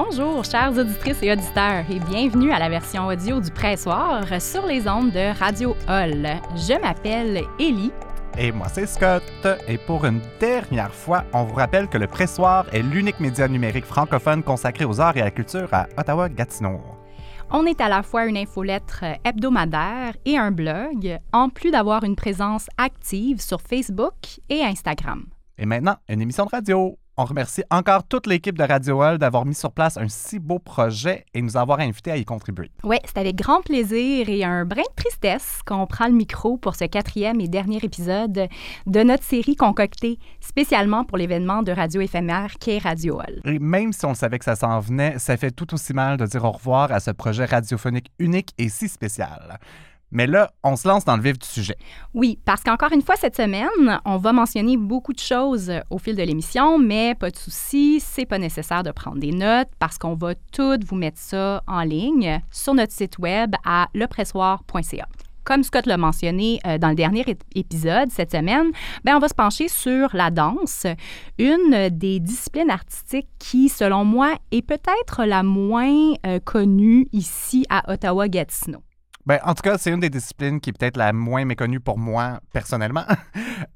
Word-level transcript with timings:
Bonjour, 0.00 0.44
chères 0.44 0.78
auditrices 0.78 1.24
et 1.24 1.32
auditeurs, 1.32 1.84
et 1.90 1.98
bienvenue 1.98 2.52
à 2.52 2.60
la 2.60 2.68
version 2.68 3.08
audio 3.08 3.40
du 3.40 3.50
Pressoir 3.50 4.22
sur 4.40 4.64
les 4.64 4.86
ondes 4.86 5.10
de 5.10 5.36
Radio 5.36 5.74
Hall. 5.88 6.24
Je 6.54 6.80
m'appelle 6.80 7.42
Élie. 7.58 7.90
Et 8.38 8.52
moi, 8.52 8.68
c'est 8.68 8.86
Scott. 8.86 9.24
Et 9.66 9.76
pour 9.76 10.04
une 10.04 10.20
dernière 10.38 10.94
fois, 10.94 11.24
on 11.32 11.42
vous 11.42 11.56
rappelle 11.56 11.88
que 11.88 11.98
le 11.98 12.06
Pressoir 12.06 12.72
est 12.72 12.82
l'unique 12.82 13.18
média 13.18 13.48
numérique 13.48 13.86
francophone 13.86 14.44
consacré 14.44 14.84
aux 14.84 15.00
arts 15.00 15.16
et 15.16 15.20
à 15.20 15.24
la 15.24 15.30
culture 15.32 15.68
à 15.74 15.88
Ottawa-Gatineau. 15.98 16.80
On 17.50 17.66
est 17.66 17.80
à 17.80 17.88
la 17.88 18.04
fois 18.04 18.26
une 18.26 18.36
infolettre 18.36 19.02
hebdomadaire 19.24 20.16
et 20.24 20.38
un 20.38 20.52
blog, 20.52 21.18
en 21.32 21.48
plus 21.48 21.72
d'avoir 21.72 22.04
une 22.04 22.14
présence 22.14 22.68
active 22.78 23.40
sur 23.40 23.60
Facebook 23.60 24.14
et 24.48 24.62
Instagram. 24.62 25.24
Et 25.58 25.66
maintenant, 25.66 25.96
une 26.08 26.20
émission 26.20 26.44
de 26.44 26.50
radio. 26.50 26.96
On 27.20 27.24
remercie 27.24 27.64
encore 27.72 28.04
toute 28.04 28.28
l'équipe 28.28 28.56
de 28.56 28.62
Radio 28.62 29.02
Hall 29.02 29.18
d'avoir 29.18 29.44
mis 29.44 29.56
sur 29.56 29.72
place 29.72 29.96
un 29.96 30.06
si 30.06 30.38
beau 30.38 30.60
projet 30.60 31.26
et 31.34 31.42
nous 31.42 31.56
avoir 31.56 31.80
invités 31.80 32.12
à 32.12 32.16
y 32.16 32.24
contribuer. 32.24 32.70
Oui, 32.84 32.98
c'est 33.04 33.18
avec 33.18 33.34
grand 33.34 33.60
plaisir 33.60 34.28
et 34.28 34.44
un 34.44 34.64
brin 34.64 34.82
de 34.82 35.02
tristesse 35.02 35.58
qu'on 35.66 35.88
prend 35.88 36.06
le 36.06 36.12
micro 36.12 36.58
pour 36.58 36.76
ce 36.76 36.84
quatrième 36.84 37.40
et 37.40 37.48
dernier 37.48 37.78
épisode 37.82 38.46
de 38.86 39.02
notre 39.02 39.24
série 39.24 39.56
concoctée 39.56 40.20
spécialement 40.38 41.04
pour 41.04 41.18
l'événement 41.18 41.64
de 41.64 41.72
radio 41.72 42.00
éphémère 42.00 42.52
qu'est 42.60 42.78
Radio 42.78 43.18
Hall. 43.18 43.40
Et 43.46 43.58
même 43.58 43.92
si 43.92 44.06
on 44.06 44.14
savait 44.14 44.38
que 44.38 44.44
ça 44.44 44.54
s'en 44.54 44.78
venait, 44.78 45.18
ça 45.18 45.36
fait 45.36 45.50
tout 45.50 45.74
aussi 45.74 45.94
mal 45.94 46.18
de 46.18 46.26
dire 46.26 46.44
au 46.44 46.52
revoir 46.52 46.92
à 46.92 47.00
ce 47.00 47.10
projet 47.10 47.46
radiophonique 47.46 48.12
unique 48.20 48.50
et 48.58 48.68
si 48.68 48.88
spécial. 48.88 49.58
Mais 50.10 50.26
là, 50.26 50.50
on 50.64 50.76
se 50.76 50.88
lance 50.88 51.04
dans 51.04 51.16
le 51.16 51.22
vif 51.22 51.38
du 51.38 51.46
sujet. 51.46 51.76
Oui, 52.14 52.38
parce 52.44 52.62
qu'encore 52.62 52.92
une 52.92 53.02
fois 53.02 53.16
cette 53.16 53.36
semaine, 53.36 54.00
on 54.04 54.16
va 54.16 54.32
mentionner 54.32 54.76
beaucoup 54.76 55.12
de 55.12 55.18
choses 55.18 55.72
au 55.90 55.98
fil 55.98 56.16
de 56.16 56.22
l'émission, 56.22 56.78
mais 56.78 57.14
pas 57.14 57.30
de 57.30 57.36
souci, 57.36 58.00
c'est 58.00 58.26
pas 58.26 58.38
nécessaire 58.38 58.82
de 58.82 58.90
prendre 58.90 59.18
des 59.18 59.32
notes 59.32 59.68
parce 59.78 59.98
qu'on 59.98 60.14
va 60.14 60.34
tout 60.52 60.78
vous 60.86 60.96
mettre 60.96 61.18
ça 61.18 61.62
en 61.66 61.82
ligne 61.82 62.40
sur 62.50 62.74
notre 62.74 62.92
site 62.92 63.18
web 63.18 63.54
à 63.64 63.88
lepressoir.ca. 63.94 65.06
Comme 65.44 65.62
Scott 65.62 65.86
l'a 65.86 65.96
mentionné 65.96 66.60
euh, 66.66 66.76
dans 66.76 66.90
le 66.90 66.94
dernier 66.94 67.24
épisode 67.54 68.10
cette 68.10 68.32
semaine, 68.32 68.66
ben 69.04 69.16
on 69.16 69.18
va 69.18 69.28
se 69.28 69.34
pencher 69.34 69.68
sur 69.68 70.14
la 70.14 70.30
danse, 70.30 70.86
une 71.38 71.88
des 71.90 72.20
disciplines 72.20 72.70
artistiques 72.70 73.28
qui, 73.38 73.70
selon 73.70 74.04
moi, 74.04 74.34
est 74.52 74.60
peut-être 74.60 75.24
la 75.24 75.42
moins 75.42 76.12
euh, 76.26 76.38
connue 76.38 77.08
ici 77.12 77.64
à 77.70 77.90
Ottawa-Gatineau. 77.90 78.82
Ben, 79.28 79.38
en 79.44 79.52
tout 79.54 79.60
cas, 79.62 79.76
c'est 79.76 79.90
une 79.90 80.00
des 80.00 80.08
disciplines 80.08 80.58
qui 80.58 80.70
est 80.70 80.72
peut-être 80.72 80.96
la 80.96 81.12
moins 81.12 81.44
méconnue 81.44 81.80
pour 81.80 81.98
moi 81.98 82.40
personnellement. 82.52 83.04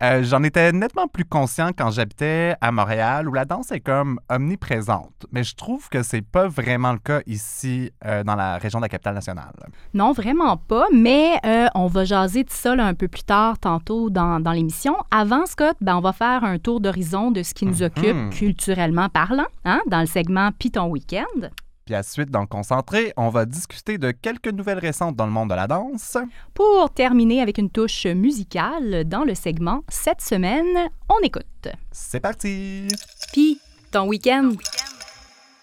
Euh, 0.00 0.22
j'en 0.22 0.42
étais 0.44 0.70
nettement 0.72 1.08
plus 1.08 1.24
conscient 1.24 1.70
quand 1.76 1.90
j'habitais 1.90 2.54
à 2.60 2.70
Montréal, 2.70 3.28
où 3.28 3.32
la 3.32 3.44
danse 3.44 3.72
est 3.72 3.80
comme 3.80 4.20
omniprésente. 4.28 5.26
Mais 5.32 5.42
je 5.42 5.54
trouve 5.56 5.88
que 5.88 6.02
c'est 6.04 6.22
pas 6.22 6.46
vraiment 6.48 6.92
le 6.92 6.98
cas 6.98 7.20
ici, 7.26 7.90
euh, 8.04 8.22
dans 8.22 8.36
la 8.36 8.58
région 8.58 8.78
de 8.78 8.84
la 8.84 8.88
capitale 8.88 9.14
nationale. 9.14 9.52
Non, 9.94 10.12
vraiment 10.12 10.56
pas. 10.56 10.86
Mais 10.92 11.32
euh, 11.44 11.66
on 11.74 11.86
va 11.88 12.04
jaser 12.04 12.44
de 12.44 12.50
ça 12.50 12.72
un 12.72 12.94
peu 12.94 13.08
plus 13.08 13.24
tard, 13.24 13.58
tantôt 13.58 14.08
dans, 14.10 14.38
dans 14.40 14.52
l'émission. 14.52 14.94
Avant, 15.10 15.46
Scott, 15.46 15.76
ben, 15.80 15.96
on 15.96 16.00
va 16.00 16.12
faire 16.12 16.44
un 16.44 16.58
tour 16.58 16.80
d'horizon 16.80 17.30
de 17.32 17.42
ce 17.42 17.54
qui 17.54 17.66
nous 17.66 17.82
Mhm. 17.82 17.90
occupe 17.96 18.30
culturellement 18.30 19.08
parlant, 19.08 19.46
hein, 19.64 19.80
dans 19.88 20.00
le 20.00 20.06
segment 20.06 20.50
Python 20.58 20.86
Week-end. 20.88 21.48
Puis 21.84 21.94
à 21.96 22.02
suite, 22.02 22.30
dans 22.30 22.42
le 22.42 22.46
concentré, 22.46 23.12
on 23.16 23.28
va 23.28 23.44
discuter 23.44 23.98
de 23.98 24.12
quelques 24.12 24.48
nouvelles 24.48 24.78
récentes 24.78 25.16
dans 25.16 25.26
le 25.26 25.32
monde 25.32 25.50
de 25.50 25.54
la 25.54 25.66
danse. 25.66 26.16
Pour 26.54 26.90
terminer 26.90 27.40
avec 27.40 27.58
une 27.58 27.70
touche 27.70 28.06
musicale 28.06 29.04
dans 29.04 29.24
le 29.24 29.34
segment 29.34 29.82
Cette 29.88 30.20
semaine, 30.20 30.88
on 31.08 31.18
écoute. 31.24 31.68
C'est 31.90 32.20
parti! 32.20 32.86
Puis, 33.32 33.60
ton 33.90 34.06
week-end. 34.06 34.52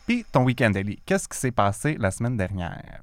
Puis 0.07 0.25
ton 0.31 0.43
week-end, 0.43 0.73
Ellie, 0.73 0.99
qu'est-ce 1.05 1.29
qui 1.29 1.37
s'est 1.37 1.51
passé 1.51 1.95
la 1.99 2.11
semaine 2.11 2.35
dernière? 2.35 3.01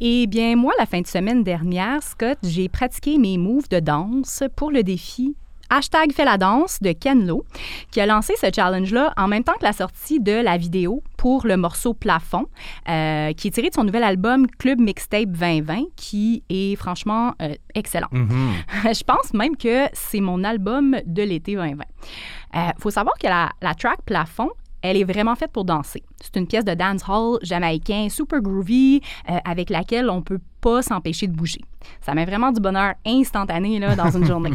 Eh 0.00 0.26
bien, 0.26 0.56
moi, 0.56 0.74
la 0.78 0.84
fin 0.84 1.00
de 1.00 1.06
semaine 1.06 1.44
dernière, 1.44 2.02
Scott, 2.02 2.38
j'ai 2.42 2.68
pratiqué 2.68 3.16
mes 3.16 3.38
moves 3.38 3.68
de 3.68 3.80
danse 3.80 4.42
pour 4.56 4.70
le 4.70 4.82
défi 4.82 5.36
Hashtag 5.70 6.12
fait 6.12 6.24
la 6.24 6.38
danse 6.38 6.80
de 6.80 6.92
Ken 6.92 7.26
Lo, 7.26 7.44
qui 7.90 8.00
a 8.00 8.06
lancé 8.06 8.34
ce 8.40 8.46
challenge-là 8.54 9.12
en 9.16 9.28
même 9.28 9.44
temps 9.44 9.54
que 9.58 9.64
la 9.64 9.72
sortie 9.72 10.20
de 10.20 10.32
la 10.32 10.56
vidéo 10.56 11.02
pour 11.16 11.46
le 11.46 11.56
morceau 11.56 11.94
Plafond, 11.94 12.46
euh, 12.88 13.32
qui 13.32 13.48
est 13.48 13.50
tiré 13.50 13.68
de 13.70 13.74
son 13.74 13.84
nouvel 13.84 14.04
album 14.04 14.46
Club 14.46 14.80
Mixtape 14.80 15.30
2020, 15.30 15.84
qui 15.96 16.42
est 16.48 16.76
franchement 16.76 17.34
euh, 17.42 17.54
excellent. 17.74 18.08
Mhm. 18.12 18.52
Je 18.84 19.02
pense 19.04 19.32
même 19.32 19.56
que 19.56 19.86
c'est 19.92 20.20
mon 20.20 20.44
album 20.44 20.96
de 21.06 21.22
l'été 21.22 21.54
2020. 21.54 21.84
Il 22.56 22.72
faut 22.78 22.90
savoir 22.90 23.16
que 23.18 23.26
la, 23.26 23.50
la 23.62 23.74
track 23.74 24.02
Plafond, 24.04 24.50
elle 24.84 24.98
est 24.98 25.04
vraiment 25.04 25.34
faite 25.34 25.50
pour 25.50 25.64
danser. 25.64 26.02
C'est 26.20 26.36
une 26.36 26.46
pièce 26.46 26.64
de 26.64 26.74
dancehall 26.74 27.38
jamaïcain 27.42 28.08
super 28.10 28.42
groovy 28.42 29.00
euh, 29.30 29.38
avec 29.46 29.70
laquelle 29.70 30.10
on 30.10 30.20
peut 30.20 30.40
pas 30.60 30.82
s'empêcher 30.82 31.26
de 31.26 31.32
bouger. 31.32 31.62
Ça 32.02 32.14
met 32.14 32.26
vraiment 32.26 32.52
du 32.52 32.60
bonheur 32.60 32.92
instantané 33.06 33.78
là, 33.78 33.96
dans 33.96 34.10
une 34.10 34.26
journée. 34.26 34.52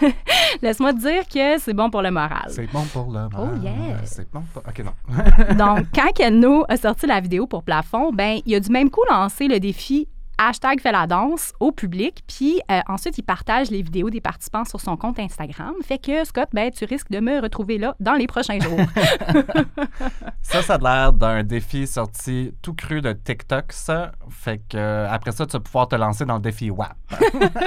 Laisse-moi 0.62 0.92
te 0.92 1.00
dire 1.00 1.26
que 1.28 1.60
c'est 1.60 1.74
bon 1.74 1.90
pour 1.90 2.00
le 2.00 2.12
moral. 2.12 2.46
C'est 2.48 2.70
bon 2.72 2.84
pour 2.92 3.10
le 3.10 3.26
Oh, 3.36 3.60
yeah. 3.60 3.98
C'est 4.04 4.30
bon 4.32 4.44
pour... 4.52 4.62
OK, 4.62 4.84
non. 4.84 5.54
Donc, 5.56 5.86
quand 5.92 6.12
Kenno 6.14 6.64
a 6.68 6.76
sorti 6.76 7.06
la 7.06 7.20
vidéo 7.20 7.48
pour 7.48 7.64
Plafond, 7.64 8.12
ben 8.12 8.40
il 8.46 8.54
a 8.54 8.60
du 8.60 8.70
même 8.70 8.88
coup 8.88 9.02
lancé 9.10 9.48
le 9.48 9.58
défi 9.58 10.06
hashtag 10.48 10.80
fait 10.80 10.92
la 10.92 11.06
danse 11.06 11.52
au 11.60 11.72
public, 11.72 12.22
puis 12.26 12.60
euh, 12.70 12.80
ensuite 12.88 13.18
il 13.18 13.22
partage 13.22 13.70
les 13.70 13.82
vidéos 13.82 14.10
des 14.10 14.20
participants 14.20 14.64
sur 14.64 14.80
son 14.80 14.96
compte 14.96 15.18
Instagram. 15.18 15.74
Fait 15.82 15.98
que 15.98 16.24
Scott, 16.24 16.48
ben 16.52 16.70
tu 16.70 16.84
risques 16.84 17.10
de 17.10 17.20
me 17.20 17.40
retrouver 17.40 17.78
là 17.78 17.94
dans 18.00 18.14
les 18.14 18.26
prochains 18.26 18.58
jours. 18.58 18.80
Ça, 20.42 20.60
ça 20.62 20.74
a 20.74 20.78
l'air 20.78 21.12
d'un 21.12 21.42
défi 21.44 21.86
sorti 21.86 22.52
tout 22.62 22.74
cru 22.74 23.00
de 23.00 23.12
TikTok, 23.12 23.72
ça. 23.72 24.12
Fait 24.28 24.58
que 24.68 24.76
euh, 24.76 25.08
après 25.10 25.32
ça, 25.32 25.46
tu 25.46 25.52
vas 25.52 25.60
pouvoir 25.60 25.88
te 25.88 25.96
lancer 25.96 26.24
dans 26.24 26.34
le 26.34 26.42
défi 26.42 26.70
WAP. 26.70 26.96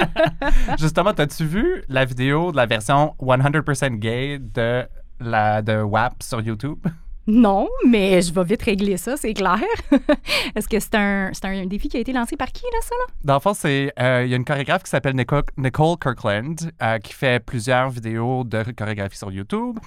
Justement, 0.78 1.10
as-tu 1.10 1.44
vu 1.44 1.82
la 1.88 2.04
vidéo 2.04 2.52
de 2.52 2.56
la 2.56 2.66
version 2.66 3.14
100% 3.20 3.96
gay 3.96 4.38
de, 4.38 4.86
la, 5.20 5.62
de 5.62 5.80
WAP 5.80 6.22
sur 6.22 6.40
YouTube? 6.40 6.86
Non, 7.26 7.68
mais 7.86 8.22
je 8.22 8.32
vais 8.32 8.44
vite 8.44 8.62
régler 8.62 8.96
ça, 8.96 9.16
c'est 9.16 9.34
clair. 9.34 9.58
Est-ce 10.54 10.68
que 10.68 10.78
c'est 10.78 10.94
un, 10.94 11.32
un 11.42 11.66
défi 11.66 11.88
qui 11.88 11.96
a 11.96 12.00
été 12.00 12.12
lancé 12.12 12.36
par 12.36 12.48
qui, 12.52 12.62
là, 12.72 12.78
ça? 12.82 12.94
Là? 12.94 13.14
Dans 13.24 13.34
le 13.34 13.40
fond, 13.40 13.54
c'est, 13.54 13.92
euh, 13.98 14.22
il 14.24 14.30
y 14.30 14.34
a 14.34 14.36
une 14.36 14.44
chorégraphe 14.44 14.84
qui 14.84 14.90
s'appelle 14.90 15.14
Nico- 15.16 15.42
Nicole 15.56 15.96
Kirkland 16.00 16.56
euh, 16.82 16.98
qui 16.98 17.12
fait 17.12 17.44
plusieurs 17.44 17.90
vidéos 17.90 18.44
de 18.44 18.62
chorégraphie 18.76 19.18
sur 19.18 19.32
YouTube. 19.32 19.78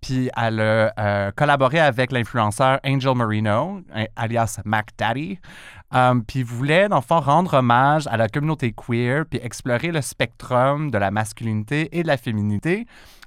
Puis 0.00 0.30
elle 0.36 0.60
a 0.60 0.92
euh, 0.98 1.30
collaboré 1.36 1.78
avec 1.78 2.10
l'influenceur 2.10 2.80
Angel 2.84 3.14
Marino, 3.14 3.80
alias 4.16 4.60
Mac 4.64 4.88
Daddy. 4.98 5.38
Um, 5.92 6.24
puis 6.24 6.42
voulait, 6.42 6.88
dans 6.88 6.96
le 6.96 7.02
fond, 7.02 7.20
rendre 7.20 7.54
hommage 7.54 8.06
à 8.06 8.16
la 8.16 8.28
communauté 8.28 8.72
queer 8.72 9.24
puis 9.28 9.40
explorer 9.42 9.88
le 9.92 10.00
spectrum 10.00 10.90
de 10.90 10.98
la 10.98 11.10
masculinité 11.10 11.88
et 11.92 12.02
de 12.02 12.06
la 12.08 12.16
féminité 12.16 12.86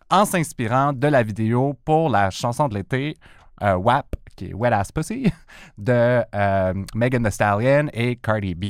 en 0.09 0.25
s'inspirant 0.25 0.93
de 0.93 1.07
la 1.07 1.23
vidéo 1.23 1.77
pour 1.85 2.09
la 2.09 2.29
chanson 2.29 2.67
de 2.69 2.75
l'été 2.75 3.17
WAP, 3.63 4.15
qui 4.35 4.49
est 4.49 4.53
Wet 4.53 4.73
Ass 4.73 4.91
Pussy, 4.91 5.31
de 5.77 6.23
euh, 6.35 6.73
Megan 6.95 7.23
Thee 7.23 7.31
Stallion 7.31 7.87
et 7.93 8.15
Cardi 8.17 8.55
B. 8.55 8.65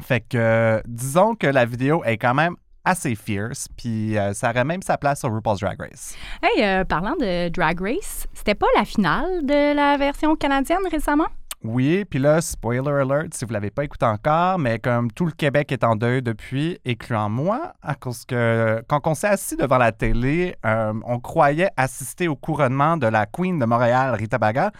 Fait 0.00 0.20
que, 0.20 0.36
euh, 0.36 0.80
disons 0.86 1.34
que 1.34 1.46
la 1.46 1.64
vidéo 1.64 2.02
est 2.04 2.18
quand 2.18 2.34
même 2.34 2.56
assez 2.84 3.14
fierce, 3.14 3.68
puis 3.76 4.18
euh, 4.18 4.32
ça 4.32 4.50
aurait 4.50 4.64
même 4.64 4.82
sa 4.82 4.98
place 4.98 5.20
sur 5.20 5.32
RuPaul's 5.32 5.60
Drag 5.60 5.80
Race. 5.80 6.16
Hey, 6.42 6.64
euh, 6.64 6.84
parlant 6.84 7.14
de 7.14 7.48
Drag 7.48 7.80
Race, 7.80 8.26
c'était 8.34 8.56
pas 8.56 8.66
la 8.76 8.84
finale 8.84 9.46
de 9.46 9.74
la 9.74 9.96
version 9.96 10.34
canadienne 10.34 10.80
récemment? 10.90 11.28
Oui, 11.64 12.04
puis 12.04 12.18
là, 12.18 12.40
spoiler 12.40 12.90
alert, 12.90 13.32
si 13.34 13.44
vous 13.44 13.52
l'avez 13.52 13.70
pas 13.70 13.84
écouté 13.84 14.04
encore, 14.04 14.58
mais 14.58 14.80
comme 14.80 15.12
tout 15.12 15.26
le 15.26 15.32
Québec 15.32 15.70
est 15.70 15.84
en 15.84 15.94
deuil 15.94 16.20
depuis, 16.20 16.78
incluant 16.84 17.28
moi, 17.28 17.74
à 17.82 17.94
cause 17.94 18.24
que 18.24 18.82
quand 18.88 19.06
on 19.06 19.14
s'est 19.14 19.28
assis 19.28 19.56
devant 19.56 19.78
la 19.78 19.92
télé, 19.92 20.56
euh, 20.66 20.92
on 21.04 21.20
croyait 21.20 21.70
assister 21.76 22.26
au 22.26 22.34
couronnement 22.34 22.96
de 22.96 23.06
la 23.06 23.26
Queen 23.26 23.60
de 23.60 23.64
Montréal, 23.64 24.14
Rita 24.16 24.38
Baga, 24.38 24.72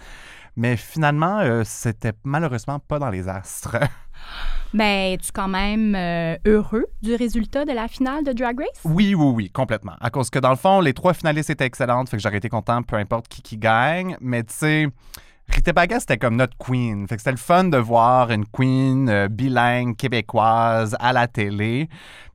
mais 0.57 0.77
finalement, 0.77 1.39
euh, 1.39 1.63
c'était 1.65 2.13
malheureusement 2.25 2.81
pas 2.81 2.99
dans 2.99 3.11
les 3.11 3.29
astres. 3.29 3.77
Mais 4.75 5.15
es-tu 5.15 5.33
quand 5.33 5.49
même 5.49 5.95
euh, 5.95 6.37
heureux 6.47 6.87
du 7.03 7.15
résultat 7.15 7.67
de 7.67 7.73
la 7.73 7.89
finale 7.89 8.25
de 8.25 8.33
Drag 8.33 8.59
Race? 8.59 8.81
Oui, 8.85 9.15
oui, 9.15 9.33
oui, 9.35 9.51
complètement. 9.51 9.95
À 10.01 10.09
cause 10.09 10.31
que 10.31 10.39
dans 10.39 10.51
le 10.51 10.57
fond, 10.57 10.81
les 10.81 10.95
trois 10.95 11.13
finalistes 11.13 11.51
étaient 11.51 11.67
excellentes, 11.67 12.09
fait 12.09 12.17
que 12.17 12.23
j'aurais 12.23 12.39
été 12.39 12.49
content 12.49 12.83
peu 12.83 12.97
importe 12.97 13.29
qui 13.29 13.43
qui 13.43 13.59
gagne. 13.59 14.17
Mais 14.21 14.43
tu 14.45 14.55
sais, 14.55 14.89
Rita 15.55 15.73
Baga, 15.73 16.01
c'était 16.01 16.19
comme 16.19 16.37
notre 16.37 16.57
queen. 16.57 17.07
Fait 17.07 17.17
que 17.17 17.21
c'était 17.21 17.31
le 17.33 17.37
fun 17.37 17.65
de 17.65 17.77
voir 17.77 18.31
une 18.31 18.47
queen 18.47 19.09
euh, 19.09 19.29
bilingue 19.29 19.97
québécoise 19.97 20.97
à 20.99 21.13
la 21.13 21.29
télé. 21.29 21.89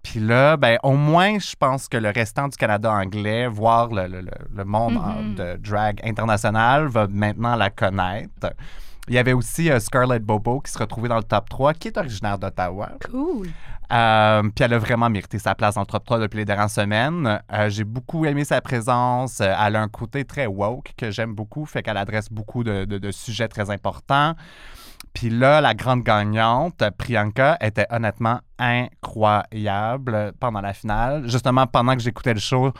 Puis 0.04 0.20
là, 0.20 0.56
ben, 0.56 0.78
au 0.84 0.94
moins, 0.94 1.40
je 1.40 1.56
pense 1.60 1.88
que 1.90 1.98
le 1.98 2.10
restant 2.10 2.48
du 2.48 2.56
Canada 2.56 2.92
anglais, 2.92 3.48
voir 3.48 3.90
le, 3.90 4.08
le- 4.08 4.22
le- 4.56 4.64
monde 4.66 4.94
Mhm. 4.94 5.36
euh, 5.40 5.56
de 5.58 5.62
drag 5.70 6.00
international, 6.04 6.86
va 6.88 7.08
maintenant 7.08 7.56
la 7.56 7.70
connaître. 7.70 8.54
Il 9.08 9.14
y 9.16 9.18
avait 9.18 9.34
aussi 9.34 9.72
euh, 9.72 9.80
Scarlett 9.80 10.24
Bobo 10.24 10.60
qui 10.60 10.72
se 10.72 10.78
retrouvait 10.78 11.08
dans 11.10 11.18
le 11.18 11.24
top 11.24 11.48
3, 11.50 11.74
qui 11.74 11.88
est 11.88 11.98
originaire 11.98 12.38
d'Ottawa. 12.38 12.90
Cool. 13.10 13.48
Euh, 13.94 14.44
puis 14.54 14.66
elle 14.66 14.74
a 14.74 14.80
vraiment 14.80 15.10
mérité 15.10 15.40
sa 15.40 15.56
place 15.56 15.76
dans 15.76 15.82
le 15.82 15.88
top 15.88 16.04
3 16.04 16.20
depuis 16.20 16.38
les 16.40 16.46
dernières 16.46 16.70
semaines. 16.70 17.40
Euh, 17.54 17.70
J'ai 17.70 17.86
beaucoup 17.86 18.26
aimé 18.26 18.44
sa 18.44 18.60
présence. 18.60 19.40
Elle 19.40 19.76
a 19.78 19.82
un 19.82 19.88
côté 19.88 20.26
très 20.26 20.46
woke 20.46 20.92
que 20.98 21.10
j'aime 21.10 21.34
beaucoup, 21.34 21.66
fait 21.66 21.82
qu'elle 21.84 21.96
adresse 21.98 22.30
beaucoup 22.30 22.66
de, 22.66 22.84
de- 22.84 22.98
de 22.98 23.12
sujets 23.12 23.48
très 23.48 23.70
importants. 23.70 24.34
Puis 25.14 25.30
là, 25.30 25.62
la 25.62 25.74
grande 25.74 26.04
gagnante, 26.04 26.84
Priyanka, 26.98 27.58
était 27.62 27.88
honnêtement 27.90 28.40
incroyable 28.60 30.34
pendant 30.40 30.62
la 30.62 30.74
finale. 30.74 31.24
Justement, 31.30 31.66
pendant 31.68 31.96
que 31.96 32.02
j'écoutais 32.02 32.34
le 32.34 32.40
show, 32.40 32.72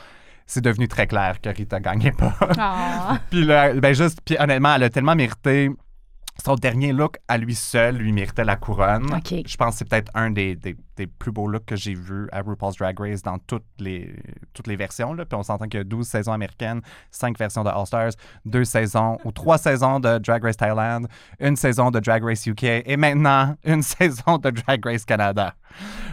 c'est 0.46 0.60
devenu 0.62 0.88
très 0.88 1.06
clair 1.06 1.40
que 1.40 1.48
Rita 1.48 1.80
gagnait 1.80 2.12
pas. 2.12 2.34
Ah. 2.58 3.18
puis 3.30 3.44
là, 3.44 3.72
ben 3.74 3.94
juste, 3.94 4.20
puis 4.24 4.36
honnêtement, 4.38 4.74
elle 4.74 4.84
a 4.84 4.90
tellement 4.90 5.14
mérité. 5.14 5.70
Son 6.44 6.54
dernier 6.54 6.92
look 6.92 7.16
à 7.26 7.36
lui 7.36 7.54
seul 7.54 7.96
lui 7.96 8.12
méritait 8.12 8.44
la 8.44 8.54
couronne. 8.56 9.12
Je 9.46 9.56
pense 9.56 9.74
que 9.74 9.78
c'est 9.78 9.88
peut-être 9.88 10.10
un 10.14 10.30
des, 10.30 10.54
des- 10.54 10.76
des 10.96 11.06
plus 11.08 11.32
beaux 11.32 11.48
looks 11.48 11.64
que 11.64 11.74
j'ai 11.76 11.94
vu 11.94 12.28
à 12.32 12.40
RuPaul's 12.42 12.76
Drag 12.76 12.98
Race 12.98 13.22
dans 13.22 13.38
toutes 13.38 13.64
les, 13.80 14.14
toutes 14.54 14.66
les 14.68 14.76
versions. 14.76 15.14
Là. 15.14 15.24
Puis 15.24 15.36
on 15.36 15.42
s'entend 15.42 15.66
qu'il 15.66 15.78
y 15.78 15.80
a 15.80 15.84
12 15.84 16.06
saisons 16.06 16.32
américaines, 16.32 16.80
5 17.10 17.36
versions 17.38 17.64
de 17.64 17.68
All-Stars, 17.70 18.12
2 18.44 18.64
saisons 18.64 19.18
ou 19.24 19.32
3 19.32 19.58
saisons 19.58 19.98
de 20.00 20.18
Drag 20.18 20.42
Race 20.44 20.56
Thailand, 20.56 21.06
une 21.40 21.56
saison 21.56 21.90
de 21.90 21.98
Drag 22.00 22.22
Race 22.24 22.46
UK 22.46 22.64
et 22.64 22.96
maintenant 22.96 23.56
une 23.64 23.82
saison 23.82 24.38
de 24.38 24.50
Drag 24.50 24.84
Race 24.84 25.04
Canada. 25.04 25.54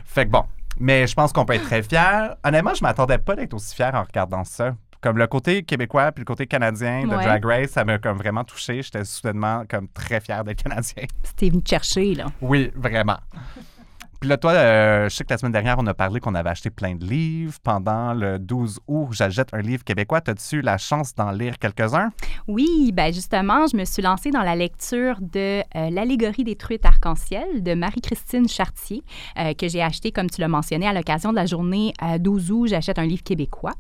Fait 0.06 0.26
que 0.26 0.32
bon. 0.32 0.44
Mais 0.78 1.08
je 1.08 1.14
pense 1.16 1.32
qu'on 1.32 1.46
peut 1.46 1.54
être 1.54 1.64
très 1.64 1.82
fier. 1.82 2.36
Honnêtement, 2.44 2.74
je 2.74 2.84
m'attendais 2.84 3.18
pas 3.18 3.34
d'être 3.38 3.54
aussi 3.54 3.74
fier 3.74 3.96
en 3.96 4.04
regardant 4.04 4.44
ça. 4.44 4.76
Comme 5.02 5.18
le 5.18 5.28
côté 5.28 5.64
québécois 5.64 6.12
puis 6.12 6.22
le 6.22 6.26
côté 6.26 6.48
canadien 6.48 7.04
de 7.04 7.16
Ouais. 7.16 7.24
Drag 7.24 7.46
Race, 7.46 7.70
ça 7.72 7.86
m'a 7.86 7.98
comme 8.00 8.18
vraiment 8.18 8.44
touché. 8.44 8.82
J'étais 8.82 9.04
soudainement 9.06 9.64
comme 9.70 9.88
très 9.90 10.20
fier 10.20 10.44
d'être 10.44 10.64
canadien. 10.64 11.04
C'était 11.24 11.50
venu 11.50 11.62
te 11.62 11.70
chercher, 11.70 12.16
là. 12.16 12.26
Oui, 12.42 12.72
vraiment. 12.76 13.18
Puis 14.26 14.30
là, 14.32 14.38
toi, 14.38 14.54
euh, 14.54 15.08
je 15.08 15.16
sais 15.16 15.24
que 15.24 15.32
la 15.32 15.38
semaine 15.38 15.52
dernière, 15.52 15.76
on 15.78 15.86
a 15.86 15.94
parlé 15.94 16.20
qu'on 16.20 16.34
avait 16.34 16.50
acheté 16.50 16.72
plein 16.72 16.96
de 16.96 17.06
livres. 17.06 17.60
Pendant 17.62 18.16
le 18.16 18.40
12 18.40 18.80
août, 18.88 19.10
j'achète 19.12 19.50
un 19.54 19.62
livre 19.62 19.84
québécois. 19.84 20.20
As-tu 20.26 20.56
eu 20.56 20.62
la 20.62 20.80
chance 20.80 21.14
d'en 21.14 21.30
lire 21.30 21.60
quelques-uns? 21.60 22.10
Oui, 22.48 22.92
ben 22.92 23.14
justement, 23.14 23.68
je 23.68 23.78
me 23.78 23.86
suis 23.86 24.02
lancée 24.02 24.32
dans 24.32 24.42
la 24.42 24.56
lecture 24.56 25.20
de 25.22 25.60
euh, 25.60 25.90
L'allégorie 25.92 26.44
des 26.44 26.56
truites 26.56 26.88
arc-en-ciel 26.88 27.62
de 27.62 27.76
Marie-Christine 27.76 28.50
Chartier, 28.50 29.04
euh, 29.38 29.54
que 29.54 29.68
j'ai 29.68 29.84
acheté, 29.84 30.12
comme 30.12 30.28
tu 30.28 30.42
l'as 30.42 30.48
mentionné, 30.48 30.88
à 30.88 30.94
l'occasion 30.94 31.30
de 31.30 31.36
la 31.36 31.46
journée 31.46 31.94
euh, 32.02 32.18
12 32.18 32.52
août. 32.52 32.68
J'achète 32.70 32.98
un 32.98 33.06
livre 33.06 33.22
québécois. 33.22 33.74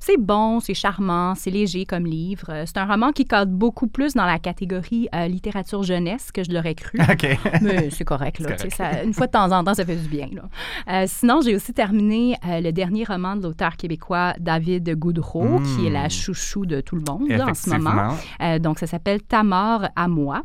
C'est 0.00 0.18
bon, 0.20 0.60
c'est 0.60 0.74
charmant, 0.74 1.34
c'est 1.34 1.50
léger 1.50 1.86
comme 1.86 2.04
livre. 2.04 2.64
C'est 2.66 2.76
un 2.76 2.84
roman 2.84 3.10
qui 3.12 3.24
cadre 3.24 3.50
beaucoup 3.52 3.88
plus 3.88 4.12
dans 4.12 4.26
la 4.26 4.38
catégorie 4.38 5.08
littérature 5.28 5.82
jeunesse 5.82 6.30
que 6.30 6.44
je 6.44 6.52
l'aurais 6.52 6.74
cru. 6.76 6.98
OK. 7.10 7.26
Mais 7.62 7.90
c'est 7.90 8.04
correct, 8.04 8.38
là. 8.38 8.56
Ça- 8.70 9.02
une 9.02 9.14
fois 9.14 9.26
de 9.26 9.32
temps 9.32 9.50
en 9.50 9.64
temps, 9.64 9.74
ça 9.78 9.84
fait 9.84 9.96
du 9.96 10.08
bien. 10.08 10.28
Là. 10.32 10.42
Euh, 10.90 11.04
sinon, 11.06 11.40
j'ai 11.40 11.54
aussi 11.54 11.72
terminé 11.72 12.34
euh, 12.46 12.60
le 12.60 12.72
dernier 12.72 13.04
roman 13.04 13.36
de 13.36 13.42
l'auteur 13.44 13.76
québécois 13.76 14.34
David 14.38 14.94
Goudreau, 14.98 15.58
Mm. 15.60 15.62
qui 15.76 15.86
est 15.86 15.90
la 15.90 16.08
chouchou 16.08 16.66
de 16.66 16.80
tout 16.80 16.96
le 16.96 17.02
monde 17.08 17.28
là, 17.28 17.46
en 17.48 17.54
ce 17.54 17.70
moment. 17.70 18.14
Euh, 18.42 18.58
donc, 18.58 18.78
ça 18.78 18.86
s'appelle 18.86 19.22
Ta 19.22 19.42
mort 19.42 19.84
à 19.96 20.08
moi. 20.08 20.42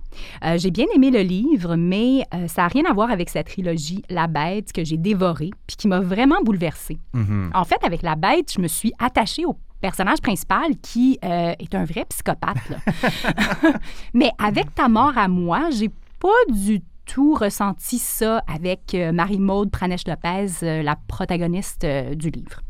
J'ai 0.58 0.72
bien 0.72 0.86
aimé 0.96 1.10
le 1.12 1.22
livre, 1.22 1.76
mais 1.76 2.24
ça 2.48 2.64
n'a 2.64 2.68
rien 2.68 2.84
à 2.90 2.94
voir 2.94 3.10
avec 3.12 3.30
sa 3.30 3.44
trilogie 3.44 4.04
La 4.10 4.28
Bête 4.28 4.72
que 4.72 4.84
j'ai 4.84 4.98
dévorée 4.98 5.52
puis 5.68 5.76
qui 5.76 5.88
m'a 5.88 6.00
vraiment 6.00 6.42
bouleversée. 6.44 6.98
Mhm. 7.14 7.52
En 7.54 7.64
fait, 7.64 7.84
avec 7.84 8.02
La 8.02 8.16
Bête, 8.16 8.52
je 8.56 8.62
me 8.62 8.68
suis 8.68 8.94
attachée 9.00 9.46
au 9.46 9.56
personnage 9.82 10.22
principal 10.22 10.76
qui 10.82 11.18
est 11.22 11.74
un 11.76 11.86
vrai 11.86 12.06
psychopathe. 12.10 12.70
là. 12.70 12.78
mais 14.14 14.32
avec 14.38 14.74
Ta 14.76 14.88
mort 14.88 15.18
à 15.18 15.28
moi, 15.28 15.70
j'ai 15.72 15.90
pas 16.20 16.54
du 16.54 16.80
tout 16.80 16.86
ressenti 17.36 18.00
ça 18.00 18.44
avec 18.48 18.94
euh, 18.94 19.12
Marie-Maude 19.12 19.72
Pranesh-Lopez, 19.72 20.64
euh, 20.64 20.84
la 20.84 20.96
protagoniste 20.96 21.84
euh, 21.84 22.16
du 22.16 22.30
livre. 22.30 22.62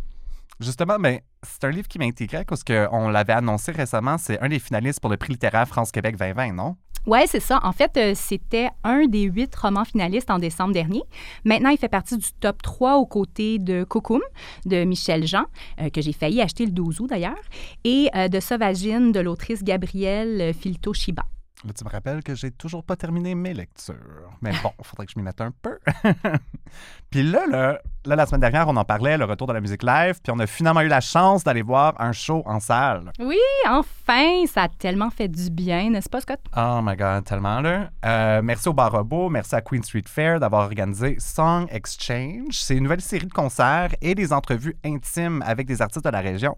Justement, 0.60 0.98
ben, 1.00 1.20
c'est 1.42 1.64
un 1.66 1.72
livre 1.72 1.88
qui 1.88 2.00
m'intégrait 2.00 2.46
parce 2.46 2.64
qu'on 2.64 3.10
l'avait 3.10 3.34
annoncé 3.34 3.72
récemment. 3.72 4.18
C'est 4.18 4.40
un 4.40 4.50
des 4.50 4.60
finalistes 4.60 5.00
pour 5.00 5.10
le 5.10 5.18
prix 5.18 5.34
littéraire 5.34 5.68
France-Québec 5.68 6.18
2020, 6.18 6.54
non? 6.54 6.76
Ouais, 7.06 7.26
c'est 7.28 7.42
ça. 7.42 7.60
En 7.64 7.74
fait, 7.74 7.98
euh, 7.98 8.14
c'était 8.16 8.70
un 8.86 9.08
des 9.08 9.24
huit 9.24 9.54
romans 9.56 9.84
finalistes 9.84 10.32
en 10.32 10.40
décembre 10.40 10.74
dernier. 10.74 11.04
Maintenant, 11.44 11.70
il 11.70 11.78
fait 11.78 11.90
partie 11.90 12.18
du 12.18 12.32
top 12.40 12.62
3 12.62 12.96
aux 12.96 13.06
côtés 13.06 13.60
de 13.60 13.84
Cocoum 13.84 14.22
de 14.66 14.86
Michel 14.86 15.28
Jean, 15.28 15.44
euh, 15.82 15.90
que 15.90 16.02
j'ai 16.02 16.14
failli 16.14 16.42
acheter 16.42 16.66
le 16.66 16.72
12 16.72 17.02
août 17.02 17.10
d'ailleurs, 17.10 17.36
et 17.84 18.10
euh, 18.16 18.30
de 18.30 18.40
Sauvagine 18.40 19.12
de 19.12 19.20
l'autrice 19.20 19.64
Gabrielle 19.64 20.54
Filto-Shiba. 20.54 21.26
Tu 21.72 21.84
me 21.86 21.90
rappelles 21.90 22.24
que 22.24 22.36
j'ai 22.36 22.52
toujours 22.52 22.84
pas 22.84 22.98
terminé 22.98 23.36
mes 23.36 23.54
lectures. 23.54 24.32
Mais 24.42 24.52
bon, 24.62 24.72
il 24.80 24.86
faudrait 24.86 25.06
que 25.06 25.14
je 25.14 25.20
m'y 25.20 25.24
mette 25.24 25.40
un 25.40 25.52
peu. 25.52 25.80
puis 27.10 27.24
là, 27.24 27.48
là, 27.48 27.82
là, 28.06 28.16
la 28.16 28.26
semaine 28.26 28.42
dernière, 28.42 28.68
on 28.68 28.76
en 28.76 28.84
parlait, 28.84 29.18
le 29.18 29.26
retour 29.26 29.48
de 29.48 29.54
la 29.54 29.62
musique 29.62 29.84
live, 29.84 30.20
puis 30.22 30.32
on 30.36 30.40
a 30.40 30.48
finalement 30.48 30.82
eu 30.82 30.88
la 30.88 31.02
chance 31.02 31.44
d'aller 31.44 31.62
voir 31.62 31.94
un 32.00 32.12
show 32.12 32.44
en 32.46 32.60
salle. 32.60 33.12
Oui, 33.20 33.38
enfin, 33.68 34.46
ça 34.48 34.64
a 34.64 34.68
tellement 34.68 35.10
fait 35.10 35.28
du 35.28 35.50
bien, 35.50 35.90
n'est-ce 35.90 36.10
pas, 36.10 36.22
Scott? 36.22 36.40
Oh 36.56 36.80
my 36.84 36.96
God, 36.96 37.24
tellement 37.26 37.62
là. 37.62 37.90
Euh, 38.06 38.42
merci 38.44 38.68
au 38.70 38.74
Bar 38.74 38.92
Robot, 38.92 39.30
merci 39.30 39.56
à 39.56 39.62
Queen 39.62 39.84
Street 39.84 40.04
Fair 40.06 40.40
d'avoir 40.40 40.66
organisé 40.66 41.18
Song 41.20 41.68
Exchange. 41.72 42.52
C'est 42.52 42.76
une 42.76 42.84
nouvelle 42.84 43.02
série 43.02 43.28
de 43.28 43.34
concerts 43.34 43.96
et 44.02 44.16
des 44.16 44.34
entrevues 44.34 44.76
intimes 44.84 45.44
avec 45.46 45.68
des 45.68 45.82
artistes 45.82 46.06
de 46.06 46.12
la 46.12 46.22
région. 46.22 46.58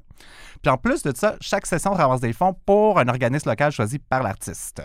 Puis 0.62 0.72
en 0.72 0.78
plus 0.78 1.04
de 1.04 1.16
ça, 1.16 1.36
chaque 1.42 1.66
session 1.66 1.94
ramasse 1.94 2.22
des 2.22 2.34
fonds 2.34 2.56
pour 2.66 2.98
un 3.00 3.08
organisme 3.08 3.50
local 3.50 3.72
choisi 3.72 4.00
par 4.00 4.24
l'artiste. 4.24 4.82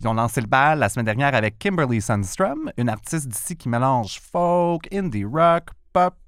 Ils 0.00 0.08
ont 0.08 0.14
lancé 0.14 0.40
le 0.40 0.46
bal 0.46 0.78
la 0.78 0.88
semaine 0.88 1.04
dernière 1.04 1.34
avec 1.34 1.58
Kimberly 1.58 2.00
Sundstrom, 2.00 2.72
une 2.76 2.88
artiste 2.88 3.28
d'ici 3.28 3.56
qui 3.56 3.68
mélange 3.68 4.20
folk, 4.32 4.88
indie 4.92 5.24
rock, 5.24 5.70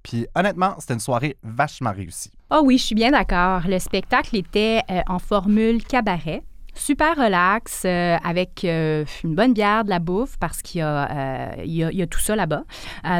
Puis 0.02 0.26
honnêtement, 0.34 0.74
c'était 0.78 0.94
une 0.94 1.00
soirée 1.00 1.36
vachement 1.42 1.92
réussie. 1.92 2.32
Oh 2.50 2.62
oui, 2.64 2.78
je 2.78 2.84
suis 2.84 2.94
bien 2.94 3.10
d'accord. 3.10 3.62
Le 3.66 3.78
spectacle 3.78 4.36
était 4.36 4.82
euh, 4.90 5.00
en 5.08 5.18
formule 5.18 5.82
cabaret. 5.84 6.42
Super 6.74 7.16
relax, 7.16 7.82
euh, 7.84 8.16
avec 8.24 8.64
euh, 8.64 9.04
une 9.24 9.34
bonne 9.34 9.52
bière, 9.52 9.84
de 9.84 9.90
la 9.90 9.98
bouffe, 9.98 10.38
parce 10.38 10.62
qu'il 10.62 10.80
y, 10.80 10.82
a, 10.82 11.64
y, 11.64 12.02
a, 12.02 12.06
tout 12.06 12.18
ça 12.18 12.34
là-bas. 12.34 12.64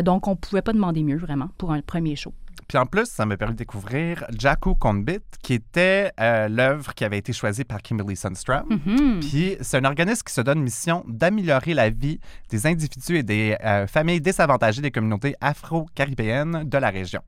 Donc, 0.02 0.26
on 0.26 0.30
ne 0.30 0.36
pouvait 0.36 0.62
pas 0.62 0.72
demander 0.72 1.02
mieux, 1.02 1.18
vraiment, 1.18 1.48
pour 1.58 1.70
un 1.70 1.82
premier 1.82 2.16
show. 2.16 2.32
Puis 2.72 2.78
en 2.78 2.86
plus, 2.86 3.04
ça 3.04 3.26
m'a 3.26 3.36
permis 3.36 3.52
de 3.52 3.58
découvrir 3.58 4.24
Jaku 4.30 4.74
Konbit, 4.74 5.18
qui 5.42 5.52
était 5.52 6.10
euh, 6.18 6.48
l'œuvre 6.48 6.94
qui 6.94 7.04
avait 7.04 7.18
été 7.18 7.34
choisie 7.34 7.64
par 7.64 7.82
Kimberly 7.82 8.16
Sundstrom. 8.16 8.64
Mhm. 8.66 9.20
Puis 9.20 9.58
c'est 9.60 9.76
un 9.76 9.84
organisme 9.84 10.22
qui 10.26 10.32
se 10.32 10.40
donne 10.40 10.62
mission 10.62 11.04
d'améliorer 11.06 11.74
la 11.74 11.90
vie 11.90 12.18
des 12.48 12.66
individus 12.66 13.18
et 13.18 13.22
des 13.22 13.58
euh, 13.62 13.86
familles 13.86 14.22
désavantagées 14.22 14.80
des 14.80 14.90
communautés 14.90 15.34
afro-caribéennes 15.42 16.64
de 16.64 16.78
la 16.78 16.88
région. 16.88 17.20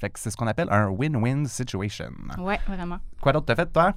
Fait 0.00 0.08
que 0.10 0.18
c'est 0.18 0.30
ce 0.30 0.36
qu'on 0.36 0.46
appelle 0.46 0.68
un 0.70 0.88
win-win 0.88 1.44
situation. 1.46 2.06
Oui, 2.38 2.54
vraiment. 2.66 2.96
Quoi 3.20 3.32
d'autre 3.32 3.44
t'as 3.46 3.54
fait, 3.54 3.66
toi? 3.70 3.92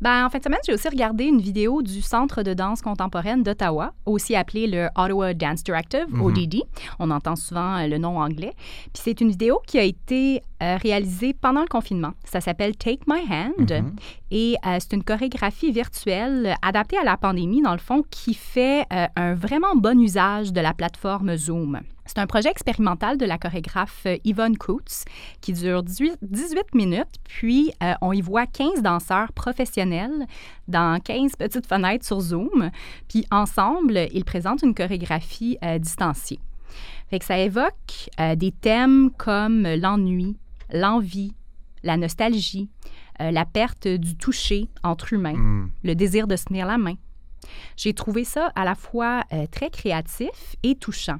Ben, 0.00 0.26
en 0.26 0.28
fin 0.30 0.38
de 0.38 0.42
semaine, 0.44 0.58
j'ai 0.66 0.74
aussi 0.74 0.88
regardé 0.88 1.24
une 1.24 1.40
vidéo 1.40 1.82
du 1.82 2.02
Centre 2.02 2.42
de 2.42 2.52
danse 2.52 2.82
contemporaine 2.82 3.44
d'Ottawa, 3.44 3.92
aussi 4.06 4.34
appelé 4.34 4.66
le 4.66 4.88
Ottawa 4.96 5.34
Dance 5.34 5.62
Directive, 5.62 6.06
Mhm. 6.08 6.20
ODD. 6.22 6.56
On 6.98 7.10
entend 7.12 7.36
souvent 7.36 7.76
euh, 7.76 7.86
le 7.86 7.98
nom 7.98 8.18
anglais. 8.18 8.54
Puis 8.92 9.02
c'est 9.04 9.20
une 9.20 9.30
vidéo 9.30 9.60
qui 9.66 9.78
a 9.78 9.82
été 9.84 10.42
euh, 10.62 10.76
réalisée 10.76 11.34
pendant 11.34 11.60
le 11.60 11.68
confinement. 11.68 12.12
Ça 12.24 12.40
s'appelle 12.40 12.76
Take 12.76 13.00
My 13.06 13.20
Hand. 13.30 13.70
Mhm. 13.70 13.96
Et 14.30 14.56
euh, 14.66 14.78
c'est 14.80 14.94
une 14.94 15.04
chorégraphie 15.04 15.70
virtuelle 15.70 16.46
euh, 16.46 16.54
adaptée 16.62 16.98
à 16.98 17.04
la 17.04 17.16
pandémie, 17.16 17.62
dans 17.62 17.72
le 17.72 17.78
fond, 17.78 18.04
qui 18.10 18.34
fait 18.34 18.84
euh, 18.92 19.06
un 19.14 19.34
vraiment 19.34 19.76
bon 19.76 20.00
usage 20.00 20.52
de 20.52 20.60
la 20.60 20.74
plateforme 20.74 21.36
Zoom. 21.36 21.80
C'est 22.04 22.18
un 22.18 22.26
projet 22.26 22.50
expérimental 22.50 23.18
de 23.18 23.26
la 23.26 23.38
chorégraphe 23.38 24.06
Yvonne 24.24 24.56
Coates 24.56 25.04
qui 25.40 25.52
dure 25.52 25.82
18 25.82 26.18
18 26.22 26.74
minutes, 26.74 27.16
puis 27.24 27.72
on 28.00 28.12
y 28.12 28.20
voit 28.20 28.46
15 28.46 28.80
danseurs 28.80 29.32
professionnels 29.32 30.24
dans 30.68 31.00
15 31.00 31.34
petites 31.34 31.66
fenêtres 31.66 32.06
sur 32.06 32.20
Zoom, 32.20 32.70
puis 33.08 33.26
ensemble, 33.32 34.06
ils 34.12 34.24
présentent 34.24 34.62
une 34.62 34.72
chorégraphie 34.72 35.58
distanciée. 35.80 36.38
Fait 37.10 37.18
que 37.18 37.24
ça 37.24 37.38
évoque 37.38 38.08
des 38.36 38.52
thèmes 38.52 39.10
comme 39.18 39.66
l'ennui, 39.66 40.36
l'envie, 40.72 41.32
la 41.82 41.96
nostalgie, 41.96 42.68
euh, 43.20 43.30
la 43.30 43.44
perte 43.44 43.86
du 43.88 44.16
toucher 44.16 44.68
entre 44.82 45.12
humains, 45.12 45.34
Hmm. 45.36 45.70
le 45.84 45.94
désir 45.94 46.26
de 46.26 46.36
se 46.36 46.44
tenir 46.44 46.66
la 46.66 46.78
main. 46.78 46.94
J'ai 47.76 47.94
trouvé 47.94 48.24
ça 48.24 48.50
à 48.56 48.64
la 48.64 48.74
fois 48.74 49.22
euh, 49.32 49.46
très 49.50 49.70
créatif 49.70 50.56
et 50.62 50.74
touchant. 50.74 51.18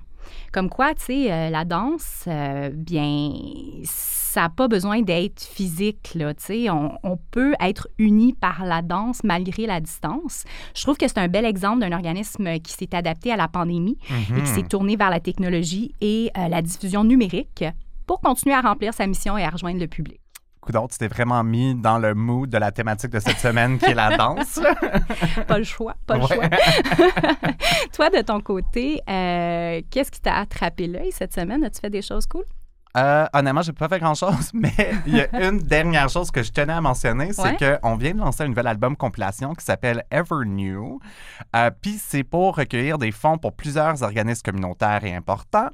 Comme 0.53 0.69
quoi, 0.69 0.93
tu 0.95 1.05
sais, 1.05 1.33
euh, 1.33 1.50
la 1.50 1.65
danse, 1.65 2.25
euh, 2.26 2.71
bien, 2.75 3.31
ça 3.85 4.43
n'a 4.43 4.49
pas 4.49 4.67
besoin 4.67 5.00
d'être 5.03 5.41
physique, 5.41 6.11
là, 6.17 6.35
tu 6.35 6.45
sais. 6.45 6.71
On, 6.71 6.99
on 7.05 7.17
peut 7.31 7.55
être 7.61 7.88
unis 7.99 8.33
par 8.33 8.65
la 8.65 8.83
danse 8.83 9.23
malgré 9.23 9.67
la 9.67 9.81
distance. 9.81 10.45
Je 10.75 10.83
trouve 10.83 10.97
que 10.97 11.07
c'est 11.07 11.19
un 11.19 11.29
bel 11.29 11.45
exemple 11.45 11.81
d'un 11.81 11.93
organisme 11.93 12.59
qui 12.59 12.73
s'est 12.73 12.95
adapté 12.95 13.31
à 13.31 13.37
la 13.37 13.47
pandémie 13.47 13.99
et 14.11 14.41
qui 14.43 14.47
s'est 14.49 14.62
Mhm. 14.62 14.69
tourné 14.69 14.97
vers 14.97 15.11
la 15.11 15.21
technologie 15.21 15.95
et 16.00 16.31
euh, 16.37 16.49
la 16.49 16.61
diffusion 16.61 17.05
numérique 17.05 17.65
pour 18.06 18.20
continuer 18.20 18.54
à 18.54 18.60
remplir 18.60 18.94
sa 18.94 19.06
mission 19.06 19.36
et 19.36 19.44
à 19.44 19.50
rejoindre 19.50 19.80
le 19.80 19.86
public. 19.88 20.20
Coudon, 20.60 20.88
tu 20.88 20.98
t'es 20.98 21.06
vraiment 21.06 21.44
mis 21.44 21.76
dans 21.76 21.98
le 21.98 22.12
mood 22.14 22.50
de 22.50 22.58
la 22.58 22.72
thématique 22.72 23.10
de 23.12 23.20
cette 23.20 23.38
semaine 23.38 23.78
qui 23.78 23.84
est 23.86 23.94
la 23.94 24.16
danse. 24.16 24.58
pas 25.46 25.58
le 25.58 25.64
choix, 25.64 25.94
pas 26.06 26.16
le 26.16 26.22
Ouais. 26.22 26.28
choix. 26.34 26.48
Toi, 27.92 28.10
de 28.10 28.20
ton 28.22 28.40
côté, 28.40 29.00
euh, 29.08 29.80
qu'est-ce 29.90 30.10
qui 30.10 30.20
t'a 30.20 30.34
attrapé 30.36 30.88
l'œil 30.88 31.12
cette 31.12 31.32
semaine? 31.32 31.62
As-tu 31.62 31.80
fait 31.80 31.90
des 31.90 32.02
choses 32.02 32.26
cool? 32.26 32.44
Euh, 32.97 33.26
honnêtement, 33.35 33.62
j'ai 33.62 33.73
pas 33.73 33.88
fait 33.88 33.99
grand-chose, 33.99 34.50
mais 34.55 34.73
il 35.07 35.17
y 35.17 35.21
a 35.21 35.29
une 35.49 35.59
dernière 35.59 36.09
chose 36.09 36.31
que 36.31 36.43
je 36.43 36.50
tenais 36.50 36.73
à 36.73 36.81
mentionner, 36.81 37.33
c'est 37.33 37.43
Ouais. 37.43 37.79
qu'on 37.83 37.97
vient 37.97 38.12
de 38.15 38.19
lancer 38.19 38.45
un 38.45 38.49
nouvel 38.49 38.67
album 38.67 38.97
compilation 38.97 39.55
qui 39.55 39.65
s'appelle 39.65 40.03
Ever 40.11 40.47
New. 40.47 40.99
Euh, 41.55 41.71
Puis 41.83 42.00
c'est 42.03 42.25
pour 42.25 42.57
recueillir 42.57 42.99
des 42.99 43.12
fonds 43.12 43.38
pour 43.38 43.53
plusieurs 43.53 44.03
organismes 44.03 44.43
communautaires 44.43 45.05
et 45.05 45.15
importants. 45.15 45.69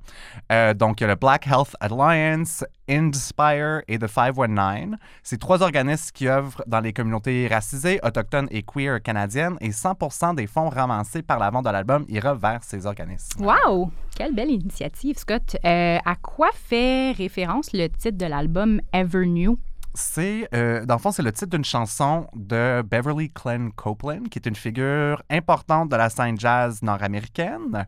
Euh, 0.51 0.75
donc, 0.75 1.01
il 1.01 1.05
y 1.05 1.07
a 1.07 1.11
le 1.11 1.15
Black 1.17 1.47
Health 1.47 1.77
Alliance, 1.81 2.65
Inspire 2.93 3.81
et 3.89 3.99
The 3.99 4.07
519. 4.07 4.99
C'est 5.23 5.39
trois 5.39 5.63
organismes 5.63 6.11
qui 6.13 6.29
œuvrent 6.29 6.63
dans 6.67 6.81
les 6.81 6.93
communautés 6.93 7.49
racisées, 7.49 7.99
autochtones 8.03 8.49
et 8.51 8.63
queer 8.63 9.03
canadiennes 9.03 9.57
et 9.61 9.71
100% 9.71 10.35
des 10.35 10.47
fonds 10.47 10.69
ramassés 10.69 11.23
par 11.23 11.39
la 11.39 11.51
vente 11.51 11.65
de 11.65 11.71
l'album 11.71 12.05
ira 12.09 12.35
vers 12.35 12.63
ces 12.63 12.85
organismes. 12.85 13.43
Wow! 13.43 13.91
Quelle 14.15 14.35
belle 14.35 14.51
initiative, 14.51 15.17
Scott. 15.17 15.57
Euh, 15.65 15.99
à 16.05 16.17
quoi 16.17 16.51
fait 16.53 17.13
référence 17.13 17.73
le 17.73 17.89
titre 17.89 18.19
de 18.19 18.27
l'album 18.27 18.81
Ever 18.93 19.27
New? 19.27 19.59
C'est, 19.95 20.49
euh, 20.55 20.87
dans 20.87 20.95
le 20.95 21.01
fond, 21.01 21.13
c'est 21.13 21.23
le 21.23 21.33
titre 21.33 21.51
d'une 21.51 21.65
chanson 21.65 22.27
de 22.35 22.83
Beverly 22.83 23.31
Glenn 23.31 23.73
Copeland, 23.73 24.25
qui 24.31 24.39
est 24.39 24.47
une 24.47 24.57
figure 24.57 25.23
importante 25.31 25.91
de 25.91 25.97
la 25.97 26.09
scène 26.09 26.39
jazz 26.39 26.83
nord-américaine. 26.83 27.87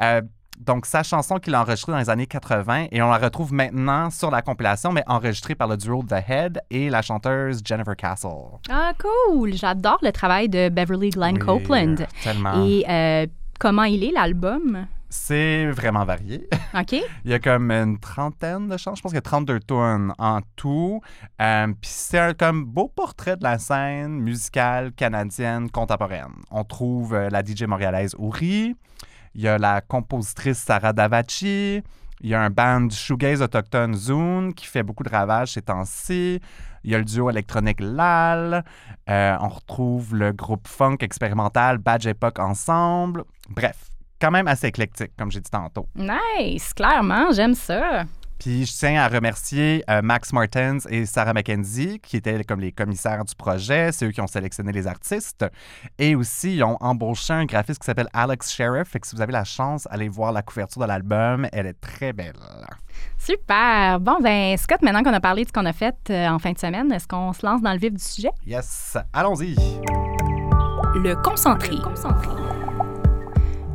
Euh, 0.00 0.22
donc, 0.58 0.86
sa 0.86 1.02
chanson 1.02 1.38
qu'il 1.38 1.54
a 1.54 1.62
enregistrée 1.62 1.92
dans 1.92 1.98
les 1.98 2.10
années 2.10 2.26
80 2.26 2.86
et 2.92 3.02
on 3.02 3.10
la 3.10 3.18
retrouve 3.18 3.52
maintenant 3.52 4.10
sur 4.10 4.30
la 4.30 4.40
compilation, 4.42 4.92
mais 4.92 5.02
enregistrée 5.06 5.54
par 5.54 5.68
le 5.68 5.76
duo 5.76 6.02
The 6.02 6.16
Head 6.28 6.60
et 6.70 6.90
la 6.90 7.02
chanteuse 7.02 7.60
Jennifer 7.64 7.96
Castle. 7.96 8.28
Ah, 8.70 8.92
cool! 9.00 9.54
J'adore 9.54 9.98
le 10.02 10.12
travail 10.12 10.48
de 10.48 10.68
Beverly 10.68 11.10
Glenn 11.10 11.34
Oui, 11.34 11.40
Copeland. 11.40 11.96
Tellement. 12.22 12.64
Et 12.64 12.84
euh, 12.88 13.26
comment 13.58 13.84
il 13.84 14.04
est, 14.04 14.12
l'album? 14.12 14.86
C'est 15.10 15.66
vraiment 15.70 16.04
varié. 16.04 16.48
OK? 16.74 16.92
Il 17.24 17.30
y 17.30 17.34
a 17.34 17.38
comme 17.38 17.70
une 17.70 17.98
trentaine 17.98 18.68
de 18.68 18.76
chansons. 18.76 18.96
Je 18.96 19.02
pense 19.02 19.12
qu'il 19.12 19.16
y 19.16 19.18
a 19.18 19.22
32 19.22 19.60
tunes 19.60 20.12
en 20.18 20.40
tout. 20.56 21.00
Euh, 21.40 21.66
Puis 21.66 21.90
c'est 21.92 22.18
un 22.18 22.34
comme 22.34 22.64
beau 22.64 22.88
portrait 22.88 23.36
de 23.36 23.44
la 23.44 23.58
scène 23.58 24.18
musicale 24.18 24.92
canadienne 24.92 25.70
contemporaine. 25.70 26.32
On 26.50 26.64
trouve 26.64 27.14
euh, 27.14 27.28
la 27.30 27.44
DJ 27.44 27.62
montréalaise 27.62 28.16
Ouri. 28.18 28.74
Il 29.34 29.42
y 29.42 29.48
a 29.48 29.58
la 29.58 29.80
compositrice 29.80 30.58
Sarah 30.58 30.92
Davachi. 30.92 31.82
Il 32.20 32.30
y 32.30 32.34
a 32.34 32.40
un 32.40 32.50
band 32.50 32.88
shoegaze 32.90 33.42
autochtone 33.42 33.94
Zune 33.94 34.54
qui 34.54 34.66
fait 34.66 34.82
beaucoup 34.82 35.02
de 35.02 35.10
ravages 35.10 35.52
ces 35.52 35.62
temps-ci. 35.62 36.40
Il 36.84 36.90
y 36.90 36.94
a 36.94 36.98
le 36.98 37.04
duo 37.04 37.28
électronique 37.30 37.80
Lal. 37.80 38.64
Euh, 39.10 39.36
on 39.40 39.48
retrouve 39.48 40.14
le 40.14 40.32
groupe 40.32 40.68
funk 40.68 40.98
expérimental 41.00 41.78
Badge 41.78 42.06
Epoch 42.06 42.38
ensemble. 42.38 43.24
Bref, 43.50 43.90
quand 44.20 44.30
même 44.30 44.46
assez 44.46 44.68
éclectique, 44.68 45.12
comme 45.18 45.30
j'ai 45.30 45.40
dit 45.40 45.50
tantôt. 45.50 45.88
Nice! 45.96 46.72
Clairement, 46.72 47.32
j'aime 47.32 47.54
ça. 47.54 48.04
Puis 48.38 48.66
je 48.66 48.72
tiens 48.72 49.00
à 49.00 49.08
remercier 49.08 49.84
euh, 49.88 50.02
Max 50.02 50.32
Martens 50.32 50.86
et 50.88 51.06
Sarah 51.06 51.32
McKenzie, 51.32 52.00
qui 52.00 52.16
étaient 52.16 52.44
comme 52.44 52.60
les 52.60 52.72
commissaires 52.72 53.24
du 53.24 53.34
projet. 53.34 53.90
C'est 53.92 54.06
eux 54.06 54.10
qui 54.10 54.20
ont 54.20 54.26
sélectionné 54.26 54.72
les 54.72 54.86
artistes. 54.86 55.44
Et 55.98 56.14
aussi, 56.14 56.56
ils 56.56 56.64
ont 56.64 56.76
embauché 56.80 57.32
un 57.32 57.44
graphiste 57.44 57.80
qui 57.80 57.86
s'appelle 57.86 58.08
Alex 58.12 58.52
Sheriff. 58.52 58.88
Fait 58.88 59.00
que 59.00 59.06
si 59.06 59.14
vous 59.14 59.22
avez 59.22 59.32
la 59.32 59.44
chance, 59.44 59.88
allez 59.90 60.08
voir 60.08 60.32
la 60.32 60.42
couverture 60.42 60.82
de 60.82 60.86
l'album. 60.86 61.46
Elle 61.52 61.66
est 61.66 61.80
très 61.80 62.12
belle. 62.12 62.34
Super! 63.18 64.00
Bon, 64.00 64.18
ben, 64.20 64.56
Scott, 64.56 64.82
maintenant 64.82 65.02
qu'on 65.02 65.14
a 65.14 65.20
parlé 65.20 65.44
de 65.44 65.48
ce 65.48 65.52
qu'on 65.52 65.66
a 65.66 65.72
fait 65.72 65.96
euh, 66.10 66.28
en 66.28 66.38
fin 66.38 66.52
de 66.52 66.58
semaine, 66.58 66.92
est-ce 66.92 67.08
qu'on 67.08 67.32
se 67.32 67.44
lance 67.44 67.62
dans 67.62 67.72
le 67.72 67.78
vif 67.78 67.92
du 67.92 68.02
sujet? 68.02 68.30
Yes, 68.46 68.96
allons-y. 69.12 69.54
Le 70.94 71.14
concentré. 71.22 71.76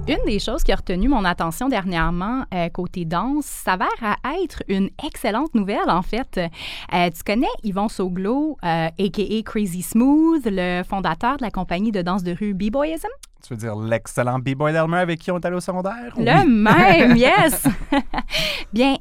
Une 0.08 0.25
des 0.25 0.39
choses 0.39 0.63
qui 0.63 0.72
a 0.72 0.75
retenu 0.75 1.08
mon 1.08 1.24
attention 1.24 1.70
dernièrement 1.70 2.44
euh, 2.53 2.70
côté 2.70 3.06
danse 3.06 3.46
s'avère 3.46 3.88
à 4.01 4.18
être 4.44 4.63
une 4.68 4.89
excellente 5.06 5.53
nouvelle, 5.53 5.89
en 5.89 6.01
fait. 6.01 6.39
Euh, 6.39 7.10
tu 7.15 7.24
connais 7.24 7.48
Yvon 7.63 7.89
Soglo, 7.89 8.58
euh, 8.63 8.88
a.k.a. 8.88 9.41
Crazy 9.44 9.84
Smooth, 9.84 10.41
le 10.46 10.84
fondateur 10.84 11.38
de 11.38 11.44
la 11.44 11.51
compagnie 11.51 11.91
de 11.91 12.01
danse 12.01 12.24
de 12.24 12.36
rue 12.36 12.56
B-Boyism? 12.56 13.10
Tu 13.44 13.53
veux 13.53 13.60
dire 13.60 13.75
l'excellent 13.75 14.39
B-Boy 14.39 14.74
Delmer 14.74 14.98
avec 14.98 15.20
qui 15.20 15.32
on 15.32 15.38
est 15.38 15.46
allé 15.46 15.56
au 15.56 15.62
secondaire? 15.62 16.13
Le 16.18 16.46
même, 16.46 17.15
yes! 17.15 17.68
Bien, 18.74 18.98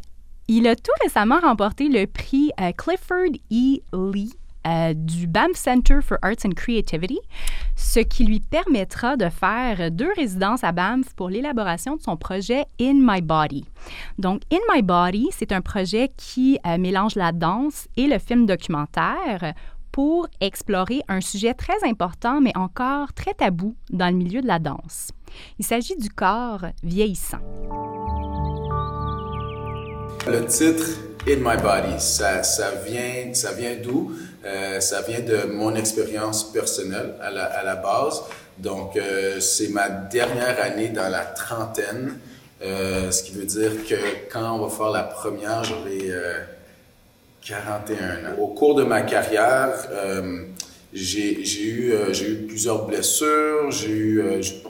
il 0.47 0.67
a 0.67 0.77
tout 0.77 0.93
récemment 1.03 1.41
remporté 1.41 1.89
le 1.89 2.07
prix 2.07 2.53
euh, 2.61 2.73
Clifford 2.77 3.35
E. 3.53 3.81
Lee 4.13 4.33
euh, 4.69 4.93
du 4.95 5.27
Banff 5.27 5.55
Center 5.55 6.01
for 6.03 6.19
Arts 6.23 6.45
and 6.45 6.53
Creativity, 6.55 7.19
ce 7.75 8.01
qui 8.01 8.25
lui 8.25 8.41
permettra 8.41 9.17
de 9.17 9.29
faire 9.29 9.91
deux 9.91 10.11
résidences 10.17 10.63
à 10.63 10.73
Banff 10.73 11.15
pour 11.17 11.31
l'élaboration 11.31 11.97
de 11.97 12.03
son 12.03 12.17
projet 12.17 12.67
In 12.81 12.99
My 13.01 13.23
Body. 13.23 13.65
Donc, 14.19 14.43
In 14.53 14.59
My 14.73 14.83
Body, 14.83 15.29
c'est 15.33 15.53
un 15.53 15.63
projet 15.63 16.11
qui 16.17 16.59
euh, 16.67 16.77
mélange 16.77 17.15
la 17.15 17.33
danse 17.33 17.89
et 17.97 18.07
le 18.07 18.19
film 18.19 18.47
documentaire 18.47 19.55
pour 19.91 20.29
explorer 20.41 21.01
un 21.09 21.21
sujet 21.21 21.55
très 21.55 21.83
important, 21.85 22.41
mais 22.41 22.57
encore 22.57 23.13
très 23.15 23.35
tabou 23.35 23.75
dans 23.91 24.09
le 24.09 24.17
milieu 24.17 24.43
de 24.43 24.47
la 24.47 24.59
danse. 24.59 25.11
Il 25.59 25.65
s'agit 25.65 25.97
du 25.97 26.11
corps 26.11 26.67
vieillissant. 26.83 27.41
Le 30.27 30.45
titre 30.47 30.85
In 31.27 31.39
My 31.39 31.57
Body, 31.61 31.99
ça 31.99 32.43
vient, 32.87 33.33
ça 33.33 33.53
vient 33.53 33.77
d'où? 33.83 34.13
Euh, 34.49 34.81
ça 34.81 35.03
vient 35.03 35.21
de 35.21 35.47
mon 35.53 35.75
expérience 35.75 36.51
personnelle 36.53 37.15
à 37.21 37.31
la, 37.31 37.77
base. 37.77 38.23
Donc, 38.57 38.97
euh, 38.97 39.41
c'est 39.41 39.69
ma 39.69 39.89
dernière 39.91 40.59
année 40.63 40.89
dans 40.89 41.09
la 41.11 41.21
trentaine, 41.21 42.19
euh, 42.63 43.11
ce 43.11 43.23
qui 43.23 43.33
veut 43.33 43.45
dire 43.45 43.73
que 43.87 43.95
quand 44.33 44.59
on 44.59 44.67
va 44.67 44.75
faire 44.75 44.91
la 44.91 45.03
première, 45.03 45.65
j'aurai 45.65 45.99
euh, 46.11 46.39
41 47.47 48.31
ans. 48.31 48.39
Au 48.41 48.49
cours 48.49 48.75
de 48.75 48.85
ma 48.85 49.03
carrière, 49.03 49.75
j'ai 50.95 51.43
eu, 51.43 51.95
plusieurs 52.49 52.87
blessures, 52.87 53.71
j'ai 53.71 53.91
eu, 53.91 54.25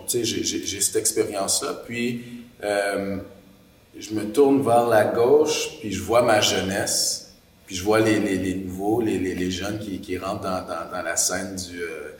j'ai- 0.08 0.24
j'ai 0.24 0.80
cette 0.80 0.96
expérience-là. 0.96 1.82
Puis, 1.86 2.24
je 2.62 4.14
me 4.14 4.24
tourne 4.32 4.62
vers 4.62 4.86
la 4.88 5.04
gauche, 5.04 5.78
puis 5.80 5.92
je 5.92 6.02
vois 6.02 6.22
ma 6.22 6.40
jeunesse, 6.40 7.27
puis 7.68 7.76
je 7.76 7.84
vois 7.84 8.00
les, 8.00 8.18
les, 8.18 8.38
les 8.38 8.54
nouveaux, 8.54 9.02
les, 9.02 9.18
les, 9.18 9.34
les 9.34 9.50
jeunes 9.50 9.78
qui, 9.78 10.00
qui 10.00 10.16
rentrent 10.16 10.40
dans, 10.40 10.62
dans, 10.62 10.90
dans 10.90 11.02
la 11.02 11.16
scène 11.16 11.54
du, 11.54 11.82
euh, 11.82 12.12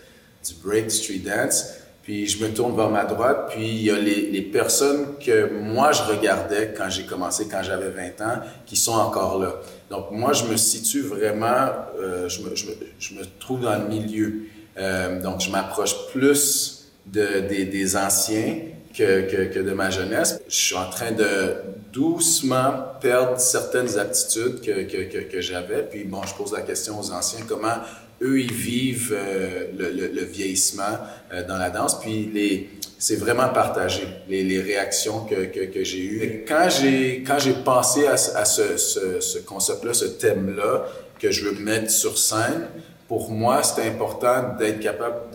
du 0.47 0.53
break, 0.63 0.91
street 0.91 1.23
dance. 1.25 1.71
Puis 2.03 2.27
je 2.27 2.45
me 2.45 2.53
tourne 2.53 2.77
vers 2.77 2.91
ma 2.91 3.07
droite, 3.07 3.47
puis 3.49 3.67
il 3.67 3.83
y 3.83 3.91
a 3.91 3.99
les, 3.99 4.31
les 4.31 4.43
personnes 4.43 5.17
que 5.19 5.51
moi 5.59 5.93
je 5.93 6.03
regardais 6.03 6.75
quand 6.77 6.91
j'ai 6.91 7.05
commencé, 7.05 7.49
quand 7.51 7.63
j'avais 7.63 7.89
20 7.89 8.27
ans, 8.27 8.41
qui 8.67 8.77
sont 8.77 8.93
encore 8.93 9.39
là. 9.39 9.55
Donc 9.89 10.11
moi 10.11 10.35
je 10.35 10.45
me 10.45 10.57
situe 10.59 11.01
vraiment, 11.01 11.71
euh, 11.99 12.29
je, 12.29 12.43
me, 12.43 12.55
je, 12.55 12.67
me, 12.67 12.73
je 12.99 13.15
me 13.15 13.23
trouve 13.41 13.63
dans 13.63 13.79
le 13.79 13.89
milieu. 13.89 14.43
Euh, 14.77 15.23
donc 15.23 15.41
je 15.41 15.51
m'approche 15.51 15.95
plus 16.13 16.91
de, 17.07 17.41
des, 17.49 17.65
des 17.65 17.97
anciens 17.97 18.55
que, 18.99 19.59
de 19.61 19.73
ma 19.73 19.91
jeunesse. 19.91 20.41
Je 20.49 20.57
suis 20.57 20.77
en 20.77 20.91
train 20.91 21.13
de 21.13 21.55
doucement 21.93 22.73
perdre 23.01 23.39
certaines 23.39 23.99
aptitudes 23.99 24.61
que, 24.61 25.41
j'avais. 25.41 25.83
Puis 25.83 26.05
bon, 26.05 26.23
je 26.25 26.35
pose 26.35 26.53
la 26.53 26.63
question 26.63 26.99
aux 26.99 27.13
anciens, 27.13 27.45
comment 27.49 27.77
eux, 28.21 28.41
ils 28.41 28.53
vivent 28.53 29.15
euh, 29.17 29.67
le, 29.79 30.25
vieillissement 30.25 30.99
euh, 31.33 31.47
dans 31.47 31.57
la 31.57 31.71
danse. 31.71 32.01
Puis 32.01 32.69
c'est 32.99 33.17
vraiment 33.17 33.49
partagé, 33.51 34.03
les, 34.29 34.61
réactions 34.61 35.25
que, 35.25 35.85
j'ai 35.85 36.05
eues. 36.05 36.45
Quand 36.47 36.69
j'ai, 36.69 37.23
quand 37.25 37.39
j'ai 37.39 37.53
pensé 37.53 38.07
à, 38.09 38.17
ce, 38.17 38.77
ce, 38.77 39.21
ce 39.21 39.39
concept-là, 39.39 39.95
ce 39.95 40.07
thème-là, 40.07 40.87
que 41.21 41.31
je 41.31 41.45
veux 41.45 41.59
mettre 41.61 41.91
sur 41.91 42.19
scène, 42.19 42.69
pour 43.07 43.31
moi, 43.31 43.63
c'est 43.63 43.83
important 43.83 44.57
d'être 44.59 44.81
capable 44.81 45.31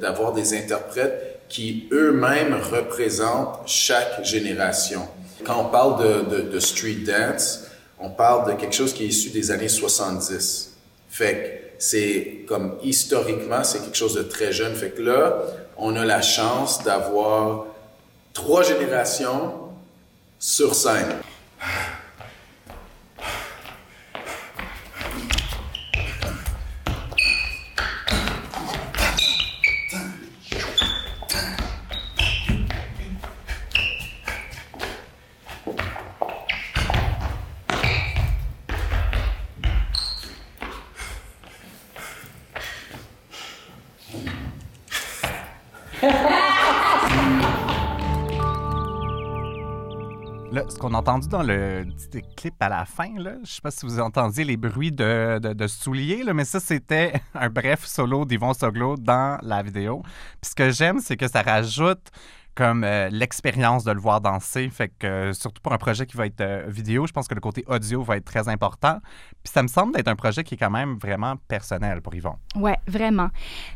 d'avoir 0.00 0.32
des 0.32 0.54
interprètes 0.54 1.35
qui 1.48 1.88
eux-mêmes 1.92 2.54
représentent 2.54 3.60
chaque 3.66 4.24
génération. 4.24 5.08
Quand 5.44 5.60
on 5.60 5.64
parle 5.66 6.28
de, 6.28 6.40
de, 6.40 6.60
street 6.60 7.04
dance, 7.06 7.64
on 7.98 8.10
parle 8.10 8.52
de 8.52 8.60
quelque 8.60 8.74
chose 8.74 8.92
qui 8.92 9.04
est 9.04 9.08
issu 9.08 9.30
des 9.30 9.50
années 9.50 9.68
70. 9.68 10.72
Fait 11.08 11.34
que 11.34 11.66
c'est 11.78 12.44
comme 12.48 12.76
historiquement, 12.82 13.62
c'est 13.62 13.80
quelque 13.80 13.96
chose 13.96 14.14
de 14.14 14.22
très 14.22 14.52
jeune. 14.52 14.74
Fait 14.74 14.90
que 14.90 15.02
là, 15.02 15.42
on 15.76 15.94
a 15.96 16.04
la 16.04 16.22
chance 16.22 16.82
d'avoir 16.82 17.66
trois 18.32 18.62
générations 18.62 19.54
sur 20.38 20.74
scène. 20.74 21.16
Ce 50.76 50.78
qu'on 50.78 50.92
a 50.92 50.98
entendu 50.98 51.26
dans 51.28 51.42
le 51.42 51.86
clip 52.36 52.54
à 52.60 52.68
la 52.68 52.84
fin, 52.84 53.08
là, 53.18 53.36
je 53.42 53.50
sais 53.50 53.62
pas 53.62 53.70
si 53.70 53.86
vous 53.86 53.98
entendiez 53.98 54.44
les 54.44 54.58
bruits 54.58 54.92
de, 54.92 55.66
souliers, 55.68 56.22
mais 56.34 56.44
ça, 56.44 56.60
c'était 56.60 57.14
un 57.34 57.48
bref 57.48 57.86
solo 57.86 58.26
d'Yvon 58.26 58.52
Soglo 58.52 58.96
dans 58.98 59.38
la 59.40 59.62
vidéo. 59.62 60.02
Puis 60.42 60.50
ce 60.50 60.54
que 60.54 60.70
j'aime, 60.70 61.00
c'est 61.00 61.16
que 61.16 61.28
ça 61.28 61.40
rajoute 61.40 62.10
comme 62.56 62.84
euh, 62.84 63.10
l'expérience 63.10 63.84
de 63.84 63.92
le 63.92 64.00
voir 64.00 64.22
danser. 64.22 64.68
Fait 64.70 64.88
que 64.88 65.06
euh, 65.06 65.32
surtout 65.34 65.60
pour 65.60 65.72
un 65.74 65.78
projet 65.78 66.06
qui 66.06 66.16
va 66.16 66.26
être 66.26 66.40
euh, 66.40 66.64
vidéo, 66.66 67.06
je 67.06 67.12
pense 67.12 67.28
que 67.28 67.34
le 67.34 67.40
côté 67.40 67.62
audio 67.68 68.02
va 68.02 68.16
être 68.16 68.24
très 68.24 68.48
important. 68.48 68.98
Puis 69.44 69.52
ça 69.52 69.62
me 69.62 69.68
semble 69.68 69.94
d'être 69.94 70.08
un 70.08 70.16
projet 70.16 70.42
qui 70.42 70.54
est 70.54 70.56
quand 70.56 70.70
même 70.70 70.96
vraiment 70.96 71.34
personnel 71.48 72.00
pour 72.00 72.14
Yvon. 72.14 72.36
Oui, 72.56 72.72
vraiment. 72.88 73.28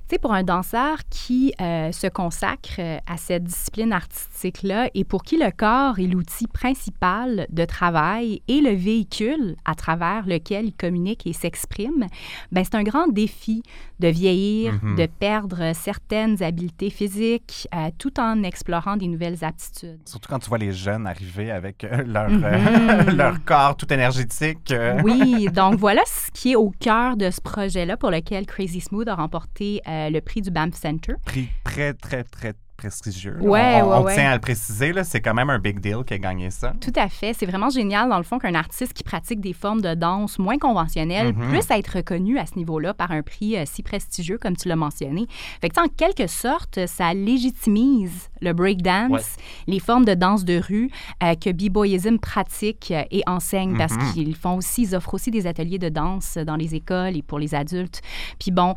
Tu 0.08 0.14
sais, 0.14 0.18
pour 0.18 0.32
un 0.32 0.42
danseur 0.42 0.99
qui 1.10 1.52
se 1.58 2.08
consacre 2.08 2.80
à 3.06 3.16
cette 3.16 3.44
discipline 3.44 3.92
artistique-là 3.92 4.88
et 4.94 5.04
pour 5.04 5.22
qui 5.22 5.37
le 5.37 5.50
corps 5.50 5.99
est 5.99 6.06
l'outil 6.06 6.46
principal 6.46 7.46
de 7.50 7.64
travail 7.64 8.42
et 8.49 8.60
le 8.60 8.70
véhicule 8.70 9.56
à 9.64 9.75
travers 9.75 10.26
lequel 10.26 10.66
il 10.66 10.75
communique 10.75 11.26
et 11.26 11.32
s'exprime, 11.32 12.06
ben 12.50 12.64
c'est 12.64 12.76
un 12.76 12.82
grand 12.82 13.08
défi 13.08 13.62
de 13.99 14.08
vieillir, 14.08 14.75
mm-hmm. 14.75 14.96
de 14.96 15.06
perdre 15.06 15.72
certaines 15.75 16.42
habiletés 16.42 16.90
physiques 16.90 17.68
tout 17.99 18.18
en 18.18 18.42
explorant 18.42 18.69
des 18.96 19.08
nouvelles 19.08 19.44
aptitudes. 19.44 20.00
Surtout 20.04 20.28
quand 20.28 20.38
tu 20.38 20.48
vois 20.48 20.58
les 20.58 20.72
jeunes 20.72 21.06
arriver 21.06 21.50
avec 21.50 21.84
euh, 21.84 22.02
leur, 22.06 22.30
euh, 22.30 23.04
mhm. 23.06 23.16
leur 23.16 23.44
corps 23.44 23.76
tout 23.76 23.92
énergétique. 23.92 24.70
Euh. 24.70 25.00
Oui, 25.04 25.48
donc 25.52 25.76
voilà 25.76 26.02
ce 26.06 26.30
qui 26.32 26.52
est 26.52 26.56
au 26.56 26.70
cœur 26.70 27.16
de 27.16 27.30
ce 27.30 27.40
projet-là 27.40 27.96
pour 27.96 28.10
lequel 28.10 28.46
Crazy 28.46 28.80
Smooth 28.80 29.08
a 29.08 29.14
remporté 29.14 29.80
le 29.86 30.20
prix 30.20 30.42
du 30.42 30.50
BAM 30.50 30.72
Center. 30.72 31.14
Prix 31.24 31.48
très, 31.64 31.94
très, 31.94 32.24
très, 32.24 32.54
prestigieux. 32.80 33.36
Ouais, 33.40 33.82
on, 33.82 34.02
ouais, 34.02 34.14
tient 34.14 34.30
à 34.30 34.34
le 34.34 34.40
préciser, 34.40 34.92
c'est 35.04 35.20
quand 35.20 35.34
même 35.34 35.50
un 35.50 35.58
big 35.58 35.80
deal 35.80 35.98
qui 36.06 36.14
a 36.14 36.18
gagné 36.18 36.50
ça. 36.50 36.72
Tout 36.80 36.92
à 36.96 37.08
fait. 37.08 37.34
C'est 37.34 37.46
vraiment 37.46 37.68
génial, 37.68 38.08
dans 38.08 38.16
le 38.16 38.24
fond, 38.24 38.38
qu'un 38.38 38.54
artiste 38.54 38.94
qui 38.94 39.02
pratique 39.02 39.40
des 39.40 39.52
formes 39.52 39.82
de 39.82 39.94
danse 39.94 40.38
moins 40.38 40.58
conventionnelles 40.58 41.32
mm-hmm. 41.32 41.50
puisse 41.50 41.70
être 41.70 41.96
reconnu 41.96 42.38
à 42.38 42.46
ce 42.46 42.56
niveau-là 42.56 42.94
par 42.94 43.10
un 43.10 43.22
prix 43.22 43.56
euh, 43.56 43.64
si 43.66 43.82
prestigieux, 43.82 44.38
comme 44.38 44.56
tu 44.56 44.68
l'as 44.68 44.76
mentionné. 44.76 45.26
Fait 45.60 45.68
que, 45.68 45.80
en 45.80 45.88
quelque 45.88 46.26
sorte, 46.26 46.86
ça 46.86 47.12
légitimise 47.12 48.29
le 48.40 48.52
breakdance, 48.52 49.37
les 49.66 49.80
formes 49.80 50.04
de 50.04 50.14
danse 50.14 50.44
de 50.44 50.61
rue 50.61 50.90
euh, 51.23 51.35
que 51.35 51.50
B-Boyism 51.50 52.18
pratique 52.18 52.90
euh, 52.90 53.02
et 53.11 53.23
enseigne 53.26 53.76
parce 53.76 53.94
mm-hmm. 53.94 54.12
qu'ils 54.14 54.37
font 54.37 54.56
aussi, 54.56 54.82
ils 54.82 54.94
offrent 54.94 55.14
aussi 55.14 55.30
des 55.30 55.47
ateliers 55.47 55.78
de 55.78 55.88
danse 55.88 56.38
dans 56.38 56.56
les 56.56 56.75
écoles 56.75 57.16
et 57.16 57.23
pour 57.23 57.38
les 57.38 57.54
adultes. 57.54 58.00
Puis 58.38 58.50
bon, 58.50 58.75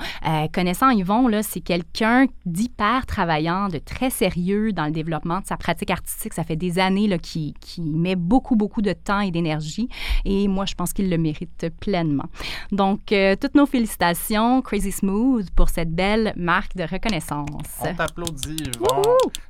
connaissant 0.54 0.90
Yvon, 0.90 1.28
là, 1.28 1.44
c'est 1.44 1.62
quelqu'un 1.62 2.26
d'hyper 2.46 3.06
travaillant, 3.06 3.68
de 3.68 3.78
très 3.78 4.10
sérieux 4.10 4.72
dans 4.74 4.86
le 4.86 4.92
développement 4.92 5.40
de 5.40 5.46
sa 5.46 5.58
pratique 5.58 5.92
artistique. 5.92 6.34
Ça 6.34 6.44
fait 6.44 6.56
des 6.56 6.80
années 6.80 7.08
qu'il 7.20 7.54
qui 7.60 7.82
met 7.82 8.16
beaucoup, 8.16 8.56
beaucoup 8.56 8.82
de 8.82 8.94
temps 8.94 9.20
et 9.20 9.32
d'énergie. 9.32 9.90
Et 10.26 10.48
moi, 10.48 10.66
je 10.66 10.76
pense 10.76 10.94
qu'il 10.94 11.10
le 11.10 11.18
mérite 11.18 11.68
pleinement. 11.80 12.26
Donc, 12.72 13.12
euh, 13.12 13.36
toutes 13.40 13.56
nos 13.56 13.66
félicitations, 13.66 14.62
Crazy 14.62 14.92
Smooth, 14.92 15.50
pour 15.52 15.70
cette 15.70 15.94
belle 15.94 16.34
marque 16.36 16.76
de 16.76 16.84
reconnaissance. 16.84 17.48
On 17.82 17.94
t'applaudit, 17.94 18.72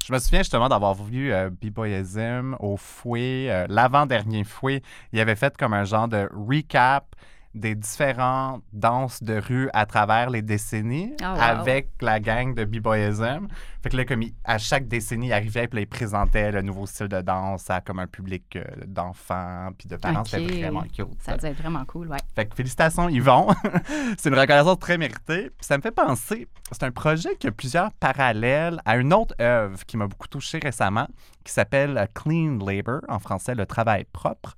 Je 0.05 0.11
me 0.11 0.19
souviens 0.19 0.39
justement 0.39 0.67
d'avoir 0.67 0.95
vu 0.95 1.31
euh, 1.31 1.49
B-Boyism 1.49 2.57
au 2.59 2.75
fouet, 2.75 3.47
euh, 3.49 3.65
l'avant-dernier 3.69 4.43
fouet. 4.43 4.81
Il 5.13 5.19
avait 5.21 5.35
fait 5.35 5.55
comme 5.55 5.73
un 5.73 5.85
genre 5.85 6.09
de 6.09 6.27
recap 6.33 7.15
des 7.53 7.75
différentes 7.75 8.63
danses 8.71 9.21
de 9.21 9.35
rue 9.35 9.69
à 9.73 9.85
travers 9.85 10.29
les 10.29 10.41
décennies 10.41 11.13
ah, 11.21 11.33
avec 11.33 11.89
la 12.01 12.19
gang 12.19 12.53
de 12.53 12.65
B-Boyism. 12.65 13.47
Fait 13.83 13.89
que 13.89 13.97
là, 13.97 14.05
comme 14.05 14.23
à 14.45 14.57
chaque 14.57 14.87
décennie, 14.87 15.27
il 15.27 15.33
arrivait 15.33 15.65
et 15.65 15.79
il 15.81 15.87
présentait 15.87 16.51
le 16.51 16.61
nouveau 16.61 16.85
style 16.87 17.09
de 17.09 17.21
danse 17.21 17.69
à 17.69 17.81
comme 17.81 17.99
un 17.99 18.07
public 18.07 18.55
euh, 18.55 18.63
d'enfants 18.87 19.69
puis 19.77 19.89
de 19.89 19.97
parents. 19.97 20.23
C'était 20.23 20.61
vraiment 20.61 20.85
cool. 20.95 21.09
Ça 21.19 21.35
devait 21.35 21.49
être 21.49 21.57
vraiment 21.57 21.83
cool, 21.85 22.07
ouais. 22.07 22.17
Fait 22.33 22.45
que 22.45 22.55
félicitations, 22.55 23.09
Yvon. 23.09 23.47
c'est 24.17 24.29
une 24.29 24.39
reconnaissance 24.39 24.79
très 24.79 24.97
méritée. 24.97 25.49
Puis 25.49 25.65
ça 25.67 25.77
me 25.77 25.81
fait 25.81 25.91
penser, 25.91 26.47
c'est 26.71 26.83
un 26.83 26.91
projet 26.91 27.35
qui 27.35 27.47
a 27.47 27.51
plusieurs 27.51 27.91
parallèles 27.93 28.79
à 28.85 28.95
une 28.95 29.13
autre 29.13 29.35
œuvre 29.41 29.85
qui 29.85 29.97
m'a 29.97 30.07
beaucoup 30.07 30.29
touché 30.29 30.59
récemment, 30.63 31.07
qui 31.43 31.51
s'appelle 31.51 31.97
euh, 31.97 32.05
Clean 32.13 32.57
Labor, 32.65 33.01
en 33.09 33.19
français, 33.19 33.53
le 33.53 33.65
travail 33.65 34.05
propre. 34.13 34.55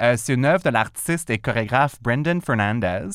Euh, 0.00 0.14
c'est 0.16 0.32
une 0.32 0.46
œuvre 0.46 0.62
de 0.64 0.70
l'artiste 0.70 1.28
et 1.28 1.38
chorégraphe 1.38 2.02
Brendan 2.02 2.31
Fernandez. 2.40 3.08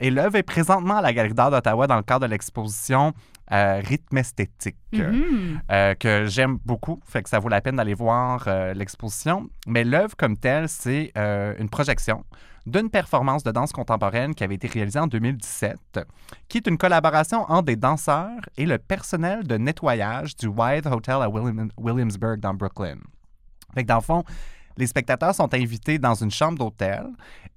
Et 0.00 0.10
l'œuvre 0.10 0.36
est 0.36 0.44
présentement 0.44 0.98
à 0.98 1.02
la 1.02 1.12
Galerie 1.12 1.34
d'art 1.34 1.50
d'Ottawa 1.50 1.86
dans 1.86 1.96
le 1.96 2.02
cadre 2.02 2.26
de 2.26 2.30
l'exposition 2.30 3.12
euh, 3.50 3.80
Rythme 3.82 4.18
esthétique, 4.18 4.76
mm-hmm. 4.92 5.58
euh, 5.72 5.94
que 5.94 6.26
j'aime 6.26 6.58
beaucoup, 6.64 7.00
fait 7.04 7.22
que 7.22 7.30
ça 7.30 7.38
vaut 7.38 7.48
la 7.48 7.60
peine 7.60 7.76
d'aller 7.76 7.94
voir 7.94 8.44
euh, 8.46 8.74
l'exposition. 8.74 9.48
Mais 9.66 9.84
l'œuvre 9.84 10.14
comme 10.16 10.36
telle, 10.36 10.68
c'est 10.68 11.12
une 11.16 11.68
projection 11.68 12.24
d'une 12.66 12.90
performance 12.90 13.42
de 13.42 13.50
danse 13.50 13.72
contemporaine 13.72 14.34
qui 14.34 14.44
avait 14.44 14.56
été 14.56 14.68
réalisée 14.68 14.98
en 14.98 15.06
2017, 15.06 16.00
qui 16.48 16.58
est 16.58 16.66
une 16.66 16.76
collaboration 16.76 17.50
entre 17.50 17.64
des 17.64 17.76
danseurs 17.76 18.40
et 18.58 18.66
le 18.66 18.78
personnel 18.78 19.46
de 19.46 19.56
nettoyage 19.56 20.36
du 20.36 20.48
Wythe 20.48 20.86
Hotel 20.86 21.22
à 21.22 21.30
Williamsburg 21.30 22.38
dans 22.40 22.52
Brooklyn. 22.52 22.98
Fait 23.74 23.82
que 23.82 23.88
dans 23.88 23.96
le 23.96 24.02
fond, 24.02 24.24
les 24.78 24.86
spectateurs 24.86 25.34
sont 25.34 25.52
invités 25.54 25.98
dans 25.98 26.14
une 26.14 26.30
chambre 26.30 26.56
d'hôtel 26.56 27.04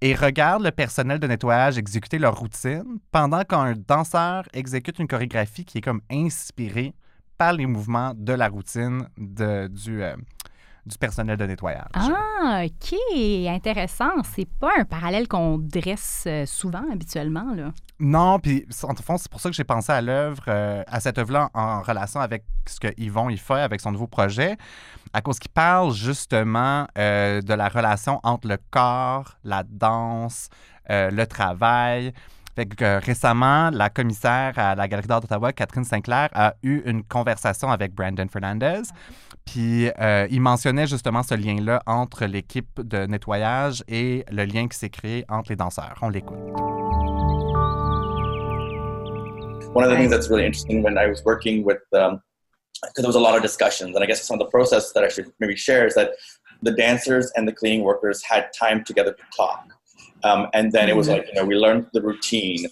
et 0.01 0.15
regardent 0.15 0.63
le 0.63 0.71
personnel 0.71 1.19
de 1.19 1.27
nettoyage 1.27 1.77
exécuter 1.77 2.17
leur 2.17 2.36
routine 2.36 2.97
pendant 3.12 3.43
qu'un 3.43 3.73
danseur 3.73 4.45
exécute 4.53 4.97
une 4.97 5.07
chorégraphie 5.07 5.63
qui 5.63 5.77
est 5.77 5.81
comme 5.81 6.01
inspirée 6.12 6.95
par 7.38 7.53
les 7.53 7.67
mouvements 7.67 8.13
de 8.15 8.34
la 8.34 8.49
routine 8.49 9.07
de, 9.17 9.67
du, 9.67 10.01
euh, 10.01 10.15
du 10.85 10.97
personnel 10.97 11.37
de 11.37 11.45
nettoyage. 11.45 11.87
Ah, 11.93 12.63
OK. 12.65 12.95
Intéressant. 13.47 14.23
C'est 14.23 14.47
pas 14.47 14.71
un 14.79 14.85
parallèle 14.85 15.27
qu'on 15.27 15.57
dresse 15.57 16.23
euh, 16.27 16.45
souvent 16.45 16.83
habituellement, 16.91 17.53
là. 17.55 17.71
Non, 17.99 18.39
puis 18.39 18.65
en 18.83 18.95
fond, 18.95 19.17
c'est 19.17 19.29
pour 19.29 19.39
ça 19.39 19.49
que 19.49 19.55
j'ai 19.55 19.63
pensé 19.63 19.91
à 19.91 20.01
l'œuvre, 20.01 20.43
euh, 20.47 20.83
à 20.87 20.99
cette 20.99 21.19
œuvre-là 21.19 21.49
en 21.53 21.81
relation 21.81 22.19
avec 22.19 22.43
ce 22.67 22.79
que 22.79 22.87
Yvon 22.97 23.29
y 23.29 23.37
fait 23.37 23.61
avec 23.61 23.79
son 23.79 23.91
nouveau 23.91 24.07
projet, 24.07 24.57
à 25.13 25.21
cause 25.21 25.37
qu'il 25.37 25.51
parle 25.51 25.93
justement 25.93 26.87
euh, 26.97 27.41
de 27.41 27.53
la 27.53 27.69
relation 27.69 28.19
entre 28.23 28.47
le 28.47 28.57
corps, 28.71 29.37
la 29.43 29.63
danse, 29.63 30.49
le 30.89 31.23
travail. 31.23 32.11
Fait 32.55 32.65
que, 32.65 33.03
récemment, 33.05 33.69
la 33.71 33.89
commissaire 33.89 34.53
à 34.57 34.75
la 34.75 34.87
Galerie 34.87 35.07
d'art 35.07 35.21
d'Ottawa, 35.21 35.53
Catherine 35.53 35.85
Sinclair, 35.85 36.29
a 36.33 36.55
eu 36.63 36.81
une 36.85 37.03
conversation 37.03 37.71
avec 37.71 37.93
Brandon 37.93 38.27
Fernandez. 38.27 38.81
Puis 39.45 39.89
euh, 39.99 40.27
il 40.29 40.41
mentionnait 40.41 40.87
justement 40.87 41.23
ce 41.23 41.35
lien-là 41.35 41.81
entre 41.85 42.25
l'équipe 42.25 42.81
de 42.81 43.05
nettoyage 43.05 43.83
et 43.87 44.25
le 44.31 44.45
lien 44.45 44.67
qui 44.67 44.77
s'est 44.77 44.89
créé 44.89 45.25
entre 45.29 45.51
les 45.51 45.55
danseurs. 45.55 45.97
On 46.01 46.09
l'écoute. 46.09 46.37
One 49.73 49.85
of 49.85 49.89
the 49.89 49.95
things 49.95 50.09
that's 50.09 50.29
really 50.29 50.45
interesting 50.45 50.83
when 50.83 50.97
I 50.97 51.07
was 51.07 51.23
working 51.23 51.63
with, 51.63 51.77
because 51.91 52.11
um, 52.11 52.21
there 52.97 53.07
was 53.07 53.15
a 53.15 53.19
lot 53.19 53.37
of 53.37 53.41
discussions, 53.41 53.95
and 53.95 54.03
I 54.03 54.05
guess 54.05 54.21
some 54.21 54.37
of 54.37 54.45
the 54.45 54.49
process 54.49 54.91
that 54.91 55.03
I 55.03 55.07
should 55.07 55.31
maybe 55.39 55.55
share 55.55 55.87
is 55.87 55.95
that 55.95 56.11
the 56.61 56.73
dancers 56.73 57.31
and 57.37 57.47
the 57.47 57.53
cleaning 57.53 57.83
workers 57.83 58.21
had 58.21 58.51
time 58.51 58.83
together 58.83 59.13
to 59.13 59.23
talk. 59.35 59.63
Um, 60.23 60.47
and 60.53 60.71
then 60.71 60.89
it 60.89 60.95
was 60.95 61.07
mm-hmm. 61.07 61.17
like, 61.17 61.27
you 61.27 61.34
know, 61.34 61.45
we 61.45 61.55
learned 61.55 61.88
the 61.93 62.01
routine 62.01 62.67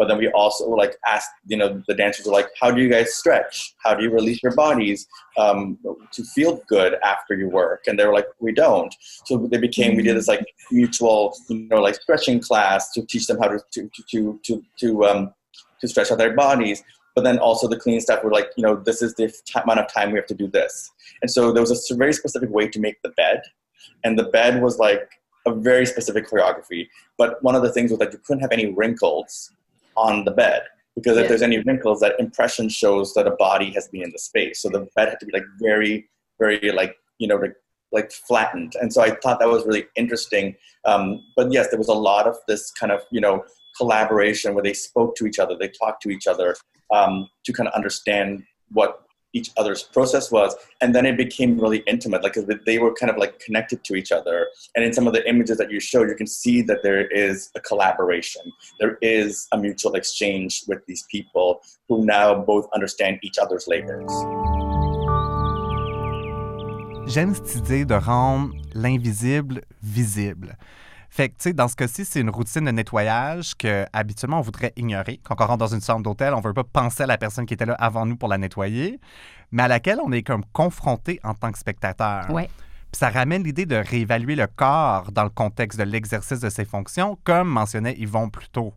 but 0.00 0.08
then 0.08 0.16
we 0.16 0.28
also 0.28 0.66
like 0.70 0.96
asked 1.06 1.28
you 1.46 1.58
know 1.58 1.82
the 1.86 1.92
dancers 1.94 2.24
were 2.24 2.32
like 2.32 2.48
how 2.58 2.70
do 2.70 2.80
you 2.80 2.88
guys 2.88 3.14
stretch? 3.14 3.74
How 3.84 3.94
do 3.94 4.02
you 4.02 4.10
release 4.10 4.42
your 4.42 4.54
bodies 4.54 5.06
um, 5.36 5.78
to 6.12 6.24
feel 6.24 6.62
good 6.68 6.94
after 7.04 7.34
you 7.34 7.50
work? 7.50 7.82
And 7.86 7.98
they 7.98 8.06
were 8.06 8.14
like 8.14 8.28
we 8.40 8.52
don't. 8.52 8.94
So 9.26 9.46
they 9.52 9.58
became 9.58 9.96
we 9.96 10.02
did 10.02 10.16
this 10.16 10.26
like 10.26 10.46
mutual 10.72 11.36
you 11.50 11.68
know 11.68 11.82
like 11.82 11.96
stretching 11.96 12.40
class 12.40 12.90
to 12.92 13.04
teach 13.04 13.26
them 13.26 13.38
how 13.40 13.48
to 13.48 13.60
to 13.74 13.90
to 14.10 14.40
to 14.42 14.64
to, 14.78 15.04
um, 15.04 15.34
to 15.82 15.86
stretch 15.86 16.10
out 16.10 16.16
their 16.16 16.34
bodies. 16.34 16.82
But 17.14 17.24
then 17.24 17.38
also 17.38 17.68
the 17.68 17.78
cleaning 17.78 18.00
staff 18.00 18.24
were 18.24 18.32
like 18.32 18.48
you 18.56 18.62
know 18.62 18.76
this 18.76 19.02
is 19.02 19.14
the 19.16 19.28
t- 19.28 19.60
amount 19.62 19.80
of 19.80 19.92
time 19.92 20.12
we 20.12 20.18
have 20.18 20.26
to 20.28 20.34
do 20.34 20.48
this. 20.48 20.90
And 21.20 21.30
so 21.30 21.52
there 21.52 21.62
was 21.62 21.90
a 21.90 21.94
very 21.94 22.14
specific 22.14 22.48
way 22.48 22.68
to 22.68 22.80
make 22.80 23.02
the 23.02 23.10
bed. 23.10 23.42
And 24.02 24.18
the 24.18 24.30
bed 24.38 24.62
was 24.62 24.78
like 24.78 25.10
a 25.46 25.54
very 25.54 25.86
specific 25.86 26.28
choreography 26.28 26.88
but 27.18 27.42
one 27.42 27.54
of 27.54 27.62
the 27.62 27.72
things 27.72 27.90
was 27.90 27.98
that 27.98 28.12
you 28.12 28.18
couldn't 28.24 28.40
have 28.40 28.52
any 28.52 28.72
wrinkles 28.72 29.52
on 29.96 30.24
the 30.24 30.30
bed 30.30 30.62
because 30.96 31.16
if 31.16 31.28
there's 31.28 31.42
any 31.42 31.58
wrinkles, 31.58 32.00
that 32.00 32.18
impression 32.18 32.68
shows 32.68 33.14
that 33.14 33.26
a 33.26 33.32
body 33.32 33.70
has 33.72 33.88
been 33.88 34.02
in 34.02 34.10
the 34.10 34.18
space. 34.18 34.60
So 34.60 34.68
the 34.68 34.86
bed 34.96 35.08
had 35.08 35.20
to 35.20 35.26
be 35.26 35.32
like 35.32 35.44
very, 35.58 36.08
very 36.38 36.72
like 36.72 36.96
you 37.18 37.28
know 37.28 37.36
like, 37.36 37.54
like 37.92 38.12
flattened. 38.12 38.74
And 38.80 38.92
so 38.92 39.02
I 39.02 39.10
thought 39.16 39.38
that 39.40 39.48
was 39.48 39.66
really 39.66 39.86
interesting. 39.96 40.56
Um, 40.84 41.22
but 41.36 41.52
yes, 41.52 41.68
there 41.70 41.78
was 41.78 41.88
a 41.88 41.94
lot 41.94 42.26
of 42.26 42.36
this 42.48 42.70
kind 42.72 42.92
of 42.92 43.02
you 43.10 43.20
know 43.20 43.44
collaboration 43.76 44.54
where 44.54 44.62
they 44.62 44.74
spoke 44.74 45.16
to 45.16 45.26
each 45.26 45.38
other, 45.38 45.56
they 45.56 45.68
talked 45.68 46.02
to 46.02 46.10
each 46.10 46.26
other 46.26 46.56
um, 46.92 47.28
to 47.44 47.52
kind 47.52 47.68
of 47.68 47.74
understand 47.74 48.42
what 48.72 49.02
each 49.32 49.50
other's 49.56 49.82
process 49.82 50.30
was 50.30 50.54
and 50.80 50.94
then 50.94 51.06
it 51.06 51.16
became 51.16 51.58
really 51.58 51.82
intimate 51.86 52.22
like 52.22 52.36
they 52.66 52.78
were 52.78 52.92
kind 52.94 53.10
of 53.10 53.16
like 53.16 53.38
connected 53.38 53.84
to 53.84 53.94
each 53.94 54.12
other. 54.12 54.48
And 54.74 54.84
in 54.84 54.92
some 54.92 55.06
of 55.06 55.12
the 55.12 55.28
images 55.28 55.58
that 55.58 55.70
you 55.70 55.80
show 55.80 56.02
you 56.02 56.14
can 56.14 56.26
see 56.26 56.62
that 56.62 56.82
there 56.82 57.06
is 57.06 57.50
a 57.54 57.60
collaboration. 57.60 58.42
There 58.78 58.98
is 59.00 59.46
a 59.52 59.58
mutual 59.58 59.94
exchange 59.94 60.64
with 60.66 60.84
these 60.86 61.04
people 61.10 61.62
who 61.88 62.04
now 62.04 62.34
both 62.34 62.68
understand 62.74 63.18
each 63.22 63.38
other's 63.38 63.66
labors 63.68 64.10
J'aime 67.10 67.34
cette 67.34 67.56
idée 67.56 67.84
de 67.84 67.94
rendre 67.94 68.54
l'invisible 68.72 69.62
visible. 69.82 70.54
Fait 71.12 71.28
que, 71.28 71.34
tu 71.34 71.42
sais, 71.42 71.52
dans 71.52 71.66
ce 71.66 71.74
cas-ci, 71.74 72.04
c'est 72.04 72.20
une 72.20 72.30
routine 72.30 72.64
de 72.64 72.70
nettoyage 72.70 73.56
que 73.56 73.84
habituellement 73.92 74.38
on 74.38 74.42
voudrait 74.42 74.72
ignorer. 74.76 75.20
Quand 75.24 75.34
on 75.40 75.46
rentre 75.46 75.58
dans 75.58 75.74
une 75.74 75.80
chambre 75.80 76.02
d'hôtel, 76.04 76.32
on 76.34 76.38
ne 76.38 76.42
veut 76.42 76.54
pas 76.54 76.62
penser 76.62 77.02
à 77.02 77.06
la 77.06 77.18
personne 77.18 77.46
qui 77.46 77.54
était 77.54 77.66
là 77.66 77.74
avant 77.74 78.06
nous 78.06 78.16
pour 78.16 78.28
la 78.28 78.38
nettoyer, 78.38 79.00
mais 79.50 79.64
à 79.64 79.68
laquelle 79.68 79.98
on 80.04 80.12
est 80.12 80.22
comme 80.22 80.44
confronté 80.52 81.18
en 81.24 81.34
tant 81.34 81.50
que 81.50 81.58
spectateur. 81.58 82.30
Ouais. 82.30 82.48
Puis 82.92 82.98
ça 82.98 83.10
ramène 83.10 83.42
l'idée 83.42 83.66
de 83.66 83.76
réévaluer 83.76 84.36
le 84.36 84.46
corps 84.46 85.10
dans 85.10 85.24
le 85.24 85.30
contexte 85.30 85.78
de 85.80 85.84
l'exercice 85.84 86.40
de 86.40 86.48
ses 86.48 86.64
fonctions, 86.64 87.18
comme 87.24 87.48
mentionnait 87.48 87.94
Yvon 87.98 88.30
plus 88.30 88.48
tôt. 88.48 88.72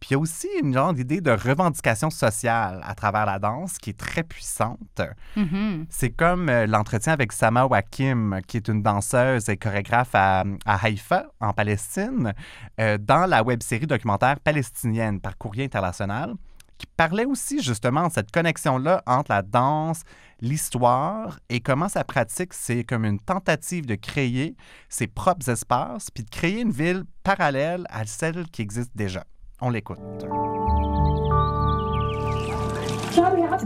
Puis 0.00 0.10
il 0.10 0.12
y 0.12 0.16
a 0.16 0.18
aussi 0.18 0.48
une 0.62 0.72
genre 0.72 0.94
d'idée 0.94 1.20
de 1.20 1.30
revendication 1.30 2.08
sociale 2.08 2.80
à 2.84 2.94
travers 2.94 3.26
la 3.26 3.38
danse 3.38 3.76
qui 3.78 3.90
est 3.90 3.98
très 3.98 4.22
puissante. 4.22 5.02
Mhm. 5.36 5.86
C'est 5.90 6.10
comme 6.10 6.48
euh, 6.48 6.66
l'entretien 6.66 7.12
avec 7.12 7.32
Sama 7.32 7.66
Wakim, 7.66 8.40
qui 8.46 8.56
est 8.56 8.68
une 8.68 8.82
danseuse 8.82 9.48
et 9.50 9.58
chorégraphe 9.58 10.14
à, 10.14 10.44
à 10.64 10.84
Haïfa, 10.84 11.26
en 11.40 11.52
Palestine, 11.52 12.32
euh, 12.80 12.96
dans 12.98 13.26
la 13.26 13.42
web-série 13.42 13.86
documentaire 13.86 14.40
palestinienne 14.40 15.20
par 15.20 15.36
Courrier 15.36 15.64
International, 15.64 16.34
qui 16.78 16.86
parlait 16.96 17.26
aussi 17.26 17.62
justement 17.62 18.08
de 18.08 18.12
cette 18.12 18.30
connexion-là 18.30 19.02
entre 19.06 19.32
la 19.32 19.42
danse, 19.42 20.02
l'histoire 20.40 21.38
et 21.50 21.60
comment 21.60 21.90
sa 21.90 22.04
pratique, 22.04 22.54
c'est 22.54 22.84
comme 22.84 23.04
une 23.04 23.20
tentative 23.20 23.84
de 23.84 23.96
créer 23.96 24.56
ses 24.88 25.06
propres 25.06 25.50
espaces, 25.50 26.10
puis 26.10 26.24
de 26.24 26.30
créer 26.30 26.62
une 26.62 26.72
ville 26.72 27.04
parallèle 27.22 27.84
à 27.90 28.06
celle 28.06 28.46
qui 28.48 28.62
existe 28.62 28.92
déjà. 28.94 29.24
On 29.60 29.70
l'écoute. 29.70 29.98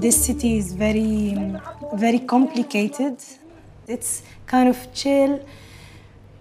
This 0.01 0.25
city 0.25 0.59
is 0.59 0.73
very, 0.73 1.37
very 1.95 2.19
complicated. 2.19 3.17
It's 3.87 4.23
kind 4.47 4.69
of 4.69 4.93
chill, 4.93 5.41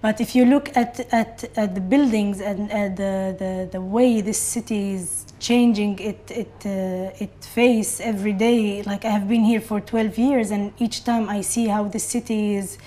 but 0.02 0.20
if 0.20 0.36
you 0.36 0.46
look 0.46 0.76
at, 0.76 1.00
at, 1.14 1.46
at 1.56 1.76
the 1.76 1.82
buildings 1.82 2.42
and 2.42 2.72
at 2.72 2.98
the, 2.98 3.36
the, 3.40 3.70
the 3.72 3.82
way 3.82 4.22
this 4.22 4.38
city 4.38 4.96
is 4.96 5.26
changing 5.40 6.00
it, 6.00 6.32
it, 6.32 6.52
uh, 6.66 7.24
it 7.24 7.32
face 7.42 8.02
every 8.02 8.34
day, 8.34 8.84
like 8.84 9.06
I 9.06 9.10
have 9.10 9.28
been 9.30 9.44
here 9.44 9.62
for 9.62 9.80
12 9.80 10.18
years, 10.18 10.52
and 10.52 10.74
each 10.80 11.04
time 11.04 11.30
I 11.30 11.42
see 11.42 11.68
how 11.68 11.84
the 11.84 12.00
city 12.00 12.56
is 12.56 12.78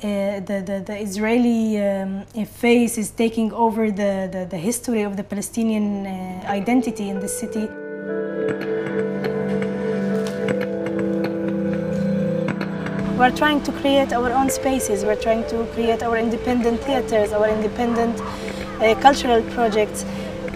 uh, 0.00 0.38
the, 0.38 0.62
the, 0.64 0.84
the 0.86 0.96
Israeli 0.96 1.82
um, 1.82 2.24
face 2.46 2.98
is 2.98 3.10
taking 3.10 3.52
over 3.52 3.90
the, 3.90 4.28
the, 4.30 4.46
the 4.48 4.56
history 4.56 5.02
of 5.02 5.16
the 5.16 5.24
Palestinian 5.24 6.06
uh, 6.06 6.44
identity 6.46 7.08
in 7.08 7.18
the 7.18 7.26
city. 7.26 7.66
We're 13.18 13.34
trying 13.34 13.60
to 13.64 13.72
create 13.72 14.12
our 14.12 14.30
own 14.30 14.50
spaces. 14.50 15.04
We're 15.04 15.20
trying 15.20 15.44
to 15.48 15.66
create 15.74 16.04
our 16.04 16.16
independent 16.16 16.80
theaters, 16.82 17.32
our 17.32 17.48
independent 17.48 18.20
uh, 18.20 18.94
cultural 19.00 19.42
projects. 19.50 20.04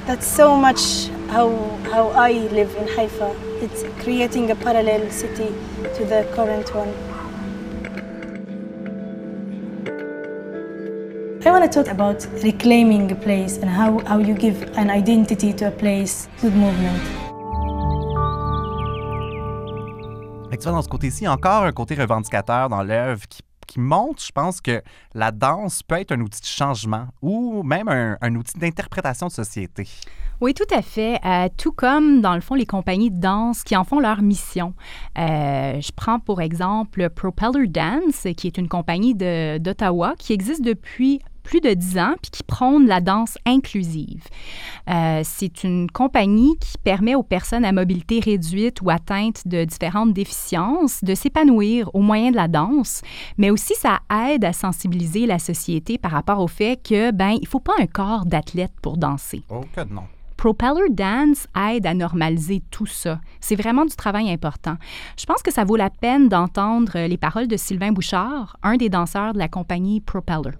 That's 0.06 0.26
so 0.26 0.54
much 0.54 1.08
how, 1.30 1.50
how 1.90 2.10
I 2.10 2.30
live 2.30 2.76
in 2.76 2.86
Haifa. 2.86 3.34
It's 3.60 3.82
creating 4.04 4.52
a 4.52 4.54
parallel 4.54 5.10
city 5.10 5.48
to 5.96 6.04
the 6.04 6.30
current 6.32 6.72
one. 6.72 7.11
I 11.44 11.50
want 11.50 11.62
to 11.64 11.68
talk 11.68 11.88
about 11.88 12.24
reclaiming 12.42 13.10
a 13.10 13.16
place 13.16 13.58
and 13.60 13.68
how, 13.68 13.98
how 14.06 14.18
you 14.20 14.34
give 14.34 14.62
an 14.76 14.88
identity 14.90 15.52
to 15.54 15.66
a 15.66 15.70
place 15.72 16.28
with 16.42 16.54
movement. 16.54 17.00
Fait 20.50 20.56
que 20.56 20.62
tu 20.62 20.68
vois, 20.68 20.72
dans 20.72 20.82
ce 20.82 20.88
côté-ci, 20.88 21.26
encore 21.26 21.64
un 21.64 21.72
côté 21.72 21.94
revendicateur 21.96 22.68
dans 22.68 22.82
l'œuvre 22.84 23.26
qui, 23.28 23.40
qui 23.66 23.80
montre, 23.80 24.22
je 24.24 24.30
pense, 24.32 24.60
que 24.60 24.82
la 25.14 25.32
danse 25.32 25.82
peut 25.82 25.96
être 25.96 26.12
un 26.12 26.20
outil 26.20 26.40
de 26.42 26.46
changement 26.46 27.06
ou 27.22 27.62
même 27.64 27.88
un, 27.88 28.16
un 28.20 28.34
outil 28.36 28.58
d'interprétation 28.58 29.26
de 29.26 29.32
société. 29.32 29.88
Oui, 30.40 30.54
tout 30.54 30.72
à 30.74 30.82
fait. 30.82 31.18
Euh, 31.24 31.48
tout 31.56 31.72
comme, 31.72 32.20
dans 32.20 32.34
le 32.34 32.40
fond, 32.40 32.54
les 32.54 32.66
compagnies 32.66 33.10
de 33.10 33.20
danse 33.20 33.62
qui 33.64 33.76
en 33.76 33.84
font 33.84 33.98
leur 34.00 34.22
mission. 34.22 34.74
Euh, 35.18 35.80
je 35.80 35.90
prends 35.96 36.18
pour 36.20 36.40
exemple 36.40 37.08
Propeller 37.10 37.66
Dance, 37.66 38.26
qui 38.36 38.46
est 38.46 38.58
une 38.58 38.68
compagnie 38.68 39.14
de- 39.14 39.58
d'Ottawa 39.58 40.14
qui 40.18 40.32
existe 40.32 40.62
depuis 40.62 41.20
plus 41.42 41.60
de 41.60 41.72
10 41.72 41.98
ans 41.98 42.14
puis 42.20 42.30
qui 42.30 42.42
prône 42.42 42.86
la 42.86 43.00
danse 43.00 43.36
inclusive. 43.46 44.24
Euh, 44.88 45.20
c'est 45.24 45.64
une 45.64 45.90
compagnie 45.90 46.56
qui 46.58 46.78
permet 46.78 47.14
aux 47.14 47.22
personnes 47.22 47.64
à 47.64 47.72
mobilité 47.72 48.20
réduite 48.20 48.80
ou 48.82 48.90
atteintes 48.90 49.46
de 49.46 49.64
différentes 49.64 50.12
déficiences 50.12 51.02
de 51.04 51.14
s'épanouir 51.14 51.90
au 51.94 52.00
moyen 52.00 52.30
de 52.30 52.36
la 52.36 52.48
danse, 52.48 53.02
mais 53.38 53.50
aussi 53.50 53.74
ça 53.74 54.00
aide 54.28 54.44
à 54.44 54.52
sensibiliser 54.52 55.26
la 55.26 55.38
société 55.38 55.98
par 55.98 56.12
rapport 56.12 56.40
au 56.40 56.48
fait 56.48 56.80
que 56.82 57.10
ben 57.10 57.36
il 57.40 57.46
faut 57.46 57.60
pas 57.60 57.74
un 57.80 57.86
corps 57.86 58.26
d'athlète 58.26 58.72
pour 58.80 58.96
danser. 58.96 59.42
Oh 59.50 59.62
que 59.74 59.82
non. 59.82 60.04
Propeller 60.42 60.90
Dance 60.90 61.46
aide 61.56 61.86
à 61.86 61.94
normaliser 61.94 62.64
tout 62.72 62.86
ça. 62.86 63.20
C'est 63.40 63.54
vraiment 63.54 63.84
du 63.84 63.94
travail 63.94 64.28
important. 64.28 64.76
Je 65.16 65.24
pense 65.24 65.40
que 65.40 65.52
ça 65.52 65.62
vaut 65.62 65.76
la 65.76 65.88
peine 65.88 66.28
d'entendre 66.28 67.06
les 67.06 67.16
paroles 67.16 67.46
de 67.46 67.56
Sylvain 67.56 67.92
Bouchard, 67.92 68.56
un 68.64 68.76
des 68.76 68.88
danseurs 68.88 69.34
de 69.34 69.38
la 69.38 69.46
compagnie 69.46 70.00
Propeller. 70.00 70.56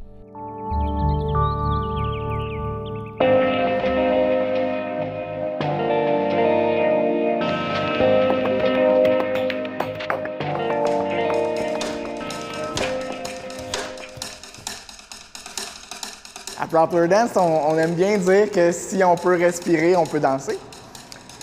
Proper 16.73 17.07
Dance, 17.07 17.37
on, 17.37 17.77
aime 17.77 17.93
bien 17.93 18.17
dire 18.17 18.51
que 18.51 18.73
si 18.73 19.05
on 19.05 19.15
peut 19.15 19.37
respirer, 19.37 19.95
on 19.95 20.07
peut 20.07 20.19
danser. 20.21 20.59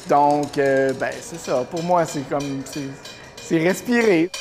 Donc, 0.09 0.57
euh, 0.57 0.91
ben, 0.99 1.11
c'est 1.21 1.37
ça. 1.37 1.63
Pour 1.69 1.83
moi, 1.83 2.03
c'est 2.03 2.27
comme. 2.27 2.63
c'est- 2.65 3.59
respirer. 3.59 4.31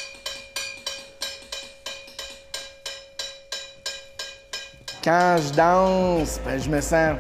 Quand 5.04 5.36
je 5.36 5.52
danse, 5.54 6.40
ben, 6.42 6.58
je 6.58 6.70
me 6.70 6.80
sens. 6.80 7.16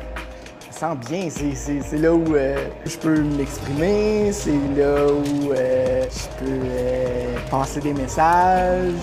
Sens 0.70 0.96
bien. 1.06 1.28
C'est- 1.28 1.98
là 1.98 2.14
où 2.14 2.36
euh, 2.36 2.56
je 2.86 2.96
peux 2.96 3.20
m'exprimer, 3.20 4.32
c'est 4.32 4.50
là 4.78 5.08
où 5.12 5.52
euh, 5.52 6.06
je 6.10 6.42
peux 6.42 7.50
passer 7.50 7.80
des 7.80 7.92
messages, 7.92 8.94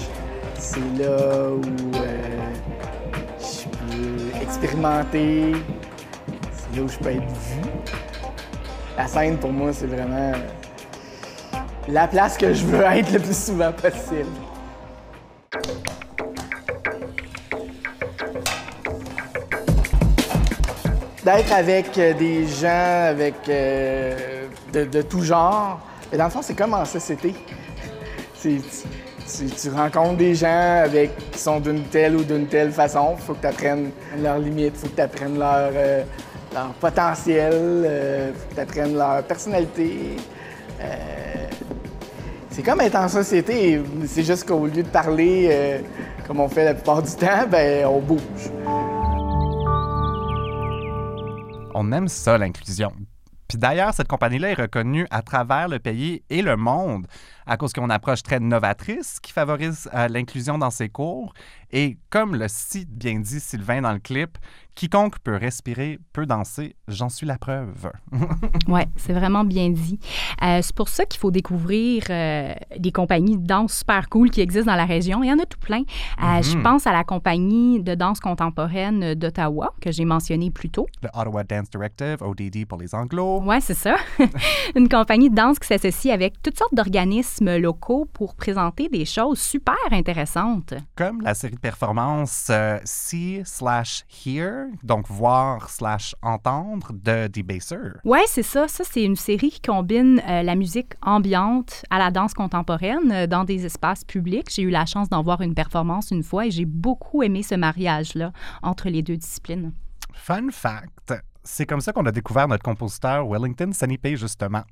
c'est 0.58 0.80
là 0.98 1.50
où. 1.52 2.15
Expérimenter. 4.66 5.52
C'est 6.52 6.78
là 6.78 6.84
où 6.84 6.88
je 6.88 6.98
peux 6.98 7.10
être 7.10 7.22
vu. 7.22 7.62
La 8.98 9.08
scène, 9.08 9.38
pour 9.38 9.52
moi, 9.52 9.72
c'est 9.72 9.86
vraiment 9.88 10.32
la 11.88 12.08
place 12.08 12.38
que 12.38 12.52
je 12.54 12.66
veux 12.66 12.82
être 12.82 13.12
le 13.12 13.20
plus 13.20 13.38
souvent 13.38 13.72
possible. 13.72 14.26
D'être 21.24 21.54
avec 21.54 21.98
euh, 21.98 22.14
des 22.14 22.48
gens 22.48 23.08
avec 23.10 23.36
euh, 23.50 24.48
de, 24.74 24.86
de 24.86 25.02
tout 25.02 25.22
genre. 25.22 25.80
Et 26.14 26.18
dans 26.18 26.26
le 26.26 26.30
fond, 26.30 26.42
c'est 26.42 26.56
comme 26.56 26.74
en 26.74 26.86
société. 26.86 27.34
Tu, 29.28 29.48
tu 29.48 29.70
rencontres 29.70 30.18
des 30.18 30.36
gens 30.36 30.84
avec, 30.84 31.12
qui 31.32 31.40
sont 31.40 31.60
d'une 31.60 31.84
telle 31.84 32.16
ou 32.16 32.24
d'une 32.24 32.48
telle 32.48 32.72
façon. 32.72 33.16
Il 33.18 33.24
faut 33.24 33.34
que 33.34 33.42
tu 33.42 33.48
apprennes 33.48 33.92
leurs 34.22 34.38
limites, 34.38 34.74
il 34.76 34.80
faut 34.80 34.88
que 34.88 34.96
tu 34.96 35.02
apprennes 35.02 35.40
leur, 35.40 35.72
euh, 35.74 36.04
leur 36.54 36.74
potentiel, 36.74 37.54
il 37.54 38.34
faut 38.40 38.50
que 38.50 38.56
tu 38.56 38.62
apprennes 38.62 38.96
leur 38.96 39.24
personnalité. 39.24 40.18
Euh, 40.80 40.86
c'est 42.50 42.64
comme 42.64 42.80
être 42.82 42.96
en 42.96 43.10
société. 43.10 43.82
C'est 44.06 44.24
juste 44.24 44.48
qu'au 44.48 44.66
lieu 44.66 44.84
de 44.84 44.88
parler 44.88 45.50
euh, 45.52 45.80
comme 46.26 46.40
on 46.40 46.48
fait 46.48 46.64
la 46.64 46.74
plupart 46.74 47.02
du 47.02 47.12
temps, 47.12 47.48
ben, 47.52 47.86
on 47.86 48.00
bouge. 48.00 48.22
On 51.74 51.92
aime 51.92 52.08
ça, 52.08 52.38
l'inclusion. 52.38 52.94
Puis 53.48 53.58
d'ailleurs, 53.58 53.94
cette 53.94 54.08
compagnie-là 54.08 54.52
est 54.52 54.62
reconnue 54.62 55.06
à 55.12 55.22
travers 55.22 55.68
le 55.68 55.80
pays 55.80 56.24
et 56.30 56.42
le 56.42 56.58
monde 56.58 57.08
à 57.46 57.58
cause 57.58 57.74
qu'on 57.74 57.90
approche 57.90 58.24
très 58.24 58.40
novatrice 58.40 59.20
qui 59.20 59.32
favorise 59.32 59.90
euh, 59.94 60.08
l'inclusion 60.08 60.58
dans 60.58 60.72
ses 60.72 60.90
cours. 60.90 61.34
Et 61.72 61.98
comme 62.10 62.36
le 62.36 62.48
si 62.48 62.86
bien 62.86 63.20
dit 63.20 63.40
Sylvain 63.40 63.82
dans 63.82 63.94
le 63.94 64.00
clip, 64.00 64.38
quiconque 64.76 65.20
peut 65.20 65.36
respirer 65.38 66.00
peut 66.14 66.26
danser, 66.26 66.76
j'en 66.88 67.10
suis 67.10 67.26
la 67.26 67.38
preuve. 67.38 67.92
oui, 68.68 68.82
c'est 68.98 69.14
vraiment 69.14 69.44
bien 69.44 69.70
dit. 69.70 70.00
Euh, 70.44 70.60
c'est 70.62 70.76
pour 70.76 70.90
ça 70.90 71.06
qu'il 71.06 71.20
faut 71.20 71.32
découvrir 71.32 72.04
euh, 72.10 72.54
des 72.78 72.92
compagnies 72.92 73.38
de 73.38 73.46
danse 73.46 73.78
super 73.80 74.10
cool 74.10 74.30
qui 74.30 74.42
existent 74.42 74.72
dans 74.72 74.78
la 74.78 74.86
région. 74.86 75.24
Il 75.24 75.30
y 75.30 75.34
en 75.34 75.40
a 75.40 75.46
tout 75.46 75.60
plein. 75.60 75.82
Euh, 76.22 76.42
je 76.42 76.56
Mhm. 76.58 76.64
pense 76.64 76.88
à 76.88 76.92
la 76.94 77.04
compagnie 77.04 77.82
de 77.82 77.96
danse 77.96 78.20
contemporaine 78.20 79.14
d'Ottawa 79.16 79.74
que 79.82 79.92
j'ai 79.92 80.06
mentionnée 80.06 80.52
plus 80.52 80.70
tôt. 80.70 80.88
Le 81.02 81.10
Ottawa 81.14 81.44
Dance 81.44 81.70
Directive, 81.70 82.18
ODD 82.22 82.66
pour 82.66 82.80
les 82.80 82.94
anglos. 82.94 83.42
Oui, 83.46 83.58
c'est 83.62 83.74
ça. 83.74 83.96
Une 84.76 84.90
compagnie 84.90 85.30
de 85.30 85.36
danse 85.36 85.58
qui 85.60 85.68
s'associe 85.68 86.14
avec 86.14 86.42
toutes 86.42 86.58
sortes 86.58 86.74
d'organismes 86.76 87.58
locaux 87.58 88.06
pour 88.14 88.36
présenter 88.36 88.90
des 88.90 89.06
choses 89.06 89.40
super 89.40 89.76
intéressantes. 89.92 90.74
comme 90.96 91.22
la 91.22 91.34
série 91.34 91.56
de 91.56 91.60
performances 91.60 92.52
See 92.84 93.42
slash 93.46 94.04
Hear, 94.26 94.65
donc 94.84 95.10
voir 95.10 95.70
slash 95.70 96.16
entendre 96.22 96.92
de 96.94 97.28
Debaser. 97.28 98.00
Oui, 98.04 98.20
c'est 98.28 98.44
ça. 98.44 98.68
Ça, 98.68 98.84
c'est 98.84 99.04
une 99.04 99.16
série 99.16 99.50
qui 99.50 99.62
combine 99.62 100.22
euh, 100.28 100.44
la 100.44 100.56
musique 100.56 100.94
ambiante 101.02 101.84
à 101.90 102.00
la 102.00 102.12
danse 102.12 102.34
contemporaine 102.34 103.12
euh, 103.12 103.28
dans 103.28 103.44
des 103.44 103.66
espaces 103.66 104.04
publics. 104.04 104.48
J'ai 104.50 104.64
eu 104.64 104.70
la 104.70 104.86
chance 104.86 105.10
d'en 105.10 105.22
voir 105.22 105.42
une 105.42 105.54
performance 105.54 106.12
une 106.12 106.24
fois 106.24 106.46
et 106.48 106.52
j'ai 106.52 106.66
beaucoup 106.66 107.24
aimé 107.24 107.44
ce 107.44 107.56
mariage-là 107.56 108.32
entre 108.62 108.90
les 108.90 109.02
deux 109.02 109.18
disciplines. 109.18 109.74
Fun 110.14 110.50
fact, 110.52 111.14
c'est 111.46 111.66
comme 111.66 111.82
ça 111.82 111.94
qu'on 111.94 112.06
a 112.06 112.12
découvert 112.12 112.48
notre 112.48 112.64
compositeur 112.64 113.28
Wellington 113.28 113.72
Sanipé, 113.72 114.18
justement. 114.18 114.64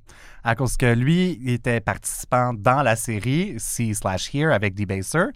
À 0.43 0.55
cause 0.55 0.75
que 0.75 0.93
lui 0.93 1.39
il 1.41 1.51
était 1.51 1.79
participant 1.79 2.53
dans 2.53 2.81
la 2.81 2.95
série 2.95 3.55
See 3.57 3.95
slash 3.95 4.33
Hear 4.33 4.51
avec 4.51 4.73
Debaser, 4.73 5.27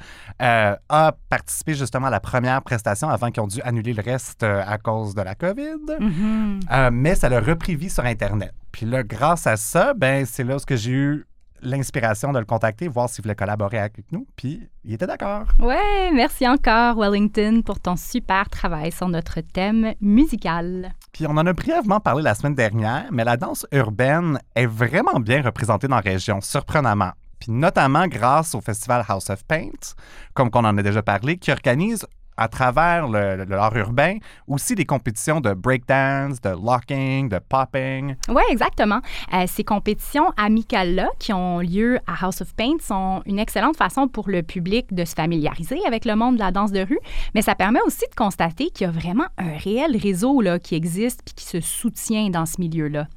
euh, 0.41 0.76
a 0.89 1.15
participé 1.30 1.76
justement 1.76 2.08
à 2.08 2.10
la 2.10 2.19
première 2.19 2.62
prestation 2.62 3.10
avant 3.10 3.32
qu'ils 3.32 3.43
ont 3.43 3.47
dû 3.47 3.62
annuler 3.62 3.93
le 3.93 4.02
reste 4.02 4.43
euh, 4.43 4.63
à 4.65 4.78
cause 4.78 5.15
de 5.15 5.21
la 5.21 5.36
COVID. 5.36 5.97
Mhm. 6.00 6.60
Euh, 6.71 6.89
mais 6.91 7.15
ça 7.15 7.30
l'a 7.30 7.39
repris 7.39 7.76
vie 7.76 7.89
sur 7.89 8.04
Internet. 8.04 8.54
Puis 8.71 8.86
là, 8.86 9.04
grâce 9.04 9.47
à 9.47 9.58
ça, 9.58 9.93
ben, 9.93 10.26
c'est 10.26 10.43
là 10.43 10.58
où 10.58 10.60
j'ai 10.69 10.91
eu 10.91 11.26
l'inspiration 11.62 12.32
de 12.32 12.39
le 12.39 12.46
contacter, 12.46 12.88
voir 12.88 13.10
s'il 13.10 13.24
voulait 13.24 13.36
collaborer 13.36 13.80
avec 13.80 14.12
nous. 14.12 14.28
Puis 14.36 14.67
il 14.84 14.93
était 14.93 15.08
d'accord. 15.08 15.48
Ouais, 15.60 16.12
merci 16.13 16.48
encore, 16.48 16.98
Wellington, 16.98 17.62
pour 17.65 17.80
ton 17.80 17.96
super 17.96 18.50
travail 18.50 18.91
sur 18.91 19.08
notre 19.08 19.41
thème 19.41 19.93
musical. 20.02 20.93
Puis 21.12 21.26
on 21.28 21.32
en 21.32 21.46
a 21.46 21.54
brièvement 21.54 22.00
parlé 22.00 22.24
la 22.24 22.36
semaine 22.36 22.56
dernière, 22.56 23.06
mais 23.12 23.24
la 23.24 23.38
danse 23.38 23.65
urbaine 23.72 24.39
est 24.56 24.67
vraiment 24.67 25.20
bien 25.20 25.41
représentée 25.41 25.88
dans 25.88 25.96
la 25.96 26.02
région, 26.02 26.41
surprenamment. 26.41 27.12
Puis 27.39 27.52
notamment 27.52 28.08
grâce 28.08 28.56
au 28.56 28.62
festival 28.62 29.06
House 29.08 29.30
of 29.30 29.43
Paint, 29.46 29.96
comme 30.34 30.50
qu'on 30.50 30.65
en 30.65 30.78
a 30.78 30.84
déjà 30.84 31.04
parlé, 31.04 31.38
qui 31.38 31.52
organise 31.52 32.06
à 32.38 32.47
travers 32.47 33.08
le, 33.08 33.36
le- 33.38 33.45
l'art 33.45 33.76
urbain 33.76 34.17
aussi 34.47 34.76
des 34.76 34.86
compétitions 34.86 35.41
de 35.41 35.54
breakdance, 35.54 36.39
de 36.41 36.50
locking, 36.50 37.30
de 37.30 37.39
popping. 37.39 38.15
Oui, 38.30 38.43
exactement. 38.50 39.02
Euh, 39.34 39.45
ces 39.47 39.63
compétitions 39.63 40.32
amicales-là 40.38 41.10
qui 41.19 41.34
ont 41.34 41.60
lieu 41.60 42.00
à 42.08 42.26
House 42.26 42.41
of 42.41 42.54
Paint 42.56 42.78
sont 42.82 43.21
une 43.26 43.39
excellente 43.39 43.76
façon 43.76 44.08
pour 44.08 44.30
le 44.30 44.43
public 44.43 44.93
de 44.93 45.06
se 45.06 45.13
familiariser 45.13 45.80
avec 45.86 46.06
le 46.06 46.15
monde 46.15 46.36
de 46.36 46.39
la 46.39 46.52
danse 46.52 46.71
de 46.71 46.82
rue, 46.82 47.00
mais 47.34 47.41
ça 47.41 47.56
permet 47.56 47.82
aussi 47.86 48.06
de 48.10 48.15
constater 48.15 48.69
qu'il 48.69 48.88
y 48.88 48.89
a 48.89 48.91
vraiment 48.91 49.28
un 49.38 49.58
réel 49.58 49.97
réseau 49.97 50.41
là, 50.41 50.60
qui 50.60 50.76
existe 50.76 51.21
puis 51.26 51.34
qui 51.34 51.45
se 51.45 51.60
soutient 51.60 52.30
dans 52.30 52.45
ce 52.45 52.62
milieu-là. 52.62 53.08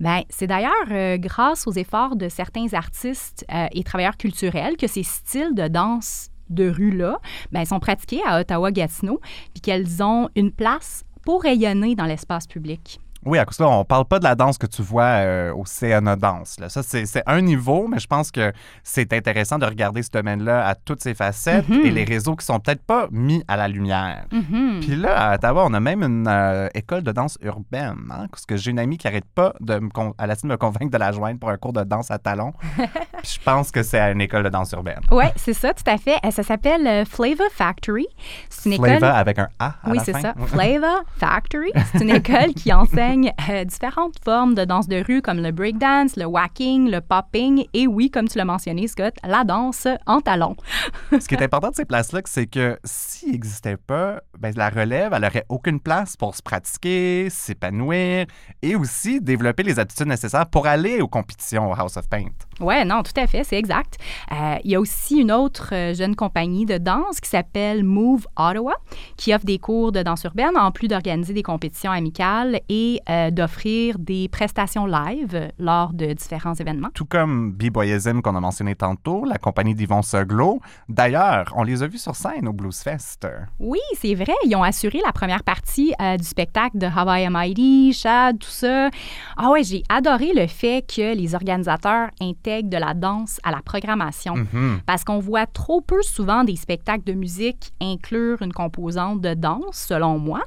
Ben, 0.00 0.22
c'est 0.30 0.46
d'ailleurs 0.46 0.72
euh, 0.90 1.16
grâce 1.18 1.66
aux 1.66 1.72
efforts 1.72 2.16
de 2.16 2.28
certains 2.28 2.72
artistes 2.72 3.44
euh, 3.52 3.66
et 3.72 3.84
travailleurs 3.84 4.16
culturels 4.16 4.76
que 4.76 4.86
ces 4.86 5.02
styles 5.02 5.54
de 5.54 5.68
danse 5.68 6.28
de 6.52 6.68
rue-là 6.68 7.20
ben, 7.50 7.64
sont 7.64 7.80
pratiqués 7.80 8.20
à 8.26 8.40
Ottawa-Gatineau 8.40 9.20
puis 9.52 9.60
qu'elles 9.60 10.02
ont 10.02 10.28
une 10.36 10.52
place 10.52 11.04
pour 11.24 11.42
rayonner 11.42 11.94
dans 11.94 12.06
l'espace 12.06 12.46
public. 12.46 13.00
Oui, 13.24 13.38
à 13.38 13.44
cause 13.44 13.56
de 13.58 13.64
là, 13.64 13.70
on 13.70 13.84
parle 13.84 14.04
pas 14.04 14.18
de 14.18 14.24
la 14.24 14.34
danse 14.34 14.58
que 14.58 14.66
tu 14.66 14.82
vois 14.82 15.02
euh, 15.04 15.52
au 15.54 15.64
CNA 15.64 16.16
Danse. 16.16 16.58
là. 16.58 16.68
Ça, 16.68 16.82
c'est 16.82 17.22
un 17.26 17.40
niveau, 17.40 17.86
mais 17.88 17.98
je 17.98 18.06
pense 18.06 18.30
que 18.30 18.52
c'est 18.82 19.12
intéressant 19.12 19.58
de 19.58 19.66
regarder 19.66 20.02
ce 20.02 20.10
domaine-là 20.10 20.66
à 20.66 20.74
toutes 20.74 21.02
ses 21.02 21.14
facettes 21.14 21.68
Mhm. 21.68 21.80
et 21.86 21.90
les 21.90 22.04
réseaux 22.04 22.34
qui 22.36 22.44
sont 22.44 22.58
peut-être 22.58 22.82
pas 22.84 23.06
mis 23.10 23.44
à 23.48 23.56
la 23.56 23.68
lumière. 23.68 24.24
Mhm. 24.32 24.80
Puis 24.80 24.96
là, 24.96 25.30
à 25.30 25.34
Ottawa, 25.36 25.64
on 25.66 25.74
a 25.74 25.80
même 25.80 26.02
une 26.02 26.26
euh, 26.28 26.68
école 26.74 27.02
de 27.02 27.12
danse 27.12 27.38
urbaine. 27.42 27.96
Hein, 28.10 28.26
parce 28.30 28.44
que 28.46 28.56
j'ai 28.56 28.70
une 28.70 28.78
amie 28.78 28.98
qui 28.98 29.06
arrête 29.06 29.24
pas 29.34 29.52
de 29.60 29.78
me, 29.78 29.88
elle 30.18 30.30
essaie 30.30 30.46
de 30.46 30.52
me 30.52 30.56
convaincre 30.56 30.90
de 30.90 30.98
la 30.98 31.12
joindre 31.12 31.38
pour 31.38 31.50
un 31.50 31.56
cours 31.56 31.72
de 31.72 31.84
danse 31.84 32.10
à 32.10 32.18
talons. 32.18 32.52
Puis 33.22 33.38
je 33.38 33.44
pense 33.44 33.70
que 33.70 33.82
c'est 33.82 33.98
à 34.00 34.10
une 34.10 34.20
école 34.20 34.42
de 34.42 34.48
danse 34.48 34.72
urbaine. 34.72 35.00
Oui, 35.10 35.24
c'est 35.36 35.54
ça, 35.54 35.72
tout 35.74 35.84
à 35.86 35.96
fait. 35.98 36.16
Euh, 36.24 36.30
Ça 36.30 36.42
s'appelle 36.42 36.86
euh, 36.86 37.04
Flavor 37.04 37.46
Factory. 37.52 38.06
C'est 38.48 38.66
une 38.70 38.72
école. 38.74 38.98
Flava 38.98 39.14
avec 39.16 39.38
un 39.38 39.48
A 39.58 39.66
à 39.66 39.90
Oui, 39.90 39.98
la 39.98 40.04
c'est 40.04 40.12
ça. 40.20 40.34
Flavor 40.46 41.02
Factory. 41.18 41.70
C'est 41.92 42.02
une 42.02 42.10
école 42.10 42.54
qui 42.54 42.72
enseigne 42.72 43.11
euh, 43.12 43.64
différentes 43.64 44.16
formes 44.24 44.54
de 44.54 44.64
danse 44.64 44.88
de 44.88 45.04
rue 45.04 45.20
comme 45.20 45.38
le 45.38 45.52
breakdance, 45.52 46.16
le 46.16 46.24
whacking, 46.24 46.90
le 46.90 47.00
popping 47.00 47.66
et 47.74 47.86
oui, 47.86 48.10
comme 48.10 48.26
tu 48.26 48.38
l'as 48.38 48.44
mentionné, 48.44 48.88
Scott, 48.88 49.14
la 49.22 49.44
danse 49.44 49.86
en 50.06 50.20
talons. 50.20 50.56
Ce 51.12 51.28
qui 51.28 51.34
est 51.34 51.42
important 51.42 51.70
de 51.70 51.74
ces 51.74 51.84
places-là, 51.84 52.20
c'est 52.24 52.46
que 52.46 52.78
s'il 52.84 53.32
n'existait 53.32 53.76
pas, 53.76 54.20
ben, 54.38 54.52
la 54.56 54.70
relève, 54.70 55.12
elle 55.12 55.22
n'aurait 55.22 55.44
aucune 55.48 55.78
place 55.78 56.16
pour 56.16 56.34
se 56.34 56.42
pratiquer, 56.42 57.28
s'épanouir 57.30 58.26
et 58.62 58.76
aussi 58.76 59.20
développer 59.20 59.62
les 59.62 59.78
attitudes 59.78 60.08
nécessaires 60.08 60.46
pour 60.46 60.66
aller 60.66 61.00
aux 61.00 61.08
compétitions 61.08 61.70
au 61.70 61.74
House 61.74 61.96
of 61.96 62.08
Paint. 62.08 62.32
Ouais, 62.60 62.84
non, 62.84 63.02
tout 63.02 63.12
à 63.20 63.26
fait, 63.26 63.44
c'est 63.44 63.58
exact. 63.58 63.98
Euh, 64.32 64.56
il 64.64 64.70
y 64.70 64.74
a 64.74 64.80
aussi 64.80 65.18
une 65.18 65.32
autre 65.32 65.70
euh, 65.72 65.94
jeune 65.94 66.16
compagnie 66.16 66.64
de 66.64 66.78
danse 66.78 67.20
qui 67.20 67.28
s'appelle 67.28 67.84
Move 67.84 68.26
Ottawa, 68.36 68.74
qui 69.16 69.34
offre 69.34 69.44
des 69.44 69.58
cours 69.58 69.92
de 69.92 70.02
danse 70.02 70.24
urbaine 70.24 70.56
en 70.56 70.70
plus 70.70 70.88
d'organiser 70.88 71.34
des 71.34 71.42
compétitions 71.42 71.90
amicales 71.90 72.60
et 72.68 73.00
euh, 73.08 73.30
d'offrir 73.30 73.98
des 73.98 74.28
prestations 74.28 74.86
live 74.86 75.50
lors 75.58 75.92
de 75.92 76.12
différents 76.12 76.54
événements. 76.54 76.88
Tout 76.94 77.04
comme 77.04 77.52
B-Boyism 77.52 78.22
qu'on 78.22 78.36
a 78.36 78.40
mentionné 78.40 78.74
tantôt, 78.74 79.24
la 79.24 79.38
compagnie 79.38 79.74
d'Yvon 79.74 80.02
Seglo. 80.02 80.60
D'ailleurs, 80.88 81.52
on 81.56 81.62
les 81.62 81.82
a 81.82 81.86
vus 81.86 81.98
sur 81.98 82.16
scène 82.16 82.48
au 82.48 82.52
Blues 82.52 82.78
Fest. 82.78 83.26
Oui, 83.58 83.80
c'est 83.98 84.14
vrai, 84.14 84.34
ils 84.44 84.54
ont 84.56 84.62
assuré 84.62 85.00
la 85.04 85.12
première 85.12 85.42
partie 85.42 85.94
euh, 86.00 86.16
du 86.16 86.24
spectacle 86.24 86.78
de 86.78 86.86
Hawaii 86.86 87.28
Mighty, 87.28 87.92
Shad, 87.92 88.38
tout 88.38 88.48
ça. 88.48 88.88
Ah 89.36 89.50
ouais, 89.50 89.62
j'ai 89.62 89.82
adoré 89.88 90.32
le 90.34 90.46
fait 90.46 90.84
que 90.86 91.14
les 91.16 91.34
organisateurs 91.34 92.10
intègrent 92.20 92.70
de 92.70 92.76
la 92.76 92.94
danse 92.94 93.40
à 93.42 93.50
la 93.50 93.60
programmation. 93.62 94.34
Mhm. 94.36 94.80
Parce 94.86 95.04
qu'on 95.04 95.18
voit 95.18 95.46
trop 95.46 95.80
peu 95.80 96.02
souvent 96.02 96.44
des 96.44 96.56
spectacles 96.56 97.04
de 97.04 97.12
musique 97.12 97.72
inclure 97.80 98.42
une 98.42 98.52
composante 98.52 99.20
de 99.20 99.34
danse, 99.34 99.76
selon 99.76 100.18
moi. 100.18 100.42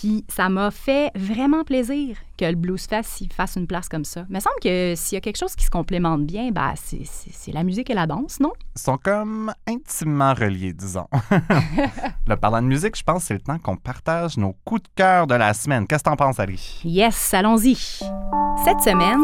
Puis 0.00 0.24
ça 0.28 0.48
m'a 0.48 0.70
fait 0.70 1.10
vraiment 1.16 1.64
plaisir 1.64 2.16
que 2.36 2.44
le 2.44 2.54
Blues 2.54 2.86
y 3.20 3.28
fasse 3.30 3.56
une 3.56 3.66
place 3.66 3.88
comme 3.88 4.04
ça. 4.04 4.24
Il 4.28 4.34
me 4.34 4.38
semble 4.40 4.54
que 4.62 4.94
s'il 4.96 5.16
y 5.16 5.18
a 5.18 5.20
quelque 5.20 5.36
chose 5.38 5.56
qui 5.56 5.64
se 5.64 5.70
complémente 5.70 6.24
bien, 6.24 6.50
ben, 6.52 6.72
c'est- 6.76 7.52
la 7.52 7.64
musique 7.64 7.90
et 7.90 7.94
la 7.94 8.06
danse, 8.06 8.38
non? 8.38 8.52
Ils 8.76 8.80
sont 8.80 8.96
comme 8.96 9.52
intimement 9.66 10.34
reliés, 10.34 10.72
disons. 10.72 11.08
Là, 12.28 12.36
parlant 12.36 12.62
de 12.62 12.66
musique, 12.68 12.96
je 12.96 13.02
pense 13.02 13.22
que 13.22 13.26
c'est 13.28 13.34
le 13.34 13.40
temps 13.40 13.58
qu'on 13.58 13.76
partage 13.76 14.36
nos 14.36 14.54
coups 14.64 14.82
de 14.84 14.88
cœur 14.94 15.26
de 15.26 15.34
la 15.34 15.52
semaine. 15.54 15.86
Qu'est-ce 15.86 16.04
que 16.04 16.10
t'en 16.10 16.16
penses, 16.16 16.38
Ali? 16.38 16.80
Yes, 16.84 17.34
allons-y. 17.34 17.74
Cette 17.74 18.80
semaine, 18.80 19.18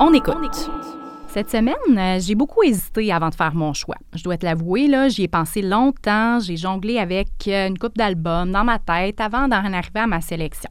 on 0.00 0.12
écoute. 0.12 0.70
Cette 1.32 1.48
semaine, 1.50 1.74
euh, 1.96 2.18
j'ai 2.20 2.34
beaucoup 2.34 2.62
hésité 2.64 3.12
avant 3.12 3.28
de 3.28 3.34
faire 3.36 3.54
mon 3.54 3.72
choix. 3.72 3.94
Je 4.14 4.24
dois 4.24 4.36
te 4.36 4.44
l'avouer, 4.44 4.88
là, 4.88 5.08
j'y 5.08 5.22
ai 5.22 5.28
pensé 5.28 5.62
longtemps, 5.62 6.40
j'ai 6.40 6.56
jonglé 6.56 6.98
avec 6.98 7.28
euh, 7.46 7.68
une 7.68 7.78
coupe 7.78 7.96
d'albums 7.96 8.50
dans 8.50 8.64
ma 8.64 8.80
tête 8.80 9.20
avant 9.20 9.46
d'en 9.46 9.72
arriver 9.72 10.00
à 10.00 10.06
ma 10.08 10.20
sélection. 10.20 10.70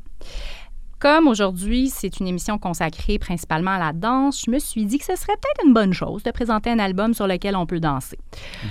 Comme 1.00 1.28
aujourd'hui, 1.30 1.88
c'est 1.88 2.20
une 2.20 2.28
émission 2.28 2.58
consacrée 2.58 3.18
principalement 3.20 3.72
à 3.72 3.80
la 3.80 3.94
danse, 3.94 4.44
je 4.46 4.52
me 4.52 4.60
suis 4.60 4.86
dit 4.86 4.98
que 4.98 5.06
ce 5.06 5.16
serait 5.16 5.38
peut-être 5.38 5.66
une 5.66 5.74
bonne 5.74 5.94
chose 5.94 6.24
de 6.24 6.32
présenter 6.32 6.70
un 6.72 6.80
album 6.80 7.14
sur 7.14 7.26
lequel 7.26 7.56
on 7.56 7.66
peut 7.66 7.80
danser. 7.80 8.18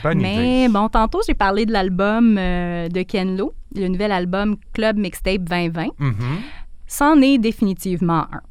Bonne 0.03 0.19
Mais 0.21 0.65
idée. 0.65 0.73
bon, 0.73 0.91
tantôt, 0.91 1.21
j'ai 1.27 1.33
parlé 1.33 1.65
de 1.65 1.73
l'album 1.73 2.37
euh, 2.37 2.89
de 2.89 3.01
Ken 3.01 3.35
Lo, 3.35 3.55
le 3.75 3.89
nouvel 3.89 4.13
album 4.13 4.57
Club 4.75 4.99
Mixtape 4.99 5.41
2020 5.45 5.87
Mhm. 5.99 6.17
c'en 6.87 7.23
est 7.23 7.39
définitivement 7.39 8.27
un. 8.31 8.43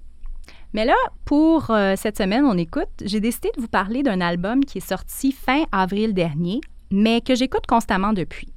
Mais 0.74 0.86
là, 0.86 0.96
pour 1.26 1.72
euh, 1.72 1.96
cette 1.96 2.18
semaine, 2.18 2.46
on 2.46 2.58
écoute, 2.58 2.90
j'ai 3.04 3.20
décidé 3.20 3.52
de 3.56 3.62
vous 3.62 3.68
parler 3.68 4.04
d'un 4.04 4.22
album 4.22 4.66
qui 4.66 4.80
est 4.80 4.88
sorti 4.88 5.32
fin 5.32 5.64
avril 5.72 6.14
dernier, 6.14 6.62
mais 6.92 7.22
que 7.22 7.36
j'écoute 7.36 7.66
constamment 7.68 8.14
depuis. 8.14 8.50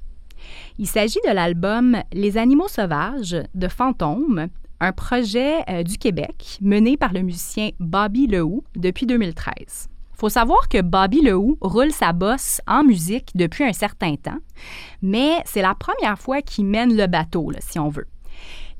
Il 0.77 0.87
s'agit 0.87 1.19
de 1.27 1.33
l'album 1.33 1.97
Les 2.13 2.37
animaux 2.37 2.67
sauvages 2.67 3.37
de 3.53 3.67
Fantôme, 3.67 4.47
un 4.79 4.91
projet 4.91 5.63
euh, 5.69 5.83
du 5.83 5.97
Québec 5.97 6.57
mené 6.61 6.97
par 6.97 7.13
le 7.13 7.21
musicien 7.21 7.69
Bobby 7.79 8.27
Lehoux 8.27 8.63
depuis 8.75 9.05
2013. 9.05 9.87
Faut 10.13 10.29
savoir 10.29 10.67
que 10.69 10.81
Bobby 10.81 11.21
Lehoux 11.21 11.57
roule 11.61 11.91
sa 11.91 12.13
bosse 12.13 12.61
en 12.67 12.83
musique 12.83 13.31
depuis 13.35 13.63
un 13.63 13.73
certain 13.73 14.15
temps, 14.15 14.37
mais 15.01 15.37
c'est 15.45 15.61
la 15.61 15.75
première 15.75 16.19
fois 16.19 16.41
qu'il 16.41 16.65
mène 16.65 16.95
le 16.95 17.07
bateau, 17.07 17.51
si 17.59 17.79
on 17.79 17.89
veut. 17.89 18.07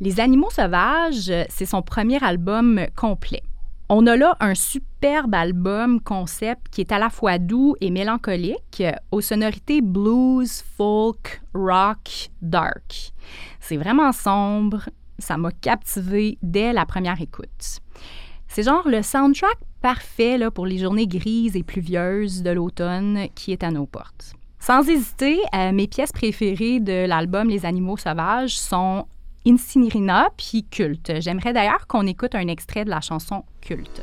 Les 0.04 0.20
Animaux 0.20 0.50
sauvages, 0.50 1.30
euh, 1.30 1.44
c'est 1.48 1.68
son 1.68 1.84
premier 1.84 2.24
album 2.24 2.88
complet. 2.96 3.44
On 3.88 4.08
a 4.08 4.16
là 4.16 4.36
un 4.40 4.56
superbe 4.56 5.36
album 5.36 6.02
concept 6.02 6.70
qui 6.72 6.82
est 6.82 6.92
à 6.92 6.98
la 6.98 7.12
fois 7.12 7.38
doux 7.38 7.76
et 7.82 7.92
mélancolique, 7.92 8.82
aux 9.12 9.22
sonorités 9.22 9.82
blues, 9.82 10.64
folk, 10.76 11.44
rock, 11.54 12.32
dark. 12.42 13.12
C'est 13.60 13.78
vraiment 13.78 14.12
sombre, 14.12 14.90
ça 15.20 15.38
m'a 15.38 15.52
captivé 15.52 16.40
dès 16.42 16.74
la 16.74 16.88
première 16.88 17.22
écoute. 17.22 17.80
C'est 18.48 18.64
genre 18.64 18.88
le 18.88 19.04
soundtrack 19.04 19.60
parfait 19.84 20.40
là, 20.40 20.50
pour 20.50 20.66
les 20.66 20.80
journées 20.80 21.06
grises 21.06 21.56
et 21.56 21.62
pluvieuses 21.62 22.42
de 22.42 22.50
l'automne 22.50 23.28
qui 23.36 23.52
est 23.52 23.64
à 23.64 23.70
nos 23.70 23.86
portes. 23.86 24.34
Sans 24.58 24.82
hésiter, 24.90 25.40
euh, 25.54 25.72
mes 25.72 25.86
pièces 25.86 26.12
préférées 26.12 26.80
de 26.80 27.06
l'album 27.06 27.50
Les 27.50 27.68
animaux 27.68 27.98
sauvages 27.98 28.58
sont 28.58 29.06
Incinirina 29.46 30.30
puis 30.38 30.64
Culte. 30.64 31.14
J'aimerais 31.20 31.54
d'ailleurs 31.54 31.88
qu'on 31.88 32.06
écoute 32.06 32.36
un 32.36 32.48
extrait 32.48 32.86
de 32.86 32.90
la 32.90 33.02
chanson 33.02 33.44
Culte. 33.62 34.02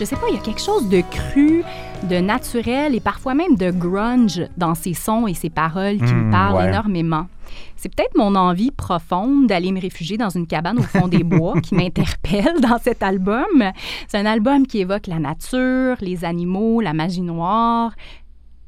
Je 0.00 0.06
sais 0.06 0.16
pas, 0.16 0.28
il 0.30 0.34
y 0.36 0.38
a 0.38 0.40
quelque 0.40 0.62
chose 0.62 0.88
de 0.88 1.02
cru, 1.02 1.62
de 2.04 2.16
naturel 2.20 2.94
et 2.94 3.00
parfois 3.00 3.34
même 3.34 3.54
de 3.56 3.70
grunge 3.70 4.40
dans 4.56 4.74
ses 4.74 4.94
sons 4.94 5.26
et 5.26 5.34
ses 5.34 5.50
paroles 5.50 5.98
qui 5.98 6.14
me 6.14 6.28
Mm, 6.28 6.30
parlent 6.30 6.56
ouais. 6.56 6.68
énormément. 6.68 7.26
C'est 7.76 7.94
peut-être 7.94 8.16
mon 8.16 8.34
envie 8.34 8.70
profonde 8.70 9.46
d'aller 9.46 9.72
me 9.72 9.80
réfugier 9.80 10.16
dans 10.16 10.30
une 10.30 10.46
cabane 10.46 10.78
au 10.78 10.82
fond 10.82 11.06
des 11.08 11.22
bois 11.22 11.60
qui 11.60 11.74
m'interpelle 11.76 12.60
dans 12.62 12.78
cet 12.78 13.02
album. 13.02 13.44
C'est 14.08 14.16
un 14.18 14.24
album 14.26 14.66
qui 14.66 14.78
évoque 14.78 15.06
la 15.06 15.18
nature, 15.18 15.96
les 16.00 16.24
animaux, 16.24 16.80
la 16.80 16.94
magie 16.94 17.20
noire. 17.20 17.92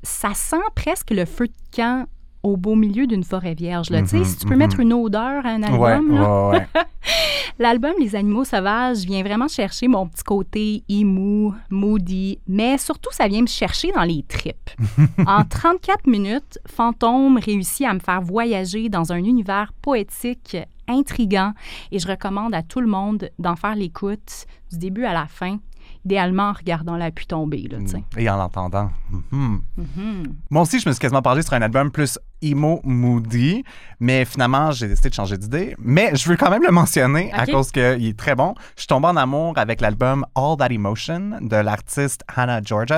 Ça 0.03 0.35
sent 0.35 0.57
presque 0.75 1.13
le 1.13 1.25
feu 1.25 1.47
de 1.47 1.53
camp 1.75 2.07
au 2.43 2.57
beau 2.57 2.75
milieu 2.75 3.07
d'une 3.07 3.25
forêt 3.25 3.55
vierge. 3.55 3.91
Là. 3.91 4.03
Tu 4.03 4.09
sais, 4.09 4.19
Mhm, 4.19 4.25
si 4.25 4.37
tu 4.39 4.47
peux 4.47 4.55
mhm. 4.55 4.59
mettre 4.59 4.81
une 4.81 4.93
odeur 4.93 5.47
à 5.47 5.51
un 5.51 5.63
album, 5.63 6.11
ouais, 6.11 6.19
là, 6.19 6.49
ouais, 6.49 6.57
ouais. 6.59 6.67
L'album 7.59 7.93
Les 7.99 8.17
Animaux 8.17 8.45
Sauvages 8.45 9.05
vient 9.05 9.23
vraiment 9.23 9.49
chercher 9.49 9.87
mon 9.87 10.07
petit 10.07 10.25
côté 10.25 10.83
emo, 10.89 11.55
moody, 11.71 12.39
mais 12.49 12.79
surtout, 12.79 13.11
ça 13.13 13.29
vient 13.29 13.43
me 13.43 13.47
chercher 13.47 13.93
dans 13.93 14.03
les 14.03 14.23
tripes. 14.23 14.71
en 15.27 15.45
34 15.45 16.07
minutes, 16.07 16.59
Fantôme 16.67 17.39
réussit 17.39 17.87
à 17.87 17.95
me 17.95 18.01
faire 18.01 18.23
voyager 18.23 18.89
dans 18.89 19.13
un 19.13 19.19
univers 19.19 19.73
poétique 19.83 20.57
intrigant 20.89 21.53
et 21.93 21.99
je 21.99 22.09
recommande 22.09 22.55
à 22.55 22.63
tout 22.63 22.81
le 22.81 22.89
monde 22.89 23.31
d'en 23.39 23.55
faire 23.57 23.77
l'écoute 23.77 24.47
du 24.71 24.79
début 24.79 25.05
à 25.05 25.13
la 25.13 25.27
fin, 25.27 25.59
idéalement 26.05 26.51
en 26.51 26.53
regardant 26.53 26.97
la 26.97 27.11
pluie 27.11 27.27
tomber. 27.27 27.69
Là, 27.71 27.79
sais. 27.87 28.03
Et 28.17 28.29
en 28.29 28.37
l'entendant. 28.37 28.91
Mhm. 29.11 29.63
Mhm. 29.77 30.35
Moi 30.51 30.63
aussi, 30.63 30.81
je 30.81 30.89
me 30.89 30.93
suis 30.93 31.01
quasiment 31.01 31.23
parlé 31.23 31.43
sur 31.43 31.53
un 31.55 31.63
album 31.63 31.91
plus 31.91 32.19
emo 32.43 32.81
moody, 32.83 33.63
mais 34.01 34.25
finalement, 34.25 34.73
j'ai 34.73 34.89
décidé 34.89 35.11
de 35.11 35.15
changer 35.15 35.39
d'idée. 35.39 35.77
Mais 35.79 36.15
je 36.17 36.29
veux 36.29 36.37
quand 36.37 36.51
même 36.51 36.63
le 36.65 36.73
mentionner 36.73 37.33
à 37.33 37.47
cause 37.47 37.71
qu'il 37.71 37.83
est 38.07 38.19
très 38.19 38.35
bon. 38.35 38.55
Je 38.75 38.83
suis 38.83 38.89
tombé 38.89 39.07
en 39.07 39.17
amour 39.17 39.55
avec 39.57 39.81
l'album 39.81 40.27
All 40.35 40.57
That 40.57 40.73
Emotion 40.73 41.39
de 41.41 41.57
l'artiste 41.57 42.23
Hannah 42.35 42.61
Georges. 42.63 42.93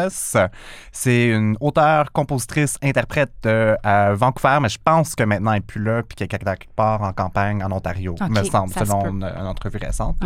C'est 0.93 1.29
une 1.29 1.57
auteure, 1.61 2.11
compositrice, 2.13 2.79
interprète 2.83 3.33
de 3.43 3.77
euh, 3.85 4.15
Vancouver, 4.15 4.59
mais 4.63 4.69
je 4.69 4.79
pense 4.83 5.15
que 5.15 5.25
maintenant 5.25 5.53
elle 5.53 5.59
n'est 5.59 5.67
plus 5.67 5.83
là 5.83 6.03
puis 6.03 6.17
qu'elle 6.17 6.27
est 6.27 6.45
quelque 6.45 6.73
part 6.75 7.03
en 7.03 7.13
campagne 7.13 7.63
en 7.63 7.71
Ontario, 7.71 8.15
me 8.31 8.45
semble, 8.45 8.73
se 8.73 8.81
selon 8.81 9.07
une, 9.11 9.25
une 9.25 9.47
entrevue 9.47 9.79
récente. 9.79 10.17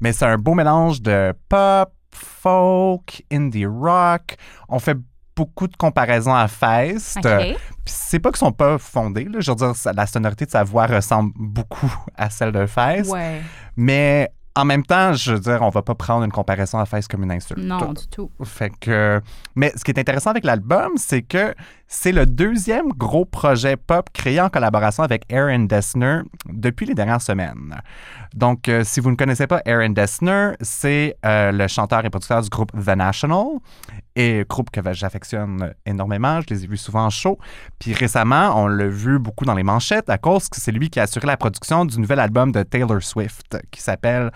Mais 0.00 0.12
c'est 0.12 0.26
un 0.26 0.36
beau 0.36 0.54
mélange 0.54 1.02
de 1.02 1.34
pop, 1.48 1.92
folk, 2.12 3.24
indie 3.30 3.66
rock. 3.66 4.36
On 4.68 4.78
fait 4.78 4.96
beaucoup 5.36 5.68
de 5.68 5.76
comparaisons 5.76 6.34
à 6.34 6.48
Feist. 6.48 7.18
OK. 7.18 7.24
Puis 7.24 7.56
c'est 7.84 8.18
pas 8.18 8.30
qu'ils 8.30 8.38
sont 8.38 8.52
pas 8.52 8.78
fondés. 8.78 9.24
Là. 9.24 9.40
Je 9.40 9.50
veux 9.50 9.56
dire, 9.56 9.72
la 9.94 10.06
sonorité 10.06 10.44
de 10.44 10.50
sa 10.50 10.64
voix 10.64 10.86
ressemble 10.86 11.32
beaucoup 11.36 11.92
à 12.16 12.30
celle 12.30 12.52
de 12.52 12.66
Feist. 12.66 13.10
Ouais. 13.10 13.40
Mais 13.76 14.30
en 14.56 14.64
même 14.64 14.84
temps, 14.84 15.12
je 15.12 15.32
veux 15.32 15.40
dire, 15.40 15.62
on 15.62 15.70
va 15.70 15.82
pas 15.82 15.94
prendre 15.94 16.24
une 16.24 16.32
comparaison 16.32 16.78
à 16.78 16.86
Feist 16.86 17.10
comme 17.10 17.22
une 17.22 17.32
insulte. 17.32 17.60
Non, 17.60 17.92
du 17.92 18.06
tout. 18.08 18.30
Fait 18.44 18.70
que. 18.80 19.20
Mais 19.54 19.72
ce 19.76 19.84
qui 19.84 19.90
est 19.92 19.98
intéressant 19.98 20.30
avec 20.30 20.44
l'album, 20.44 20.92
c'est 20.96 21.22
que 21.22 21.54
c'est 21.92 22.12
le 22.12 22.24
deuxième 22.24 22.90
gros 22.90 23.24
projet 23.24 23.76
pop 23.76 24.08
créé 24.12 24.40
en 24.40 24.48
collaboration 24.48 25.02
avec 25.02 25.30
Aaron 25.30 25.64
Dessner 25.64 26.20
depuis 26.48 26.86
les 26.86 26.94
dernières 26.94 27.20
semaines. 27.20 27.82
Donc, 28.32 28.68
euh, 28.68 28.84
si 28.84 29.00
vous 29.00 29.10
ne 29.10 29.16
connaissez 29.16 29.48
pas 29.48 29.60
Aaron 29.66 29.88
Dessner, 29.88 30.52
c'est 30.60 31.16
euh, 31.26 31.50
le 31.50 31.66
chanteur 31.66 32.04
et 32.04 32.10
producteur 32.10 32.42
du 32.42 32.48
groupe 32.48 32.70
The 32.72 32.96
National, 32.96 33.58
et 34.14 34.44
groupe 34.48 34.70
que 34.70 34.80
j'affectionne 34.92 35.74
énormément. 35.84 36.40
Je 36.42 36.54
les 36.54 36.64
ai 36.64 36.68
vus 36.68 36.76
souvent 36.76 37.06
en 37.06 37.10
show. 37.10 37.38
Puis 37.80 37.92
récemment, 37.92 38.52
on 38.54 38.68
l'a 38.68 38.86
vu 38.86 39.18
beaucoup 39.18 39.44
dans 39.44 39.54
les 39.54 39.64
manchettes 39.64 40.10
à 40.10 40.18
cause 40.18 40.48
que 40.48 40.60
c'est 40.60 40.72
lui 40.72 40.90
qui 40.90 41.00
a 41.00 41.02
assuré 41.02 41.26
la 41.26 41.36
production 41.36 41.84
du 41.84 41.98
nouvel 41.98 42.20
album 42.20 42.52
de 42.52 42.62
Taylor 42.62 43.02
Swift 43.02 43.58
qui 43.72 43.82
s'appelle 43.82 44.30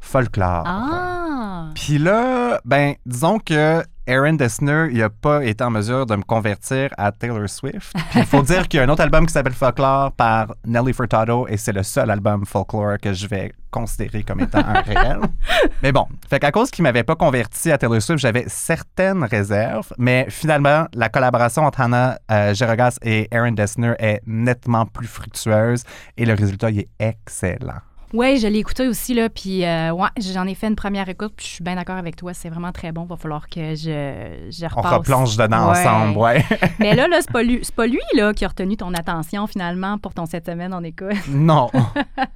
Folklore. 0.00 0.62
Ah! 0.64 1.70
Puis 1.74 1.98
là, 1.98 2.60
ben, 2.64 2.94
disons 3.04 3.40
que 3.40 3.82
Aaron 4.10 4.32
Dessner, 4.32 4.88
il 4.90 5.00
a 5.04 5.08
pas 5.08 5.44
été 5.44 5.62
en 5.62 5.70
mesure 5.70 6.04
de 6.04 6.16
me 6.16 6.22
convertir 6.22 6.90
à 6.98 7.12
Taylor 7.12 7.48
Swift. 7.48 7.94
Il 8.16 8.24
faut 8.24 8.42
dire 8.42 8.66
qu'il 8.66 8.78
y 8.78 8.80
a 8.82 8.86
un 8.86 8.88
autre 8.88 9.02
album 9.02 9.24
qui 9.24 9.32
s'appelle 9.32 9.52
Folklore 9.52 10.10
par 10.12 10.48
Nelly 10.66 10.92
Furtado 10.92 11.46
et 11.48 11.56
c'est 11.56 11.72
le 11.72 11.84
seul 11.84 12.10
album 12.10 12.44
folklore 12.44 12.98
que 13.00 13.12
je 13.12 13.28
vais 13.28 13.52
considérer 13.70 14.24
comme 14.24 14.40
étant 14.40 14.58
un 14.58 14.80
réel. 14.80 15.20
Mais 15.82 15.92
bon, 15.92 16.06
fait 16.28 16.40
qu'à 16.40 16.50
cause 16.50 16.72
qu'il 16.72 16.82
m'avait 16.82 17.04
pas 17.04 17.14
converti 17.14 17.70
à 17.70 17.78
Taylor 17.78 18.02
Swift, 18.02 18.18
j'avais 18.18 18.46
certaines 18.48 19.22
réserves, 19.22 19.92
mais 19.96 20.26
finalement, 20.28 20.86
la 20.92 21.08
collaboration 21.08 21.62
entre 21.62 21.80
Hannah 21.80 22.18
euh, 22.32 22.52
Gerogas 22.52 22.98
et 23.02 23.28
Aaron 23.30 23.52
Dessner 23.52 23.94
est 24.00 24.22
nettement 24.26 24.86
plus 24.86 25.06
fructueuse 25.06 25.84
et 26.16 26.26
le 26.26 26.34
résultat, 26.34 26.70
il 26.70 26.80
est 26.80 26.88
excellent. 26.98 27.80
Oui, 28.12 28.38
je 28.38 28.46
l'ai 28.48 28.58
écouté 28.58 28.88
aussi, 28.88 29.14
là, 29.14 29.28
puis 29.28 29.64
euh, 29.64 29.92
ouais, 29.92 30.08
j'en 30.18 30.46
ai 30.46 30.54
fait 30.54 30.66
une 30.66 30.74
première 30.76 31.08
écoute, 31.08 31.32
puis 31.36 31.46
je 31.46 31.52
suis 31.52 31.64
bien 31.64 31.76
d'accord 31.76 31.96
avec 31.96 32.16
toi, 32.16 32.34
c'est 32.34 32.48
vraiment 32.48 32.72
très 32.72 32.90
bon, 32.92 33.04
va 33.04 33.16
falloir 33.16 33.48
que 33.48 33.74
je, 33.76 34.48
je 34.50 34.64
On 34.64 34.80
repasse. 34.80 34.92
replonge 34.92 35.36
dedans 35.36 35.70
Ouais. 35.70 35.78
ensemble, 35.78 36.18
ouais. 36.18 36.44
Mais 36.80 36.94
là, 36.94 37.06
là 37.06 37.18
c'est 37.20 37.30
pas, 37.30 37.42
lui, 37.42 37.60
pas 37.76 37.86
lui 37.86 38.00
là, 38.14 38.32
qui 38.34 38.44
a 38.44 38.48
retenu 38.48 38.76
ton 38.76 38.92
attention, 38.94 39.46
finalement, 39.46 39.98
pour 39.98 40.12
ton 40.14 40.26
cette 40.26 40.46
semaine 40.46 40.74
en 40.74 40.82
écoute. 40.82 41.08
Non. 41.28 41.70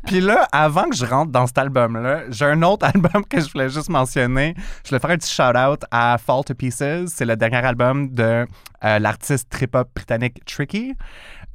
Puis 0.06 0.20
là, 0.20 0.46
avant 0.52 0.88
que 0.88 0.96
je 0.96 1.04
rentre 1.06 1.32
dans 1.32 1.46
cet 1.46 1.58
album-là, 1.58 2.22
j'ai 2.30 2.44
un 2.44 2.62
autre 2.62 2.86
album 2.94 3.24
que 3.28 3.40
je 3.40 3.50
voulais 3.50 3.68
juste 3.68 3.88
mentionner. 3.88 4.54
Je 4.84 4.90
voulais 4.90 5.00
faire 5.00 5.10
un 5.10 5.16
petit 5.16 5.32
shout-out 5.32 5.82
à 5.90 6.16
Fall 6.18 6.44
to 6.44 6.54
Pieces. 6.54 7.06
C'est 7.08 7.24
le 7.24 7.36
dernier 7.36 7.56
album 7.64 8.10
de 8.10 8.46
euh, 8.84 8.98
l'artiste 8.98 9.50
trip-hop 9.50 9.88
britannique 9.94 10.44
Tricky. 10.44 10.94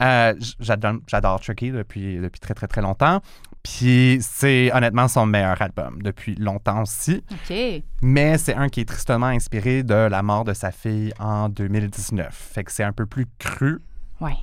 Euh, 0.02 0.34
j'adore 0.60 1.40
Tricky 1.42 1.72
depuis, 1.72 2.18
depuis 2.20 2.40
très, 2.40 2.54
très, 2.54 2.68
très 2.68 2.82
longtemps. 2.82 3.20
Puis 3.64 4.20
c'est 4.22 4.72
honnêtement 4.74 5.08
son 5.08 5.26
meilleur 5.26 5.62
album 5.62 6.02
depuis 6.02 6.36
longtemps 6.36 6.84
aussi. 6.84 7.24
OK. 7.32 7.84
Mais 8.02 8.38
c'est 8.38 8.56
un 8.56 8.70
qui 8.70 8.82
est 8.82 8.86
tristement 8.86 9.28
inspiré 9.28 9.84
de 9.84 9.94
la 9.94 10.24
mort 10.24 10.46
de 10.46 10.54
sa 10.54 10.72
fille 10.72 11.14
en 11.20 11.50
2019. 11.50 12.34
Fait 12.34 12.64
que 12.64 12.72
c'est 12.72 12.84
un 12.84 12.94
peu 12.94 13.06
plus 13.06 13.28
cru. 13.38 13.82
Ouais. 14.22 14.38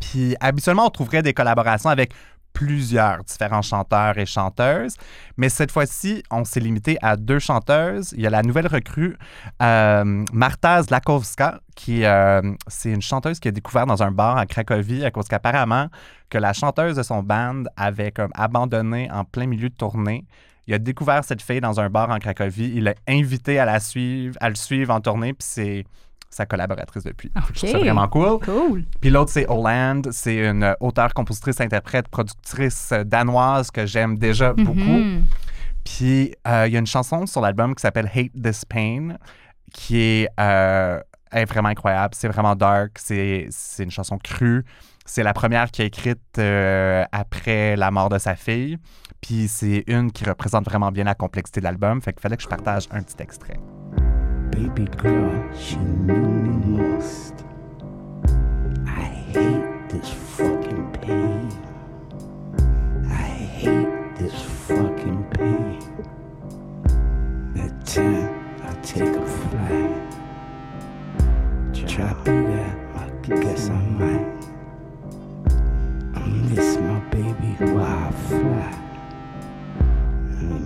Puis 0.00 0.36
habituellement, 0.40 0.86
on 0.86 0.90
trouverait 0.90 1.22
des 1.22 1.34
collaborations 1.34 1.90
avec 1.90 2.12
plusieurs 2.52 3.24
différents 3.24 3.62
chanteurs 3.62 4.18
et 4.18 4.26
chanteuses. 4.26 4.96
Mais 5.36 5.48
cette 5.48 5.70
fois-ci, 5.70 6.22
on 6.30 6.44
s'est 6.44 6.60
limité 6.60 6.98
à 7.02 7.16
deux 7.16 7.38
chanteuses. 7.38 8.12
Il 8.16 8.20
y 8.20 8.26
a 8.26 8.30
la 8.30 8.42
nouvelle 8.42 8.66
recrue, 8.66 9.16
euh, 9.62 10.24
Marta 10.32 10.82
Zlakowska, 10.82 11.60
qui 11.74 12.04
euh, 12.04 12.42
c'est 12.66 12.90
une 12.90 13.02
chanteuse 13.02 13.40
qui 13.40 13.48
a 13.48 13.50
découvert 13.50 13.86
dans 13.86 14.02
un 14.02 14.10
bar 14.10 14.36
à 14.36 14.46
Cracovie 14.46 15.04
à 15.04 15.10
cause 15.10 15.28
qu'apparemment 15.28 15.88
que 16.28 16.38
la 16.38 16.52
chanteuse 16.52 16.96
de 16.96 17.02
son 17.02 17.22
band 17.22 17.64
avait 17.76 18.12
comme 18.12 18.30
abandonné 18.34 19.10
en 19.10 19.24
plein 19.24 19.46
milieu 19.46 19.68
de 19.68 19.74
tournée. 19.74 20.24
Il 20.66 20.74
a 20.74 20.78
découvert 20.78 21.24
cette 21.24 21.42
fille 21.42 21.60
dans 21.60 21.80
un 21.80 21.90
bar 21.90 22.10
en 22.10 22.18
Cracovie. 22.18 22.72
Il 22.74 22.84
l'a 22.84 22.94
invité 23.08 23.58
à 23.58 23.64
la 23.64 23.80
suivre, 23.80 24.36
à 24.40 24.48
le 24.48 24.54
suivre 24.54 24.94
en 24.94 25.00
tournée, 25.00 25.32
puis 25.32 25.46
c'est 25.48 25.84
sa 26.30 26.46
collaboratrice 26.46 27.02
depuis. 27.02 27.30
OK. 27.36 27.42
Je 27.52 27.58
trouve 27.58 27.70
ça 27.70 27.78
vraiment 27.78 28.08
cool. 28.08 28.38
Cool. 28.40 28.84
Puis 29.00 29.10
l'autre, 29.10 29.30
c'est 29.30 29.46
Holland. 29.48 30.08
C'est 30.12 30.36
une 30.48 30.74
auteure, 30.80 31.12
compositrice, 31.12 31.60
interprète, 31.60 32.08
productrice 32.08 32.94
danoise 33.04 33.70
que 33.70 33.84
j'aime 33.84 34.16
déjà 34.16 34.52
beaucoup. 34.52 34.72
Mhm. 34.72 35.24
Puis 35.84 36.34
euh, 36.46 36.66
il 36.66 36.72
y 36.72 36.76
a 36.76 36.78
une 36.78 36.86
chanson 36.86 37.26
sur 37.26 37.40
l'album 37.40 37.74
qui 37.74 37.82
s'appelle 37.82 38.10
Hate 38.14 38.32
This 38.40 38.64
Pain 38.64 39.16
qui 39.72 39.98
est, 40.00 40.28
euh, 40.38 41.00
est 41.32 41.44
vraiment 41.44 41.68
incroyable. 41.68 42.14
C'est 42.16 42.28
vraiment 42.28 42.54
dark. 42.54 42.92
C'est 42.98 43.46
c'est 43.50 43.82
une 43.82 43.90
chanson 43.90 44.18
crue. 44.18 44.64
C'est 45.04 45.22
la 45.22 45.32
première 45.32 45.70
qui 45.70 45.82
est 45.82 45.86
écrite 45.86 46.20
euh, 46.38 47.04
après 47.10 47.74
la 47.76 47.90
mort 47.90 48.08
de 48.08 48.18
sa 48.18 48.36
fille. 48.36 48.78
Puis 49.20 49.48
c'est 49.48 49.84
une 49.86 50.12
qui 50.12 50.24
représente 50.24 50.64
vraiment 50.64 50.92
bien 50.92 51.04
la 51.04 51.14
complexité 51.14 51.60
de 51.60 51.64
l'album. 51.64 52.00
Fait 52.00 52.12
qu'il 52.12 52.20
fallait 52.20 52.36
que 52.36 52.42
je 52.42 52.48
partage 52.48 52.86
un 52.92 53.02
petit 53.02 53.20
extrait. 53.20 53.58
Baby 54.50 54.84
girl, 54.96 55.56
she 55.56 55.76
knew 55.76 56.14
me 56.14 56.78
most. 56.78 57.34
I 58.86 59.02
hate 59.32 59.88
this 59.88 60.10
fucking 60.10 60.90
pain. 61.00 61.48
I 63.08 63.28
hate 63.58 64.16
this 64.16 64.34
fucking 64.66 65.24
pain. 65.30 65.80
That 67.54 67.86
time 67.86 68.62
I 68.62 68.74
take 68.82 69.14
a 69.16 69.26
flight. 69.26 70.10
Try 71.88 72.12
be 72.24 72.30
there, 72.30 72.76
I 72.96 73.08
guess 73.26 73.68
I 73.70 73.80
might. 74.00 74.44
I 76.14 76.26
miss 76.26 76.76
my 76.76 76.98
baby 77.10 77.52
while 77.72 78.08
I 78.08 78.10
fly. 78.28 78.72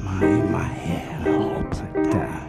My, 0.05 0.27
my 0.51 0.63
head, 0.63 1.29
I 1.29 1.33
hope 1.33 1.75
I 2.15 2.44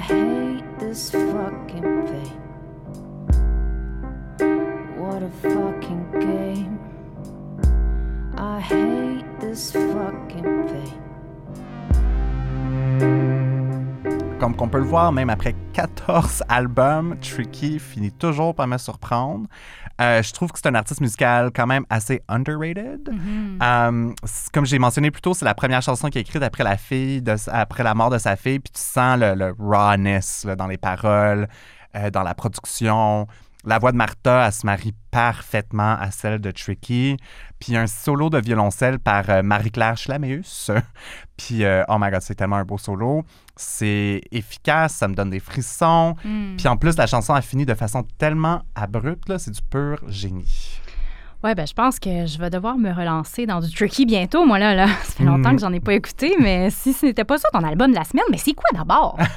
hate 0.00 0.78
this 0.78 1.10
fucking 1.10 2.06
pain. 2.08 2.40
What 4.98 5.22
a 5.22 5.30
fucking 5.42 6.04
game. 6.20 6.78
I 8.36 8.60
hate 8.60 9.40
this 9.40 9.72
fucking 9.72 10.68
pain. 10.68 10.99
Comme 14.40 14.56
qu'on 14.56 14.68
peut 14.70 14.78
le 14.78 14.84
voir, 14.84 15.12
même 15.12 15.28
après 15.28 15.54
14 15.74 16.42
albums, 16.48 17.14
Tricky 17.20 17.78
finit 17.78 18.10
toujours 18.10 18.54
par 18.54 18.66
me 18.66 18.78
surprendre. 18.78 19.46
Euh, 20.00 20.22
je 20.22 20.32
trouve 20.32 20.50
que 20.50 20.58
c'est 20.58 20.68
un 20.68 20.74
artiste 20.74 21.02
musical 21.02 21.50
quand 21.54 21.66
même 21.66 21.84
assez 21.90 22.22
underrated. 22.26 23.10
Euh, 23.62 24.12
c'est- 24.24 24.50
comme 24.50 24.64
j'ai 24.64 24.78
mentionné 24.78 25.10
plus 25.10 25.20
tôt, 25.20 25.34
c'est 25.34 25.44
la 25.44 25.54
première 25.54 25.82
chanson 25.82 26.08
qui 26.08 26.16
est 26.16 26.22
écrite 26.22 26.42
après 26.42 26.64
la 26.64 26.78
fille, 26.78 27.20
de, 27.20 27.34
après 27.50 27.82
la 27.82 27.94
mort 27.94 28.08
de 28.08 28.16
sa 28.16 28.34
fille, 28.36 28.60
puis 28.60 28.72
tu 28.72 28.80
sens 28.80 29.18
le, 29.20 29.34
le 29.34 29.54
rawness 29.58 30.44
là, 30.46 30.56
dans 30.56 30.68
les 30.68 30.78
paroles, 30.78 31.46
euh, 31.94 32.08
dans 32.10 32.22
la 32.22 32.34
production. 32.34 33.26
La 33.66 33.78
voix 33.78 33.92
de 33.92 33.98
Martha, 33.98 34.46
elle 34.46 34.52
se 34.54 34.64
marie 34.64 34.94
parfaitement 35.10 35.98
à 36.00 36.10
celle 36.10 36.38
de 36.40 36.50
Tricky. 36.50 37.18
Puis 37.58 37.76
un 37.76 37.86
solo 37.86 38.30
de 38.30 38.38
violoncelle 38.38 38.98
par 38.98 39.26
Marie-Claire 39.44 39.98
Schlameus. 39.98 40.70
Puis, 41.36 41.62
oh 41.88 41.96
my 41.98 42.10
god, 42.10 42.22
c'est 42.22 42.34
tellement 42.36 42.56
un 42.56 42.64
beau 42.64 42.78
solo. 42.78 43.22
C'est 43.62 44.22
efficace, 44.32 44.94
ça 44.94 45.06
me 45.08 45.14
donne 45.14 45.30
des 45.30 45.38
frissons. 45.40 46.14
Mm. 46.24 46.56
Puis 46.56 46.66
en 46.68 46.76
plus, 46.76 46.96
la 46.96 47.06
chanson 47.06 47.34
a 47.34 47.42
fini 47.42 47.66
de 47.66 47.74
façon 47.74 48.04
tellement 48.18 48.62
abrupte, 48.74 49.36
c'est 49.38 49.50
du 49.50 49.60
pur 49.60 49.98
génie. 50.08 50.80
Ouais, 51.44 51.54
ben 51.54 51.66
je 51.66 51.72
pense 51.72 51.98
que 51.98 52.26
je 52.26 52.38
vais 52.38 52.50
devoir 52.50 52.76
me 52.76 52.90
relancer 52.92 53.46
dans 53.46 53.60
du 53.60 53.70
tricky 53.72 54.04
bientôt, 54.06 54.44
moi 54.44 54.58
là. 54.58 54.74
là. 54.74 54.86
Ça 55.04 55.12
fait 55.12 55.24
longtemps 55.24 55.52
Mm. 55.52 55.56
que 55.56 55.60
j'en 55.62 55.72
ai 55.72 55.80
pas 55.80 55.94
écouté, 55.94 56.34
mais 56.40 56.70
si 56.70 56.92
ce 56.92 57.06
n'était 57.06 57.24
pas 57.24 57.38
ça 57.38 57.48
ton 57.52 57.62
album 57.64 57.90
de 57.90 57.96
la 57.96 58.04
semaine, 58.04 58.24
mais 58.30 58.38
c'est 58.38 58.52
quoi 58.54 58.68
d'abord? 58.72 59.18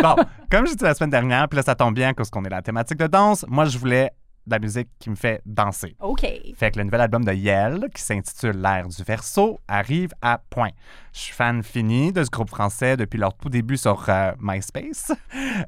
Bon, 0.00 0.14
comme 0.50 0.66
j'ai 0.66 0.76
dit 0.76 0.84
la 0.84 0.94
semaine 0.94 1.10
dernière, 1.10 1.48
puis 1.48 1.56
là, 1.56 1.62
ça 1.62 1.74
tombe 1.74 1.94
bien 1.94 2.14
parce 2.14 2.30
qu'on 2.30 2.44
est 2.44 2.50
la 2.50 2.62
thématique 2.62 2.98
de 2.98 3.06
danse, 3.08 3.44
moi, 3.48 3.64
je 3.64 3.76
voulais 3.78 4.10
de 4.48 4.54
la 4.54 4.58
musique 4.58 4.88
qui 4.98 5.10
me 5.10 5.14
fait 5.14 5.40
danser. 5.46 5.96
OK. 6.00 6.26
Fait 6.56 6.70
que 6.70 6.78
le 6.78 6.84
nouvel 6.84 7.00
album 7.02 7.24
de 7.24 7.32
Yel, 7.32 7.88
qui 7.94 8.02
s'intitule 8.02 8.60
L'ère 8.60 8.88
du 8.88 9.02
verso, 9.02 9.60
arrive 9.68 10.10
à 10.22 10.40
point. 10.50 10.70
Je 11.12 11.20
suis 11.20 11.34
fan 11.34 11.62
fini 11.62 12.12
de 12.12 12.24
ce 12.24 12.30
groupe 12.30 12.48
français 12.48 12.96
depuis 12.96 13.18
leur 13.18 13.34
tout 13.34 13.48
début 13.48 13.76
sur 13.76 14.04
euh, 14.08 14.32
MySpace 14.40 15.12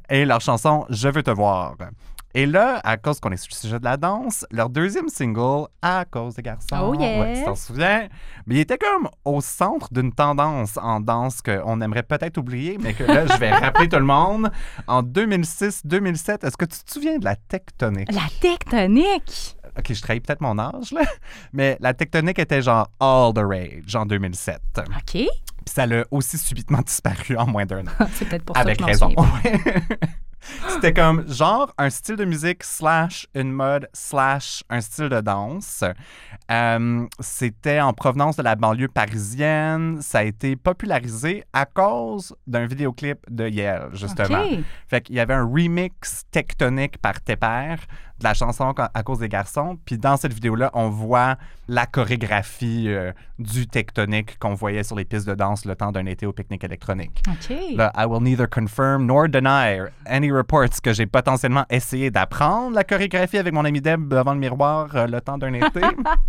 et 0.09 0.25
leur 0.25 0.41
chanson 0.41 0.87
Je 0.91 1.09
veux 1.09 1.23
te 1.23 1.31
voir. 1.31 1.77
Et 2.33 2.47
là, 2.47 2.81
à 2.85 2.97
cause 2.97 3.19
qu'on 3.19 3.33
est 3.33 3.37
sur 3.37 3.49
le 3.51 3.57
sujet 3.57 3.79
de 3.81 3.85
la 3.85 3.97
danse, 3.97 4.47
leur 4.53 4.69
deuxième 4.71 5.09
single, 5.09 5.67
À 5.83 6.05
cause 6.09 6.35
des 6.37 6.43
garçons, 6.43 6.77
Oh 6.81 6.95
yeah! 6.95 7.21
ouais, 7.21 7.39
tu 7.39 7.45
t'en 7.45 7.57
souviens, 7.57 8.09
mais 8.47 8.55
il 8.55 8.61
était 8.61 8.79
comme 8.79 9.09
au 9.25 9.41
centre 9.41 9.93
d'une 9.93 10.13
tendance 10.13 10.77
en 10.81 11.01
danse 11.01 11.43
qu'on 11.43 11.81
aimerait 11.81 12.05
peut-être 12.05 12.39
oublier, 12.39 12.79
mais 12.81 12.95
que 12.95 13.03
là, 13.03 13.27
je 13.27 13.37
vais 13.39 13.51
rappeler 13.59 13.89
tout 13.89 13.99
le 13.99 14.05
monde. 14.05 14.49
En 14.87 15.03
2006-2007, 15.03 16.47
est-ce 16.47 16.57
que 16.57 16.67
tu 16.67 16.79
te 16.85 16.93
souviens 16.93 17.19
de 17.19 17.25
la 17.25 17.35
tectonique? 17.35 18.13
La 18.13 18.29
tectonique! 18.41 19.57
OK, 19.79 19.93
je 19.93 20.01
trahis 20.03 20.21
peut-être 20.21 20.41
mon 20.41 20.59
âge, 20.59 20.93
là, 20.93 21.03
mais 21.53 21.77
la 21.81 21.95
tectonique 21.95 22.39
était 22.39 22.63
genre 22.63 22.89
all 23.01 23.33
the 23.35 23.45
rage 23.45 23.95
en 23.97 24.07
2007. 24.07 24.61
OK. 24.79 24.87
Puis 25.13 25.29
ça 25.67 25.85
l'a 25.87 26.05
aussi 26.11 26.39
subitement 26.39 26.81
disparu 26.81 27.37
en 27.37 27.47
moins 27.47 27.67
d'un 27.67 27.87
an. 27.87 27.91
c'est 28.15 28.29
peut-être 28.29 28.45
pour 28.45 28.57
ça 28.57 28.65
que 28.65 28.75
je 28.79 28.85
raison. 28.85 29.15
C'était 30.69 30.93
comme 30.93 31.29
genre 31.29 31.73
un 31.79 31.91
style 31.91 32.17
de 32.17 32.25
musique 32.25 32.65
slash 32.65 33.27
une 33.35 33.53
mode 33.53 33.89
slash 33.93 34.63
un 34.71 34.81
style 34.81 35.09
de 35.09 35.21
danse. 35.21 35.85
Euh, 36.51 37.07
C'était 37.21 37.81
en 37.81 37.93
provenance 37.93 38.37
de 38.37 38.43
la 38.43 38.57
banlieue 38.57 38.89
parisienne. 38.89 39.99
Ça 40.01 40.19
a 40.21 40.23
été 40.23 40.57
popularisé 40.57 41.45
à 41.53 41.67
cause 41.67 42.35
d'un 42.47 42.67
vidéoclip 42.67 43.19
de 43.31 43.49
Yale, 43.49 43.91
justement. 43.93 44.43
OK. 44.45 44.59
Fait 44.89 45.01
qu'il 45.03 45.17
y 45.17 45.21
avait 45.21 45.35
un 45.35 45.45
remix 45.45 46.23
tectonique 46.31 46.99
par 46.99 47.21
tes 47.21 47.37
pères 47.37 47.81
de 48.19 48.25
la 48.25 48.35
chanson 48.35 48.75
à 48.77 49.03
cause 49.03 49.21
des 49.21 49.31
garçons. 49.31 49.79
Puis 49.87 49.97
dans 49.97 50.19
cette 50.19 50.35
vidéo-là, 50.35 50.71
on 50.75 50.91
voit 50.91 51.37
la 51.69 51.87
chorégraphie 51.87 52.85
euh, 52.89 53.13
du 53.39 53.67
tectonique 53.67 54.39
qu'on 54.39 54.53
voyait 54.53 54.83
sur 54.83 54.95
les 54.95 55.07
pistes 55.07 55.27
de 55.27 55.35
danse 55.35 55.65
le 55.65 55.75
temps 55.75 55.91
d'un 55.91 56.05
été 56.05 56.27
au 56.27 56.33
pique-nique 56.33 56.65
électronique. 56.65 57.23
OK. 57.29 57.57
Là, 57.77 57.93
I 57.97 58.05
will 58.05 58.21
neither 58.21 58.47
confirm 58.47 59.07
nor 59.07 59.27
deny 59.29 59.81
any 60.05 60.30
reports 60.33 60.81
que 60.83 60.93
j'ai 60.93 61.07
potentiellement 61.07 61.65
essayé 61.71 62.11
d'apprendre 62.11 62.75
la 62.75 62.85
chorégraphie 62.85 63.39
avec 63.39 63.53
mon 63.53 63.65
ami 63.65 63.81
Deb 63.81 64.09
devant 64.09 64.33
le 64.35 64.41
miroir 64.41 64.95
euh, 64.95 65.07
le 65.07 65.21
temps 65.21 65.39
d'un 65.39 65.53
été. 65.55 65.81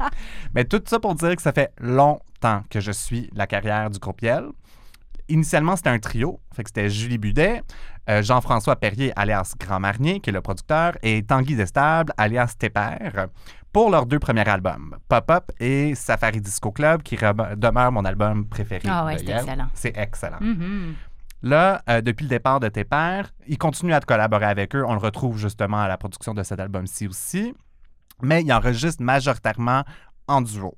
Mais 0.54 0.66
tout 0.66 0.82
ça 0.86 1.00
pour 1.00 1.16
dire 1.16 1.36
que 1.36 1.42
ça 1.42 1.52
fait 1.52 1.72
longtemps 1.80 2.64
que 2.70 2.80
je 2.80 2.92
suis 2.92 3.30
la 3.36 3.48
carrière 3.48 3.90
du 3.90 4.00
groupe 4.00 4.22
Yel. 4.22 4.46
Initialement, 5.30 5.76
c'était 5.76 5.90
un 5.90 6.00
trio. 6.00 6.40
Fait 6.54 6.64
que 6.64 6.70
c'était 6.70 6.90
Julie 6.90 7.18
Budet, 7.18 7.62
euh, 8.10 8.22
Jean-François 8.22 8.76
Perrier, 8.76 9.14
alias 9.16 9.54
Grand 9.58 9.80
Marnier, 9.80 10.20
qui 10.20 10.30
est 10.30 10.34
le 10.34 10.42
producteur, 10.42 10.94
et 11.04 11.24
Tanguy 11.24 11.56
Destable, 11.56 12.12
alias 12.18 12.56
Tépère, 12.60 13.28
pour 13.72 13.90
leurs 13.90 14.06
deux 14.06 14.20
premiers 14.20 14.48
albums, 14.50 14.98
Pop-Up 15.08 15.50
et 15.62 15.96
Safari 15.96 16.42
Disco 16.42 16.72
Club, 16.72 17.04
qui 17.04 17.16
re- 17.16 17.56
demeure 17.56 17.94
mon 17.94 18.04
album 18.04 18.46
préféré. 18.46 18.90
Ah 18.92 19.06
ouais, 19.06 19.18
c'est 19.20 19.30
excellent. 19.32 19.68
C'est 19.74 19.98
excellent. 19.98 20.40
Mhm. 20.42 20.96
Là, 21.44 21.82
euh, 21.90 22.02
depuis 22.02 22.24
le 22.24 22.30
départ 22.30 22.60
de 22.60 22.68
tes 22.68 22.84
pères, 22.84 23.34
ils 23.48 23.58
continuent 23.58 23.94
à 23.94 24.00
te 24.00 24.06
collaborer 24.06 24.46
avec 24.46 24.76
eux. 24.76 24.84
On 24.86 24.94
le 24.94 25.00
retrouve 25.00 25.38
justement 25.38 25.82
à 25.82 25.88
la 25.88 25.98
production 25.98 26.34
de 26.34 26.44
cet 26.44 26.60
album-ci 26.60 27.08
aussi. 27.08 27.54
Mais 28.22 28.44
ils 28.44 28.54
enregistrent 28.54 29.02
majoritairement 29.02 29.84
en 30.28 30.42
duo. 30.42 30.78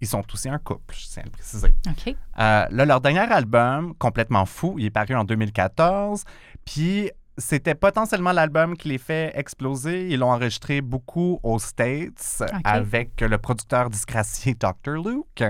Ils 0.00 0.08
sont 0.08 0.24
aussi 0.32 0.48
un 0.48 0.58
couple, 0.58 0.94
je 0.98 1.06
tiens 1.06 1.22
à 1.22 1.26
le 1.26 1.30
préciser. 1.30 1.74
OK. 1.86 2.08
Euh, 2.08 2.66
là, 2.68 2.84
leur 2.84 3.00
dernier 3.00 3.20
album, 3.20 3.94
complètement 3.94 4.44
fou, 4.44 4.74
il 4.78 4.86
est 4.86 4.90
paru 4.90 5.14
en 5.14 5.24
2014. 5.24 6.24
Puis 6.64 7.10
c'était 7.36 7.74
potentiellement 7.74 8.32
l'album 8.32 8.76
qui 8.76 8.88
les 8.88 8.98
fait 8.98 9.32
exploser. 9.34 10.08
Ils 10.08 10.20
l'ont 10.20 10.30
enregistré 10.30 10.80
beaucoup 10.80 11.40
aux 11.42 11.58
States 11.58 12.42
avec 12.64 13.20
le 13.20 13.38
producteur 13.38 13.90
disgracié 13.90 14.54
Dr. 14.54 14.92
Luke. 14.92 15.44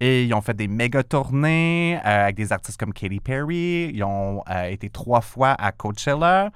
Et 0.00 0.24
ils 0.24 0.34
ont 0.34 0.40
fait 0.40 0.54
des 0.54 0.68
méga 0.68 1.02
tournées 1.02 1.98
euh, 2.04 2.24
avec 2.24 2.36
des 2.36 2.52
artistes 2.52 2.78
comme 2.78 2.92
Katy 2.92 3.20
Perry. 3.20 3.90
Ils 3.94 4.04
ont 4.04 4.42
euh, 4.50 4.64
été 4.64 4.90
trois 4.90 5.20
fois 5.20 5.52
à 5.52 5.72
Coachella. 5.72 6.50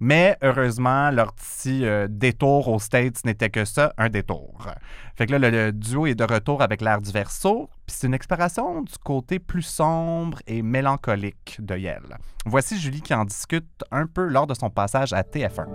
Mais 0.00 0.36
heureusement, 0.42 1.10
leur 1.10 1.32
petit 1.32 1.84
euh, 1.84 2.06
détour 2.10 2.68
aux 2.68 2.78
States 2.78 3.24
n'était 3.24 3.50
que 3.50 3.64
ça, 3.64 3.92
un 3.96 4.08
détour. 4.08 4.66
Fait 5.16 5.26
que 5.26 5.32
là, 5.32 5.50
le, 5.50 5.72
duo 5.72 6.06
est 6.06 6.14
de 6.14 6.24
retour 6.24 6.62
avec 6.62 6.80
l'air 6.80 7.00
du 7.00 7.10
verso, 7.10 7.70
puis 7.86 7.96
c'est 7.96 8.06
une 8.08 8.14
exploration 8.14 8.82
du 8.82 8.94
côté 9.04 9.38
plus 9.38 9.62
sombre 9.62 10.38
et 10.46 10.62
mélancolique 10.62 11.56
de 11.60 11.76
Yel. 11.76 12.18
Voici 12.44 12.78
Julie 12.78 13.02
qui 13.02 13.14
en 13.14 13.24
discute 13.24 13.84
un 13.92 14.06
peu 14.06 14.26
lors 14.26 14.46
de 14.46 14.54
son 14.54 14.70
passage 14.70 15.12
à 15.12 15.22
TF1. 15.22 15.66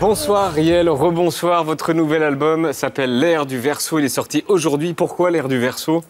Bonsoir 0.00 0.52
Riel, 0.52 0.88
rebonsoir. 0.88 1.62
Votre 1.62 1.92
nouvel 1.92 2.24
album 2.24 2.72
s'appelle 2.72 3.20
L'air 3.20 3.46
du 3.46 3.56
verso. 3.58 4.00
Il 4.00 4.04
est 4.04 4.08
sorti 4.08 4.42
aujourd'hui. 4.48 4.94
Pourquoi 4.94 5.30
l'air 5.30 5.46
du 5.46 5.58
verso? 5.58 6.02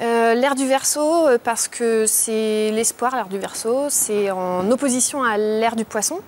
Euh, 0.00 0.34
l'air 0.34 0.54
du 0.54 0.66
verso, 0.66 1.28
euh, 1.28 1.38
parce 1.42 1.68
que 1.68 2.06
c'est 2.06 2.70
l'espoir, 2.72 3.14
l'air 3.14 3.28
du 3.28 3.38
verso. 3.38 3.86
C'est 3.88 4.30
en 4.30 4.68
opposition 4.70 5.22
à 5.22 5.36
l'air 5.38 5.76
du 5.76 5.84
poisson, 5.84 6.20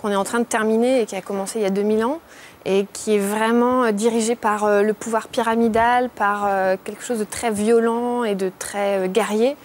qu'on 0.00 0.10
est 0.10 0.16
en 0.16 0.24
train 0.24 0.40
de 0.40 0.44
terminer 0.44 1.00
et 1.00 1.06
qui 1.06 1.16
a 1.16 1.22
commencé 1.22 1.58
il 1.58 1.62
y 1.62 1.66
a 1.66 1.70
2000 1.70 2.04
ans, 2.04 2.20
et 2.66 2.86
qui 2.92 3.14
est 3.14 3.18
vraiment 3.18 3.84
euh, 3.84 3.92
dirigé 3.92 4.36
par 4.36 4.82
le 4.82 4.92
pouvoir 4.92 5.28
pyramidal, 5.28 6.10
par 6.10 6.48
quelque 6.84 7.02
chose 7.02 7.18
de 7.18 7.24
très 7.24 7.50
violent 7.50 8.24
et 8.24 8.34
de 8.34 8.50
très 8.58 9.08
guerrier. 9.08 9.56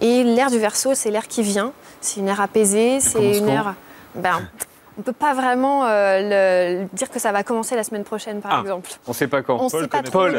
Et 0.00 0.22
l'air 0.22 0.50
du 0.50 0.58
verso, 0.58 0.94
c'est 0.94 1.10
l'air 1.10 1.26
qui 1.26 1.42
vient. 1.42 1.72
C'est 2.00 2.20
une 2.20 2.28
ère 2.28 2.40
apaisée, 2.40 3.00
c'est 3.00 3.38
une 3.38 3.48
ère. 3.48 3.74
Ben, 4.14 4.48
on 4.98 5.02
peut 5.02 5.12
pas 5.12 5.32
vraiment 5.32 5.86
euh, 5.86 6.80
le- 6.82 6.88
dire 6.92 7.08
que 7.10 7.18
ça 7.18 7.30
va 7.32 7.42
commencer 7.44 7.76
la 7.76 7.84
semaine 7.84 8.04
prochaine, 8.04 8.40
par 8.40 8.52
Ah. 8.56 8.60
exemple. 8.62 8.90
On 9.06 9.12
sait 9.12 9.28
pas 9.28 9.42
quand. 9.42 9.58
On 9.60 9.68
sait 9.68 9.86
pas. 9.86 10.02
Paul, 10.02 10.34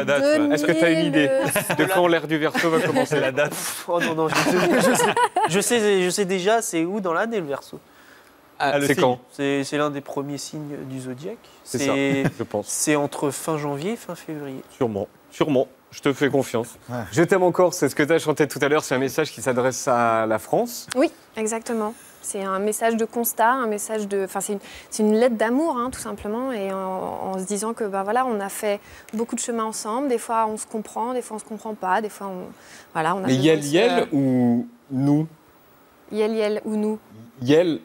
est-ce 0.52 0.64
que 0.64 0.72
tu 0.72 0.84
as 0.84 0.90
une 0.90 1.06
idée 1.06 1.28
2000, 1.28 1.76
de 1.78 1.92
quand 1.92 2.06
l'air 2.06 2.26
du 2.26 2.38
verso 2.38 2.68
va 2.70 2.80
commencer 2.80 3.18
la 3.18 3.32
date 3.32 3.54
Oh 3.88 4.00
non, 4.00 4.14
non, 4.14 4.28
je, 4.28 4.34
je 4.34 4.92
sais, 4.94 5.04
je, 5.48 5.60
sais, 5.60 6.02
je 6.02 6.10
sais 6.10 6.24
déjà 6.24 6.60
c'est 6.62 6.84
où 6.84 7.00
dans 7.00 7.12
l'année 7.12 7.40
le 7.40 7.46
verso? 7.46 7.80
Ah, 8.58 8.78
le 8.78 8.86
C'est 8.86 8.94
quand? 8.96 9.18
C'est 9.32 9.64
c'est 9.64 9.78
l'un 9.78 9.88
des 9.88 10.02
premiers 10.02 10.36
signes 10.36 10.76
du 10.90 11.00
zodiaque. 11.00 11.38
C'est 11.64 11.78
ça, 11.78 11.94
je 11.94 12.42
pense. 12.42 12.66
C'est 12.68 12.94
entre 12.96 13.30
fin 13.30 13.56
janvier 13.56 13.92
et 13.92 13.96
fin 13.96 14.14
février. 14.14 14.62
Sûrement, 14.76 15.08
sûrement. 15.30 15.66
Je 15.92 16.00
te 16.00 16.12
fais 16.12 16.28
confiance. 16.28 16.76
Je 17.10 17.22
t'aime 17.22 17.42
encore, 17.42 17.72
c'est 17.74 17.88
ce 17.88 17.94
que 17.96 18.02
tu 18.04 18.12
as 18.12 18.18
chanté 18.20 18.46
tout 18.46 18.58
à 18.62 18.68
l'heure. 18.68 18.84
C'est 18.84 18.94
un 18.94 18.98
message 18.98 19.32
qui 19.32 19.40
s'adresse 19.42 19.88
à 19.88 20.24
la 20.26 20.38
France. 20.38 20.86
Oui, 20.94 21.10
exactement. 21.36 21.94
C'est 22.22 22.42
un 22.44 22.58
message 22.58 22.96
de 22.96 23.04
constat, 23.04 23.48
un 23.50 23.66
message 23.66 24.06
de. 24.06 24.24
Enfin, 24.24 24.40
c'est 24.40 25.02
une, 25.02 25.14
lettre 25.14 25.36
d'amour, 25.36 25.76
hein, 25.78 25.90
tout 25.90 26.00
simplement, 26.00 26.52
et 26.52 26.72
en, 26.72 26.76
en 27.32 27.38
se 27.38 27.44
disant 27.44 27.72
que, 27.72 27.84
ben 27.84 28.02
voilà, 28.02 28.26
on 28.26 28.38
a 28.40 28.48
fait 28.48 28.78
beaucoup 29.14 29.34
de 29.34 29.40
chemin 29.40 29.64
ensemble. 29.64 30.08
Des 30.08 30.18
fois, 30.18 30.46
on 30.46 30.56
se 30.56 30.66
comprend, 30.66 31.14
des 31.14 31.22
fois, 31.22 31.36
on 31.36 31.40
se 31.40 31.44
comprend 31.44 31.74
pas. 31.74 32.00
Des 32.02 32.10
fois, 32.10 32.26
on. 32.28 32.50
Voilà, 32.92 33.14
on 33.14 33.24
a. 33.24 33.26
Mais 33.26 33.34
Yel 33.36 33.64
Yel 33.64 34.06
ou 34.12 34.66
nous? 34.90 35.26
Yel, 36.12 36.32
Yel 36.34 36.60
ou 36.64 36.76
nous. 36.76 36.98
Yel 37.42 37.80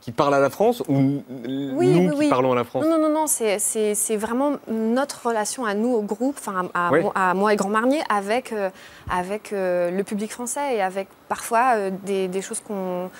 qui 0.00 0.12
parle 0.12 0.34
à 0.34 0.40
la 0.40 0.48
France 0.48 0.82
ou 0.88 0.94
Oui, 0.94 1.22
nous 1.46 1.74
oui, 1.74 2.08
qui 2.10 2.16
oui. 2.20 2.28
parlons 2.30 2.52
à 2.52 2.54
la 2.54 2.64
France? 2.64 2.82
Non, 2.84 2.90
non, 2.96 3.08
non, 3.08 3.10
non, 3.20 3.26
c'est- 3.26 3.58
c'est 3.58 3.94
c'est 3.94 4.16
vraiment 4.16 4.52
notre 4.66 5.26
relation 5.26 5.66
à 5.66 5.74
nous, 5.74 5.92
au 5.92 6.00
groupe, 6.00 6.36
enfin 6.38 6.68
à, 6.72 6.90
moi- 6.90 7.12
à 7.14 7.34
moi 7.34 7.52
et 7.52 7.56
Grand 7.56 7.68
Marnier, 7.68 8.00
avec, 8.08 8.52
euh, 8.52 8.70
avec 9.10 9.52
euh, 9.52 9.90
le 9.90 10.02
public 10.02 10.32
français 10.32 10.76
et 10.76 10.80
avec 10.80 11.08
parfois 11.28 11.74
euh, 11.76 11.90
des, 12.04 12.28
des 12.28 12.40
choses 12.40 12.60
qu'on 12.60 13.10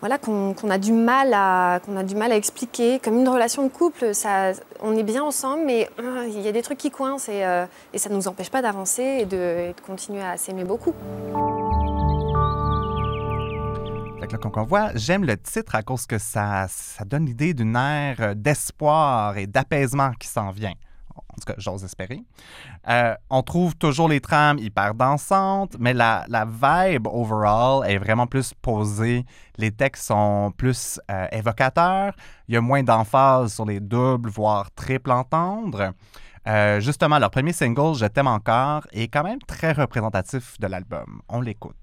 voilà, 0.00 0.18
qu'on 0.18 0.54
qu'on 0.54 0.70
a, 0.70 0.78
du 0.78 0.92
mal 0.92 1.32
à- 1.34 1.80
qu'on 1.84 1.96
a 1.96 2.02
du 2.02 2.14
mal 2.14 2.32
à 2.32 2.36
expliquer. 2.36 2.98
Comme 2.98 3.18
une 3.18 3.28
relation 3.28 3.62
de 3.62 3.68
couple, 3.68 4.14
ça, 4.14 4.52
on 4.80 4.96
est 4.96 5.02
bien 5.02 5.22
ensemble, 5.22 5.62
mais 5.66 5.88
euh, 5.98 6.26
il 6.28 6.40
y 6.40 6.48
a 6.48 6.52
des 6.52 6.62
trucs 6.62 6.78
qui 6.78 6.90
coincent 6.90 7.28
et, 7.30 7.44
euh, 7.44 7.66
ça 7.94 8.08
ne 8.08 8.14
nous 8.14 8.26
empêche 8.28 8.50
pas 8.50 8.62
d'avancer 8.62 9.02
et 9.20 9.26
de, 9.26 9.72
continuer 9.86 10.22
à 10.22 10.36
s'aimer 10.36 10.64
beaucoup. 10.64 10.94
Fait 14.20 14.26
que 14.26 14.32
là, 14.32 14.38
comme 14.38 14.52
on 14.56 14.64
voit, 14.64 14.90
j'aime 14.94 15.24
le 15.24 15.36
titre 15.36 15.74
à 15.74 15.82
cause 15.82 16.06
que 16.06 16.18
ça, 16.18 16.66
ça 16.68 17.04
donne 17.04 17.26
l'idée 17.26 17.54
d'une 17.54 17.76
ère 17.76 18.34
d'espoir 18.36 19.36
et 19.36 19.46
d'apaisement 19.46 20.12
qui 20.18 20.28
s'en 20.28 20.50
vient. 20.50 20.74
En 21.28 21.34
tout 21.34 21.46
cas, 21.46 21.54
j'ose 21.58 21.84
espérer. 21.84 22.22
Euh, 22.88 23.14
on 23.28 23.42
trouve 23.42 23.76
toujours 23.76 24.08
les 24.08 24.20
trames 24.20 24.58
hyper 24.58 24.94
dansantes, 24.94 25.76
mais 25.78 25.94
la, 25.94 26.26
vibe 26.28 27.06
overall 27.06 27.88
est 27.88 27.98
vraiment 27.98 28.26
plus 28.26 28.52
posée. 28.54 29.24
Les 29.56 29.70
textes 29.70 30.06
sont 30.06 30.52
plus 30.56 31.00
euh, 31.10 31.26
évocateurs. 31.32 32.14
Il 32.48 32.54
y 32.54 32.56
a 32.56 32.60
moins 32.60 32.82
d'emphase 32.82 33.54
sur 33.54 33.64
les 33.64 33.80
doubles, 33.80 34.30
voire 34.30 34.70
triples 34.72 35.12
entendre. 35.12 35.92
Euh, 36.48 36.80
justement, 36.80 37.18
leur 37.18 37.30
premier 37.30 37.52
single, 37.52 37.94
Je 37.94 38.06
t'aime 38.06 38.26
encore, 38.26 38.86
est 38.92 39.08
quand 39.08 39.24
même 39.24 39.40
très 39.46 39.72
représentatif 39.72 40.58
de 40.58 40.66
l'album. 40.66 41.22
On 41.28 41.40
l'écoute. 41.40 41.76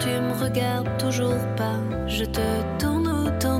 Tu 0.00 0.08
me 0.08 0.32
regardes 0.42 0.96
toujours 0.98 1.38
pas. 1.56 1.78
Je 2.06 2.24
te 2.24 2.40
tourne 2.78 3.08
autour, 3.08 3.58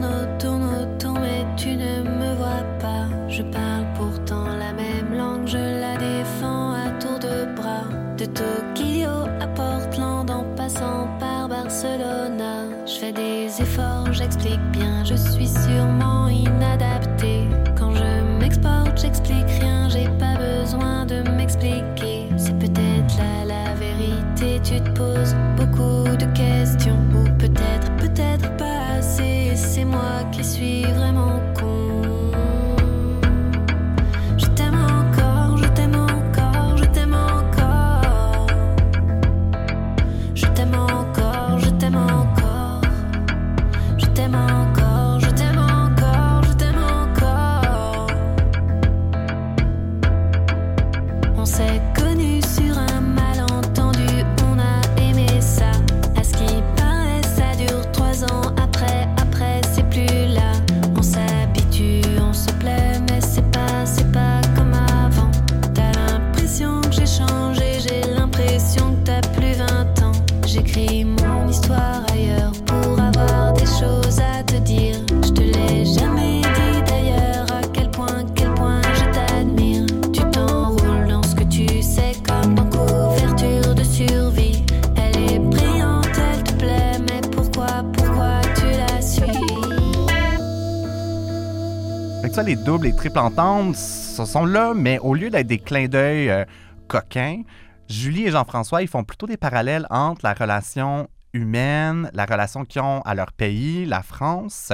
Fait 92.29 92.33
que 92.33 92.37
ça, 92.37 92.43
les 92.43 92.57
doubles 92.57 92.87
et 92.87 92.95
triples 92.95 93.21
ententes, 93.21 93.75
ce 93.75 94.23
sont 94.27 94.45
là, 94.45 94.75
mais 94.75 94.99
au 94.99 95.15
lieu 95.15 95.31
d'être 95.31 95.47
des 95.47 95.57
clins 95.59 95.89
d'œil 95.89 96.29
euh, 96.29 96.45
coquins, 96.87 97.41
Julie 97.89 98.27
et 98.27 98.31
Jean-François, 98.31 98.83
ils 98.83 98.87
font 98.87 99.03
plutôt 99.03 99.27
des 99.27 99.39
parallèles 99.39 99.87
entre 99.89 100.21
la 100.25 100.35
relation 100.35 101.09
humaine, 101.33 102.11
la 102.13 102.27
relation 102.27 102.67
qu'ils 102.67 102.83
ont 102.83 103.01
à 103.01 103.15
leur 103.15 103.33
pays, 103.33 103.87
la 103.87 104.03
France. 104.03 104.73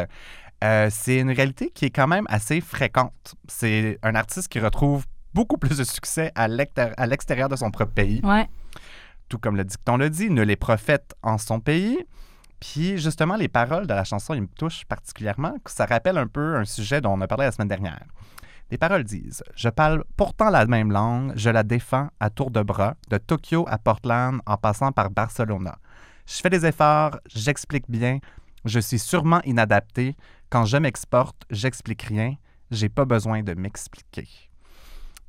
Euh, 0.65 0.89
c'est 0.91 1.19
une 1.19 1.31
réalité 1.31 1.71
qui 1.73 1.85
est 1.85 1.91
quand 1.91 2.09
même 2.09 2.25
assez 2.29 2.61
fréquente. 2.61 3.37
C'est 3.47 4.01
un 4.03 4.17
artiste 4.17 4.49
qui 4.49 4.59
retrouve 4.59 5.05
beaucoup 5.33 5.57
plus 5.57 5.79
de 5.79 5.85
succès 5.85 6.33
à 6.35 6.49
l'extér- 6.49 6.95
à 6.97 7.07
l'extérieur 7.07 7.49
de 7.49 7.55
son 7.55 7.71
propre 7.71 7.93
pays. 7.93 8.21
Ouais. 8.25 8.49
Tout 9.29 9.39
comme 9.39 9.57
le 9.57 9.63
dicton 9.63 9.97
le 9.97 10.11
dit, 10.11 10.29
nul 10.29 10.51
est 10.51 10.57
prophète 10.57 11.15
en 11.23 11.39
son 11.39 11.61
pays. 11.61 12.05
Puis 12.61 12.99
justement, 12.99 13.37
les 13.37 13.49
paroles 13.49 13.87
de 13.87 13.95
la 13.95 14.05
chanson, 14.05 14.35
ils 14.35 14.43
me 14.43 14.49
touchent 14.49 14.85
particulièrement. 14.87 15.55
Ça 15.67 15.87
rappelle 15.87 16.19
un 16.19 16.27
peu 16.27 16.57
un 16.57 16.65
sujet 16.65 17.01
dont 17.01 17.13
on 17.13 17.21
a 17.21 17.27
parlé 17.27 17.45
la 17.45 17.53
semaine 17.53 17.69
dernière. 17.69 18.05
Les 18.71 18.79
paroles 18.79 19.05
disent 19.05 19.43
Je 19.57 19.69
parle 19.69 20.05
pourtant 20.17 20.51
la 20.51 20.67
même 20.67 20.91
langue, 20.91 21.33
je 21.37 21.51
la 21.51 21.63
défends 21.63 22.09
à 22.21 22.31
tour 22.31 22.51
de 22.51 22.63
bras, 22.63 22.95
de 23.11 23.19
Tokyo 23.19 23.65
à 23.69 23.79
Portland 23.79 24.41
en 24.47 24.57
passant 24.57 24.93
par 24.93 25.11
Barcelona. 25.11 25.79
Je 26.27 26.41
fais 26.41 26.51
des 26.51 26.65
efforts, 26.65 27.19
j'explique 27.27 27.85
bien, 27.89 28.19
je 28.65 28.81
suis 28.81 28.99
sûrement 28.99 29.43
inadapté. 29.45 30.17
Quand 30.49 30.65
je 30.65 30.79
m'exporte, 30.79 31.45
j'explique 31.51 32.03
rien, 32.03 32.37
j'ai 32.71 32.89
pas 32.89 33.05
besoin 33.05 33.43
de 33.43 33.53
m'expliquer. 33.55 34.29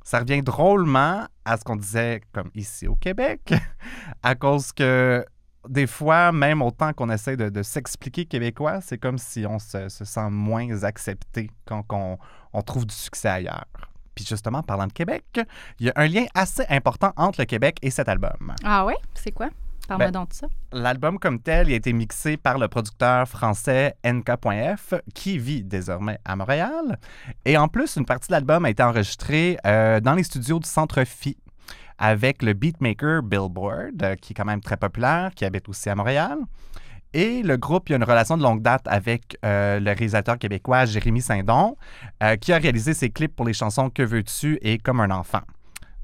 Ça 0.02 0.20
revient 0.20 0.40
drôlement 0.40 1.26
à 1.44 1.56
ce 1.56 1.64
qu'on 1.64 1.76
disait 1.76 2.22
comme 2.32 2.50
ici 2.54 2.86
au 2.86 2.94
Québec, 2.94 3.52
à 4.22 4.34
cause 4.34 4.72
que 4.72 5.24
des 5.68 5.86
fois, 5.86 6.32
même 6.32 6.62
autant 6.62 6.92
qu'on 6.92 7.10
essaie 7.10 7.36
de, 7.36 7.48
de 7.48 7.62
s'expliquer 7.62 8.24
québécois, 8.26 8.80
c'est 8.80 8.98
comme 8.98 9.18
si 9.18 9.46
on 9.46 9.58
se, 9.58 9.88
se 9.88 10.04
sent 10.04 10.30
moins 10.30 10.82
accepté 10.82 11.50
quand 11.64 11.84
on, 11.90 12.18
on 12.52 12.62
trouve 12.62 12.86
du 12.86 12.94
succès 12.94 13.28
ailleurs. 13.28 13.66
Puis 14.14 14.24
justement, 14.24 14.62
parlant 14.62 14.86
de 14.86 14.92
Québec, 14.92 15.24
il 15.78 15.86
y 15.86 15.90
a 15.90 15.92
un 15.96 16.06
lien 16.06 16.24
assez 16.34 16.64
important 16.70 17.12
entre 17.16 17.40
le 17.40 17.44
Québec 17.44 17.78
et 17.82 17.90
cet 17.90 18.08
album. 18.08 18.54
Ah 18.64 18.84
ouais? 18.86 18.96
C'est 19.14 19.30
quoi? 19.30 19.50
Parle-moi 19.86 20.10
Ben, 20.10 20.20
donc 20.20 20.30
de 20.30 20.34
ça. 20.34 20.46
L'album 20.72 21.18
comme 21.18 21.38
tel 21.38 21.68
il 21.68 21.74
a 21.74 21.76
été 21.76 21.92
mixé 21.92 22.36
par 22.36 22.58
le 22.58 22.66
producteur 22.66 23.28
français 23.28 23.94
NK.F 24.04 24.94
qui 25.14 25.38
vit 25.38 25.62
désormais 25.62 26.18
à 26.24 26.34
Montréal. 26.34 26.98
Et 27.44 27.56
en 27.56 27.68
plus, 27.68 27.96
une 27.96 28.06
partie 28.06 28.28
de 28.28 28.32
l'album 28.32 28.64
a 28.64 28.70
été 28.70 28.82
enregistrée 28.82 29.58
euh, 29.66 30.00
dans 30.00 30.14
les 30.14 30.24
studios 30.24 30.58
du 30.58 30.68
Centre 30.68 31.04
Phi 31.04 31.36
avec 31.98 32.42
le 32.42 32.52
beatmaker 32.52 33.22
Billboard, 33.22 34.02
euh, 34.02 34.16
qui 34.16 34.32
est 34.32 34.34
quand 34.34 34.44
même 34.44 34.60
très 34.60 34.76
populaire, 34.76 35.30
qui 35.34 35.44
habite 35.44 35.68
aussi 35.68 35.88
à 35.88 35.94
Montréal. 35.94 36.38
Et 37.14 37.42
le 37.42 37.56
groupe 37.56 37.88
il 37.88 37.92
y 37.92 37.94
a 37.94 37.96
une 37.96 38.04
relation 38.04 38.36
de 38.36 38.42
longue 38.42 38.62
date 38.62 38.82
avec 38.86 39.38
euh, 39.44 39.80
le 39.80 39.90
réalisateur 39.92 40.38
québécois 40.38 40.84
Jérémy 40.84 41.22
Saint-Don, 41.22 41.76
euh, 42.22 42.36
qui 42.36 42.52
a 42.52 42.58
réalisé 42.58 42.94
ses 42.94 43.10
clips 43.10 43.34
pour 43.34 43.46
les 43.46 43.54
chansons 43.54 43.88
Que 43.88 44.02
veux-tu 44.02 44.58
et 44.60 44.78
Comme 44.78 45.00
un 45.00 45.10
enfant. 45.10 45.40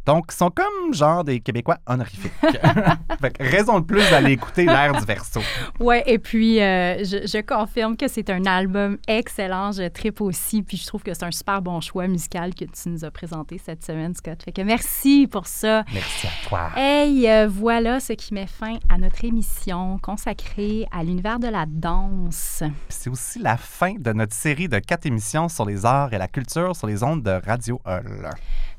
Donc, 0.04 0.26
ils 0.30 0.36
sont 0.36 0.50
comme 0.50 0.92
genre 0.92 1.22
des 1.22 1.40
Québécois 1.40 1.78
honorifiques. 1.86 2.32
fait 3.20 3.30
que 3.30 3.42
raison 3.42 3.80
de 3.80 3.84
plus 3.84 4.08
d'aller 4.10 4.32
écouter 4.32 4.64
l'air 4.64 4.92
du 4.92 5.04
verso. 5.04 5.40
Ouais, 5.78 6.02
et 6.06 6.18
puis 6.18 6.60
euh, 6.60 6.98
je, 7.04 7.26
je 7.26 7.40
confirme 7.40 7.96
que 7.96 8.08
c'est 8.08 8.28
un 8.30 8.44
album 8.46 8.98
excellent. 9.06 9.72
Je 9.72 9.88
tripe 9.88 10.20
aussi, 10.20 10.62
puis 10.62 10.76
je 10.76 10.86
trouve 10.86 11.02
que 11.02 11.14
c'est 11.14 11.24
un 11.24 11.30
super 11.30 11.62
bon 11.62 11.80
choix 11.80 12.08
musical 12.08 12.54
que 12.54 12.64
tu 12.64 12.88
nous 12.88 13.04
as 13.04 13.10
présenté 13.10 13.58
cette 13.64 13.84
semaine, 13.84 14.14
Scott. 14.14 14.42
Fait 14.42 14.52
que 14.52 14.62
merci 14.62 15.28
pour 15.30 15.46
ça. 15.46 15.84
Merci 15.92 16.26
à 16.26 16.48
toi. 16.48 16.70
Hey, 16.76 17.28
euh, 17.28 17.48
voilà 17.48 18.00
ce 18.00 18.12
qui 18.14 18.34
met 18.34 18.46
fin 18.46 18.76
à 18.88 18.98
notre 18.98 19.24
émission 19.24 19.98
consacrée 20.02 20.86
à 20.90 21.04
l'univers 21.04 21.38
de 21.38 21.48
la 21.48 21.64
danse. 21.66 22.62
C'est 22.88 23.10
aussi 23.10 23.38
la 23.38 23.56
fin 23.56 23.94
de 23.98 24.12
notre 24.12 24.34
série 24.34 24.68
de 24.68 24.78
quatre 24.78 25.06
émissions 25.06 25.48
sur 25.48 25.64
les 25.64 25.86
arts 25.86 26.12
et 26.12 26.18
la 26.18 26.28
culture 26.28 26.74
sur 26.74 26.86
les 26.86 27.02
ondes 27.02 27.22
de 27.22 27.40
Radio 27.46 27.80
Hall. 27.84 28.30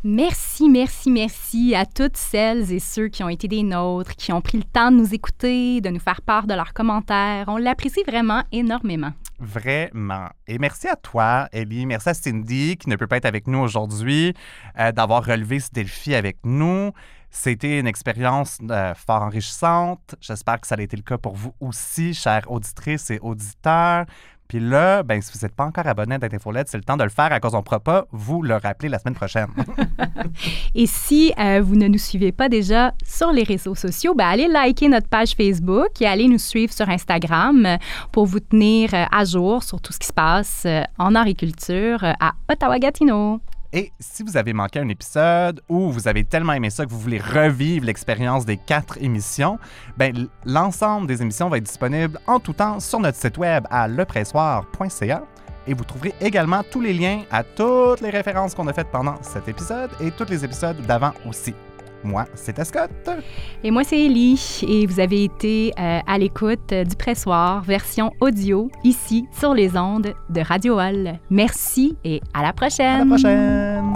Merci, 0.05 0.67
merci, 0.67 1.09
merci 1.09 1.73
à 1.75 1.85
toutes 1.85 2.17
celles 2.17 2.73
et 2.73 2.79
ceux 2.79 3.07
qui 3.07 3.23
ont 3.23 3.29
été 3.29 3.47
des 3.47 3.63
nôtres, 3.63 4.17
qui 4.17 4.33
ont 4.33 4.41
pris 4.41 4.57
le 4.57 4.65
temps 4.65 4.91
de 4.91 4.97
nous 4.97 5.13
écouter, 5.13 5.79
de 5.79 5.87
nous 5.87 5.99
faire 5.99 6.21
part 6.21 6.45
de 6.45 6.53
leurs 6.53 6.73
commentaires. 6.73 7.45
On 7.47 7.55
l'apprécie 7.55 8.03
vraiment 8.05 8.43
énormément. 8.51 9.13
Vraiment. 9.39 10.27
Et 10.45 10.59
merci 10.59 10.89
à 10.89 10.97
toi, 10.97 11.47
Ellie. 11.53 11.85
Merci 11.85 12.09
à 12.09 12.13
Cindy, 12.13 12.75
qui 12.75 12.89
ne 12.89 12.97
peut 12.97 13.07
pas 13.07 13.15
être 13.15 13.25
avec 13.25 13.47
nous 13.47 13.59
aujourd'hui, 13.59 14.33
euh, 14.77 14.91
d'avoir 14.91 15.25
relevé 15.25 15.61
ce 15.61 15.69
défi 15.71 16.13
avec 16.15 16.37
nous. 16.43 16.91
C'était 17.29 17.79
une 17.79 17.87
expérience 17.87 18.59
euh, 18.69 18.93
fort 18.93 19.23
enrichissante. 19.23 20.15
J'espère 20.19 20.59
que 20.59 20.67
ça 20.67 20.75
a 20.77 20.81
été 20.81 20.97
le 20.97 21.01
cas 21.01 21.17
pour 21.17 21.35
vous 21.35 21.53
aussi, 21.61 22.13
chères 22.13 22.51
auditrices 22.51 23.09
et 23.09 23.19
auditeurs. 23.21 24.05
Puis 24.53 24.61
là, 24.61 25.01
ben, 25.01 25.19
si 25.19 25.31
vous 25.33 25.43
n'êtes 25.43 25.55
pas 25.55 25.63
encore 25.63 25.87
abonné 25.87 26.13
à 26.13 26.17
Date 26.19 26.35
Infolette, 26.35 26.67
c'est 26.69 26.77
le 26.77 26.83
temps 26.83 26.95
de 26.95 27.03
le 27.03 27.09
faire 27.09 27.31
à 27.31 27.39
cause 27.39 27.55
on 27.55 27.57
ne 27.57 27.63
pourra 27.63 27.79
pas 27.79 28.05
vous 28.11 28.43
le 28.43 28.55
rappeler 28.55 28.87
la 28.87 28.99
semaine 28.99 29.15
prochaine. 29.15 29.47
Et 30.75 30.85
si 30.85 31.33
euh, 31.39 31.59
vous 31.59 31.75
ne 31.75 31.87
nous 31.87 31.97
suivez 31.97 32.31
pas 32.31 32.49
déjà 32.49 32.93
sur 33.03 33.31
les 33.31 33.41
réseaux 33.41 33.73
sociaux, 33.73 34.13
ben, 34.13 34.27
allez 34.27 34.47
liker 34.47 34.89
notre 34.89 35.07
page 35.07 35.31
Facebook 35.31 35.99
et 36.01 36.05
allez 36.05 36.27
nous 36.27 36.37
suivre 36.37 36.71
sur 36.71 36.87
Instagram 36.87 37.65
euh, 37.65 37.77
pour 38.11 38.27
vous 38.27 38.41
tenir 38.41 38.93
euh, 38.93 39.05
à 39.11 39.25
jour 39.25 39.63
sur 39.63 39.81
tout 39.81 39.91
ce 39.91 39.97
qui 39.97 40.05
se 40.05 40.13
passe 40.13 40.67
en 40.99 41.15
agriculture 41.15 42.03
à 42.03 42.33
Ottawa-Gatineau. 42.47 43.41
Et 43.75 43.91
si 43.99 44.21
vous 44.21 44.37
avez 44.37 44.53
manqué 44.53 44.77
un 44.77 44.87
épisode 44.87 45.61
ou 45.67 45.89
vous 45.89 46.07
avez 46.07 46.23
tellement 46.23 46.53
aimé 46.53 46.69
ça 46.69 46.85
que 46.85 46.91
vous 46.91 46.99
voulez 46.99 47.19
revivre 47.19 47.87
l'expérience 47.87 48.45
des 48.45 48.57
quatre 48.57 48.99
émissions, 49.01 49.57
ben, 49.97 50.27
l'ensemble 50.45 51.07
des 51.07 51.23
émissions 51.23 51.49
va 51.49 51.57
être 51.57 51.63
disponible 51.63 52.19
en 52.27 52.39
tout 52.39 52.53
temps 52.53 52.79
sur 52.79 52.99
notre 52.99 53.17
site 53.17 53.39
web 53.39 53.65
à 53.71 53.87
lepressoir.ca. 53.87 55.23
Et 55.65 55.73
vous 55.73 55.83
trouverez 55.85 56.13
également 56.21 56.61
tous 56.69 56.81
les 56.81 56.93
liens 56.93 57.23
à 57.31 57.43
toutes 57.43 58.01
les 58.01 58.11
références 58.11 58.53
qu'on 58.53 58.67
a 58.67 58.73
faites 58.73 58.91
pendant 58.91 59.15
cet 59.23 59.47
épisode 59.47 59.89
et 59.99 60.11
tous 60.11 60.29
les 60.29 60.45
épisodes 60.45 60.79
d'avant 60.85 61.13
aussi. 61.27 61.55
Moi, 62.03 62.25
c'était 62.35 62.65
Scott. 62.65 62.91
Et 63.63 63.71
moi, 63.71 63.83
c'est 63.83 63.99
Ellie 63.99 64.61
et 64.67 64.85
vous 64.85 64.99
avez 64.99 65.23
été 65.23 65.71
euh, 65.79 65.99
à 66.05 66.17
l'écoute 66.17 66.71
euh, 66.71 66.83
du 66.83 66.95
pressoir 66.95 67.63
version 67.63 68.11
audio 68.19 68.69
ici 68.83 69.25
sur 69.37 69.53
les 69.53 69.77
ondes 69.77 70.13
de 70.29 70.41
Radio 70.41 70.79
Hall. 70.79 71.19
Merci 71.29 71.97
et 72.03 72.21
à 72.33 72.41
la 72.41 72.53
prochaine. 72.53 72.85
À 72.85 72.99
la 72.99 73.05
prochaine. 73.05 73.93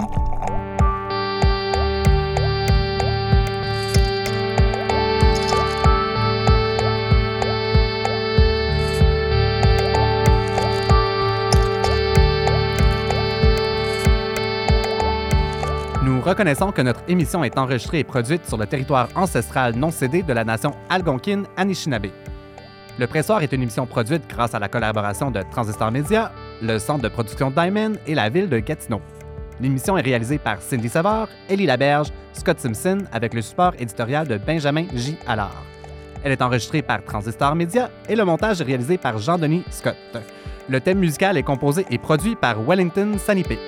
Reconnaissons 16.28 16.72
que 16.72 16.82
notre 16.82 17.00
émission 17.08 17.42
est 17.42 17.56
enregistrée 17.56 18.00
et 18.00 18.04
produite 18.04 18.46
sur 18.46 18.58
le 18.58 18.66
territoire 18.66 19.08
ancestral 19.14 19.74
non 19.74 19.90
cédé 19.90 20.22
de 20.22 20.32
la 20.34 20.44
nation 20.44 20.74
algonquine 20.90 21.46
Anishinaabe. 21.56 22.08
Le 22.98 23.06
Pressoir 23.06 23.42
est 23.42 23.52
une 23.52 23.62
émission 23.62 23.86
produite 23.86 24.22
grâce 24.28 24.54
à 24.54 24.58
la 24.58 24.68
collaboration 24.68 25.30
de 25.30 25.42
Transistor 25.50 25.90
Media, 25.90 26.30
le 26.60 26.78
centre 26.78 27.02
de 27.02 27.08
production 27.08 27.50
Diamond 27.50 27.92
et 28.06 28.14
la 28.14 28.28
ville 28.28 28.48
de 28.48 28.58
Gatineau. 28.58 29.00
L'émission 29.60 29.96
est 29.96 30.02
réalisée 30.02 30.38
par 30.38 30.60
Cindy 30.60 30.88
Savard, 30.88 31.28
Ellie 31.48 31.66
Laberge, 31.66 32.08
Scott 32.32 32.60
Simpson 32.60 33.04
avec 33.10 33.32
le 33.32 33.40
support 33.40 33.72
éditorial 33.78 34.28
de 34.28 34.36
Benjamin 34.36 34.84
J. 34.94 35.16
Allard. 35.26 35.64
Elle 36.22 36.32
est 36.32 36.42
enregistrée 36.42 36.82
par 36.82 37.02
Transistor 37.04 37.54
Media 37.54 37.90
et 38.08 38.16
le 38.16 38.24
montage 38.24 38.60
est 38.60 38.64
réalisé 38.64 38.98
par 38.98 39.18
Jean-Denis 39.18 39.64
Scott. 39.70 39.96
Le 40.68 40.80
thème 40.80 40.98
musical 40.98 41.38
est 41.38 41.42
composé 41.42 41.86
et 41.90 41.96
produit 41.96 42.36
par 42.36 42.60
Wellington 42.60 43.16
Sanipé. 43.18 43.58